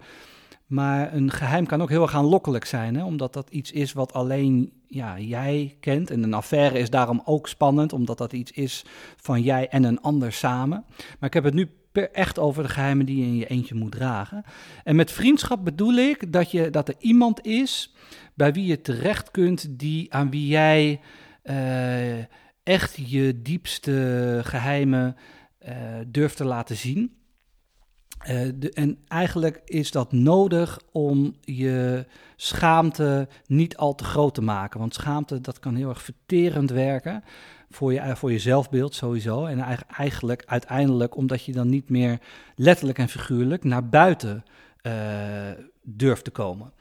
Maar 0.68 1.14
een 1.14 1.32
geheim 1.32 1.66
kan 1.66 1.82
ook 1.82 1.90
heel 1.90 2.02
erg 2.02 2.16
aanlokkelijk 2.16 2.66
zijn, 2.66 2.96
hè? 2.96 3.04
omdat 3.04 3.34
dat 3.34 3.50
iets 3.50 3.72
is 3.72 3.94
wat 3.94 4.14
alleen 4.14 4.72
ja, 4.88 5.20
jij 5.20 5.76
kent. 5.80 6.12
En 6.12 6.24
een 6.24 6.34
affaire 6.34 6.80
is 6.80 6.90
daarom 6.90 7.22
ook 7.26 7.48
spannend, 7.48 7.94
omdat 7.94 8.18
dat 8.18 8.34
iets 8.34 8.52
is 8.52 8.86
van 9.16 9.42
jij 9.42 9.68
en 9.68 9.84
een 9.84 10.02
ander 10.02 10.32
samen. 10.32 10.86
Maar 11.20 11.30
ik 11.30 11.34
heb 11.34 11.44
het 11.44 11.54
nu 11.54 11.70
echt 12.06 12.40
over 12.40 12.64
de 12.64 12.70
geheimen 12.70 13.06
die 13.06 13.18
je 13.18 13.26
in 13.26 13.36
je 13.36 13.48
eentje 13.48 13.76
moet 13.76 13.92
dragen. 13.92 14.44
En 14.84 14.96
met 14.96 15.12
vriendschap 15.12 15.64
bedoel 15.64 15.94
ik 15.94 16.34
dat, 16.34 16.52
je, 16.52 16.70
dat 16.70 16.88
er 16.88 16.96
iemand 17.00 17.46
is 17.46 17.94
bij 18.34 18.54
wie 18.54 18.66
je 18.66 18.82
terecht 18.82 19.32
kunt, 19.32 19.80
die, 19.80 20.14
aan 20.14 20.30
wie 20.30 20.48
jij 20.48 21.00
uh, 21.50 22.18
echt 22.64 23.10
je 23.10 23.42
diepste 23.42 24.40
geheimen 24.44 25.16
uh, 25.68 25.74
durft 26.08 26.38
te 26.38 26.46
laten 26.46 26.76
zien. 26.76 27.16
Uh, 28.22 28.50
de, 28.56 28.72
en 28.74 28.98
eigenlijk 29.08 29.62
is 29.66 29.92
dat 29.92 30.12
nodig 30.12 30.80
om 30.92 31.36
je 31.42 32.06
schaamte 32.36 33.28
niet 33.46 33.78
al 33.78 33.96
te 33.96 34.04
groot 34.04 34.34
te 34.34 34.42
maken. 34.42 34.80
Want 34.80 34.94
schaamte, 34.94 35.42
dat 35.42 35.60
kan 35.60 35.76
heel 35.76 35.90
erg 35.90 36.02
verterend 36.02 36.70
werken 36.70 37.24
voor 37.70 37.94
je, 37.94 38.16
voor 38.16 38.32
je 38.32 38.40
zelfbeeld 38.40 38.96
sowieso. 38.96 39.46
En 39.46 39.60
eigenlijk 39.88 40.44
uiteindelijk 40.46 41.16
omdat 41.16 41.44
je 41.44 41.52
dan 41.52 41.70
niet 41.70 41.90
meer 41.90 42.20
letterlijk 42.56 42.98
en 42.98 43.10
figuurlijk 43.10 43.64
naar 43.64 43.90
buiten 43.90 44.44
durft 45.82 46.24
te 46.24 46.32
komen. 46.32 46.74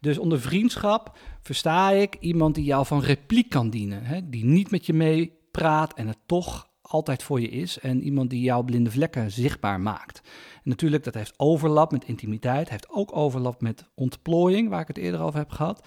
Dus 0.00 0.18
onder 0.18 0.40
vriendschap 0.40 1.18
versta 1.42 1.90
ik 1.90 2.16
iemand 2.20 2.54
die 2.54 2.64
jou 2.64 2.86
van 2.86 3.00
repliek 3.00 3.48
kan 3.48 3.70
dienen. 3.70 4.04
Hè? 4.04 4.28
Die 4.28 4.44
niet 4.44 4.70
met 4.70 4.86
je 4.86 4.92
meepraat 4.92 5.94
en 5.94 6.06
het 6.06 6.18
toch 6.26 6.70
altijd 6.82 7.22
voor 7.22 7.40
je 7.40 7.48
is. 7.48 7.78
En 7.78 8.02
iemand 8.02 8.30
die 8.30 8.40
jouw 8.40 8.62
blinde 8.62 8.90
vlekken 8.90 9.30
zichtbaar 9.30 9.80
maakt. 9.80 10.20
En 10.54 10.70
natuurlijk, 10.70 11.04
dat 11.04 11.14
heeft 11.14 11.34
overlap 11.36 11.92
met 11.92 12.04
intimiteit. 12.04 12.68
Heeft 12.68 12.90
ook 12.90 13.16
overlap 13.16 13.60
met 13.60 13.84
ontplooiing, 13.94 14.68
waar 14.68 14.80
ik 14.80 14.88
het 14.88 14.98
eerder 14.98 15.20
over 15.20 15.38
heb 15.38 15.50
gehad. 15.50 15.86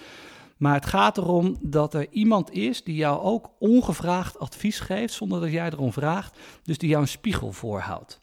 Maar 0.57 0.73
het 0.73 0.85
gaat 0.85 1.17
erom 1.17 1.57
dat 1.61 1.93
er 1.93 2.07
iemand 2.09 2.51
is 2.51 2.83
die 2.83 2.95
jou 2.95 3.21
ook 3.21 3.51
ongevraagd 3.59 4.39
advies 4.39 4.79
geeft, 4.79 5.13
zonder 5.13 5.39
dat 5.39 5.51
jij 5.51 5.69
erom 5.69 5.93
vraagt. 5.93 6.37
Dus 6.63 6.77
die 6.77 6.89
jou 6.89 7.01
een 7.01 7.07
spiegel 7.07 7.51
voorhoudt. 7.51 8.21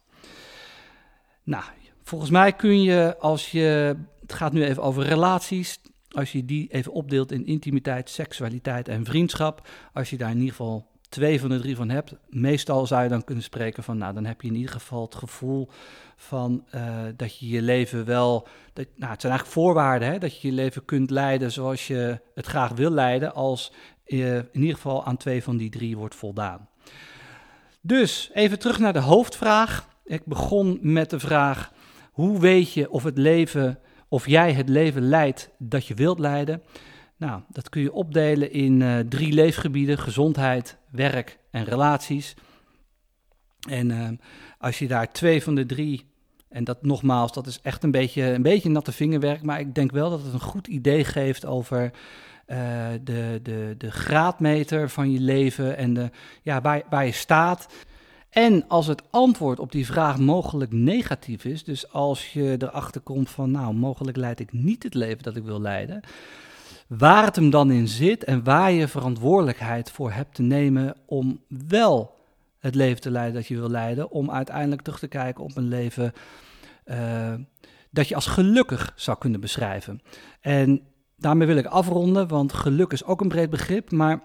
Nou, 1.43 1.65
volgens 2.03 2.31
mij 2.31 2.53
kun 2.53 2.83
je 2.83 3.17
als 3.19 3.51
je, 3.51 3.97
het 4.21 4.33
gaat 4.33 4.53
nu 4.53 4.65
even 4.65 4.83
over 4.83 5.05
relaties, 5.05 5.81
als 6.11 6.33
je 6.33 6.45
die 6.45 6.69
even 6.73 6.93
opdeelt 6.93 7.33
in 7.33 7.47
intimiteit, 7.47 8.11
seksualiteit 8.11 8.89
en 8.89 9.05
vriendschap, 9.05 9.69
als 9.93 10.11
je 10.11 10.17
daar 10.17 10.31
in 10.31 10.39
ieder 10.39 10.51
geval 10.51 10.91
twee 11.09 11.41
van 11.41 11.49
de 11.49 11.61
drie 11.61 11.77
van 11.77 11.89
hebt, 11.89 12.15
meestal 12.29 12.87
zou 12.87 13.03
je 13.03 13.09
dan 13.09 13.25
kunnen 13.25 13.45
spreken 13.45 13.83
van, 13.83 13.99
nou, 13.99 14.15
dan 14.15 14.25
heb 14.25 14.41
je 14.41 14.49
in 14.49 14.55
ieder 14.55 14.73
geval 14.73 15.03
het 15.03 15.15
gevoel 15.15 15.69
van 16.17 16.65
uh, 16.75 16.97
dat 17.17 17.39
je 17.39 17.49
je 17.49 17.63
leven 17.63 18.05
wel, 18.05 18.49
dat, 18.73 18.87
nou, 18.97 19.13
het 19.13 19.21
zijn 19.21 19.33
eigenlijk 19.33 19.47
voorwaarden, 19.47 20.09
hè, 20.09 20.19
dat 20.19 20.41
je 20.41 20.49
je 20.49 20.55
leven 20.55 20.85
kunt 20.85 21.11
leiden 21.11 21.53
zoals 21.53 21.87
je 21.87 22.21
het 22.35 22.47
graag 22.47 22.73
wil 22.73 22.91
leiden, 22.91 23.35
als 23.35 23.73
je 24.05 24.49
in 24.53 24.61
ieder 24.61 24.75
geval 24.75 25.05
aan 25.05 25.17
twee 25.17 25.43
van 25.43 25.57
die 25.57 25.71
drie 25.71 25.97
wordt 25.97 26.15
voldaan. 26.15 26.69
Dus 27.81 28.31
even 28.33 28.59
terug 28.59 28.79
naar 28.79 28.93
de 28.93 28.99
hoofdvraag. 28.99 29.89
Ik 30.05 30.25
begon 30.25 30.79
met 30.81 31.11
de 31.11 31.21
vraag: 31.21 31.73
hoe 32.13 32.41
weet 32.41 32.73
je 32.73 32.91
of 32.91 33.03
het 33.03 33.19
leven, 33.19 33.79
of 34.09 34.27
jij 34.27 34.53
het 34.53 34.69
leven 34.69 35.03
leidt 35.03 35.51
dat 35.59 35.87
je 35.87 35.95
wilt 35.95 36.19
leiden? 36.19 36.63
Nou, 37.17 37.43
dat 37.49 37.69
kun 37.69 37.83
je 37.83 37.93
opdelen 37.93 38.53
in 38.53 38.81
uh, 38.81 38.99
drie 38.99 39.33
leefgebieden: 39.33 39.99
gezondheid, 39.99 40.77
werk 40.91 41.39
en 41.51 41.65
relaties. 41.65 42.35
En 43.69 43.91
uh, 43.91 44.09
als 44.59 44.79
je 44.79 44.89
daar 44.89 45.13
twee 45.13 45.43
van 45.43 45.55
de 45.55 45.67
drie, 45.67 46.11
en 46.49 46.65
dat 46.65 46.83
nogmaals, 46.83 47.33
dat 47.33 47.47
is 47.47 47.61
echt 47.63 47.83
een 47.83 47.91
beetje, 47.91 48.23
een 48.23 48.43
beetje 48.43 48.69
natte 48.69 48.93
vingerwerk, 48.93 49.43
maar 49.43 49.61
ik 49.61 49.75
denk 49.75 49.91
wel 49.91 50.11
dat 50.11 50.23
het 50.23 50.33
een 50.33 50.41
goed 50.41 50.67
idee 50.67 51.05
geeft 51.05 51.47
over 51.47 51.83
uh, 52.47 52.89
de, 53.03 53.41
de, 53.43 53.75
de 53.79 53.91
graadmeter 53.91 54.91
van 54.91 55.11
je 55.11 55.21
leven 55.21 55.77
en 55.77 55.95
de, 55.95 56.11
ja, 56.43 56.61
waar, 56.61 56.83
waar 56.91 57.07
je 57.07 57.13
staat. 57.13 57.67
En 58.33 58.69
als 58.69 58.87
het 58.87 59.03
antwoord 59.11 59.59
op 59.59 59.73
die 59.73 59.87
vraag 59.87 60.19
mogelijk 60.19 60.73
negatief 60.73 61.45
is, 61.45 61.65
dus 61.65 61.93
als 61.93 62.33
je 62.33 62.57
erachter 62.59 63.01
komt 63.01 63.31
van, 63.31 63.51
nou, 63.51 63.75
mogelijk 63.75 64.17
leid 64.17 64.41
ik 64.41 64.53
niet 64.53 64.83
het 64.83 64.95
leven 64.95 65.23
dat 65.23 65.37
ik 65.37 65.45
wil 65.45 65.61
leiden, 65.61 66.01
waar 66.87 67.25
het 67.25 67.37
hem 67.37 67.51
dan 67.51 67.71
in 67.71 67.89
zit 67.89 68.25
en 68.25 68.45
waar 68.45 68.73
je 68.73 68.89
verantwoordelijkheid 68.89 69.91
voor 69.91 70.13
hebt 70.13 70.35
te 70.35 70.43
nemen 70.43 70.97
om 71.07 71.41
wel 71.69 72.15
het 72.59 72.75
leven 72.75 73.01
te 73.01 73.11
leiden 73.11 73.35
dat 73.35 73.47
je 73.47 73.57
wil 73.57 73.71
leiden, 73.71 74.11
om 74.11 74.31
uiteindelijk 74.31 74.83
terug 74.83 74.99
te 74.99 75.09
kijken 75.09 75.45
op 75.45 75.57
een 75.57 75.69
leven 75.69 76.13
uh, 76.87 77.35
dat 77.91 78.09
je 78.09 78.15
als 78.15 78.27
gelukkig 78.27 78.93
zou 78.97 79.19
kunnen 79.19 79.41
beschrijven. 79.41 80.01
En 80.41 80.81
daarmee 81.17 81.47
wil 81.47 81.57
ik 81.57 81.67
afronden, 81.67 82.29
want 82.29 82.53
geluk 82.53 82.93
is 82.93 83.05
ook 83.05 83.21
een 83.21 83.29
breed 83.29 83.51
begrip, 83.51 83.91
maar 83.91 84.23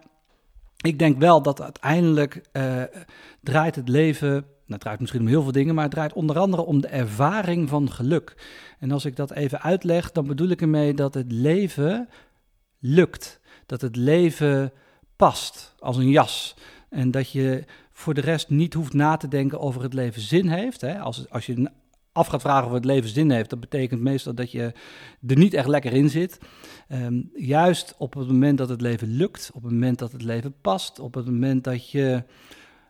ik 0.78 1.00
denk 1.00 1.20
wel 1.20 1.42
dat 1.42 1.62
uiteindelijk 1.62 2.42
uh, 2.54 2.84
draait 3.42 3.76
het 3.76 3.90
leven, 3.90 4.30
nou 4.30 4.44
het 4.68 4.80
draait 4.80 5.00
misschien 5.00 5.22
om 5.22 5.28
heel 5.28 5.44
veel 5.44 5.52
dingen, 5.52 5.76
maar 5.76 5.84
het 5.84 5.94
draait 5.94 6.14
onder 6.14 6.40
andere 6.40 6.66
om 6.66 6.82
de 6.82 6.88
ervaring 6.88 7.70
van 7.70 7.92
geluk. 7.92 8.36
En 8.80 8.92
als 8.92 9.06
ik 9.06 9.16
dat 9.16 9.32
even 9.32 9.62
uitleg, 9.62 10.12
dan 10.12 10.28
bedoel 10.28 10.50
ik 10.50 10.62
ermee 10.62 10.94
dat 10.94 11.14
het 11.14 11.32
leven 11.32 12.10
lukt. 12.80 13.40
Dat 13.66 13.82
het 13.82 13.96
leven 13.96 14.72
past 15.16 15.76
als 15.80 15.98
een 15.98 16.10
jas. 16.10 16.56
En 16.90 17.12
dat 17.12 17.32
je 17.32 17.64
voor 17.92 18.14
de 18.14 18.22
rest 18.22 18.50
niet 18.50 18.74
hoeft 18.74 18.94
na 18.94 19.18
te 19.18 19.28
denken 19.28 19.60
over 19.60 19.82
het 19.82 19.94
leven 19.94 20.22
zin 20.22 20.48
heeft. 20.48 20.82
Hè? 20.82 21.00
Als, 21.00 21.30
als 21.30 21.46
je 21.46 21.70
af 22.18 22.28
gaat 22.28 22.42
vragen 22.42 22.68
of 22.68 22.74
het 22.74 22.86
leven 22.86 23.10
zin 23.10 23.32
heeft, 23.32 23.50
dat 23.50 23.60
betekent 23.60 24.02
meestal 24.02 24.34
dat 24.34 24.52
je 24.52 24.74
er 25.28 25.38
niet 25.38 25.54
echt 25.54 25.68
lekker 25.68 25.94
in 25.94 26.10
zit. 26.10 26.40
Um, 26.90 27.30
juist 27.36 27.96
op 27.98 28.14
het 28.14 28.28
moment 28.28 28.58
dat 28.58 28.70
het 28.70 28.82
leven 28.82 29.08
lukt, 29.08 29.52
op 29.54 29.64
het 29.64 29.72
moment 29.72 30.00
dat 30.00 30.12
het 30.12 30.24
leven 30.24 30.54
past, 30.62 31.00
op 31.00 31.14
het 31.14 31.26
moment 31.26 31.64
dat 31.64 31.90
je 31.90 32.24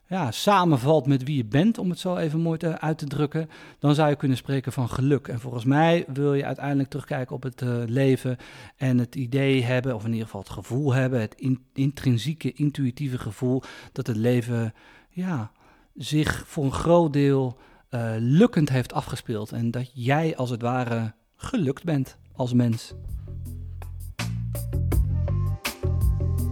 ja, 0.10 0.32
samenvalt 0.32 1.08
met 1.08 1.24
wie 1.24 1.38
je 1.38 1.46
bent, 1.46 1.78
om 1.78 1.90
het 1.90 2.00
zo 2.00 2.16
even 2.16 2.40
mooi 2.40 2.58
te, 2.58 2.80
uit 2.80 2.98
te 2.98 3.06
drukken, 3.06 3.50
dan 3.80 3.96
zou 3.96 4.10
je 4.10 4.16
kunnen 4.16 4.38
spreken 4.38 4.72
van 4.72 4.90
geluk. 4.90 5.28
En 5.28 5.40
volgens 5.40 5.66
mij 5.66 6.06
wil 6.14 6.34
je 6.34 6.46
uiteindelijk 6.46 6.90
terugkijken 6.90 7.36
op 7.36 7.44
het 7.44 7.62
uh, 7.62 7.84
leven 7.86 8.38
en 8.78 8.98
het 8.98 9.16
idee 9.16 9.64
hebben, 9.64 9.96
of 9.96 10.04
in 10.04 10.12
ieder 10.12 10.26
geval 10.26 10.42
het 10.42 10.50
gevoel 10.50 10.94
hebben, 10.94 11.22
het 11.22 11.36
in, 11.38 11.60
intrinsieke, 11.74 12.54
intuïtieve 12.54 13.18
gevoel, 13.18 13.62
dat 13.92 14.08
het 14.08 14.18
leven 14.18 14.74
ja, 15.10 15.52
zich 15.96 16.44
voor 16.48 16.66
een 16.66 16.72
groot 16.72 17.14
deel 17.14 17.58
uh, 17.90 18.12
lukkend 18.18 18.70
heeft 18.70 18.94
afgespeeld. 18.94 19.52
En 19.52 19.72
dat 19.72 19.92
jij 19.94 20.36
als 20.36 20.50
het 20.50 20.62
ware 20.62 21.14
gelukt 21.36 21.84
bent 21.84 22.18
als 22.34 22.54
mens. 22.54 22.94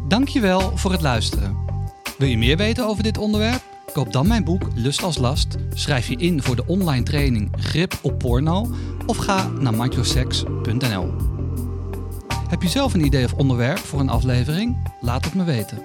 Dankjewel 0.07 0.77
voor 0.77 0.91
het 0.91 1.01
luisteren. 1.01 1.57
Wil 2.17 2.27
je 2.27 2.37
meer 2.37 2.57
weten 2.57 2.87
over 2.87 3.03
dit 3.03 3.17
onderwerp? 3.17 3.63
Koop 3.93 4.11
dan 4.11 4.27
mijn 4.27 4.43
boek 4.43 4.67
Lust 4.75 5.03
als 5.03 5.17
Last, 5.17 5.55
schrijf 5.73 6.07
je 6.07 6.15
in 6.15 6.41
voor 6.41 6.55
de 6.55 6.65
online 6.65 7.03
training 7.03 7.51
Grip 7.59 7.99
op 8.01 8.19
Porno 8.19 8.75
of 9.05 9.17
ga 9.17 9.47
naar 9.47 9.73
mindyoursex.nl. 9.73 11.13
Heb 12.47 12.61
je 12.61 12.69
zelf 12.69 12.93
een 12.93 13.05
idee 13.05 13.25
of 13.25 13.33
onderwerp 13.33 13.77
voor 13.77 13.99
een 13.99 14.09
aflevering? 14.09 14.93
Laat 15.01 15.25
het 15.25 15.33
me 15.33 15.43
weten. 15.43 15.77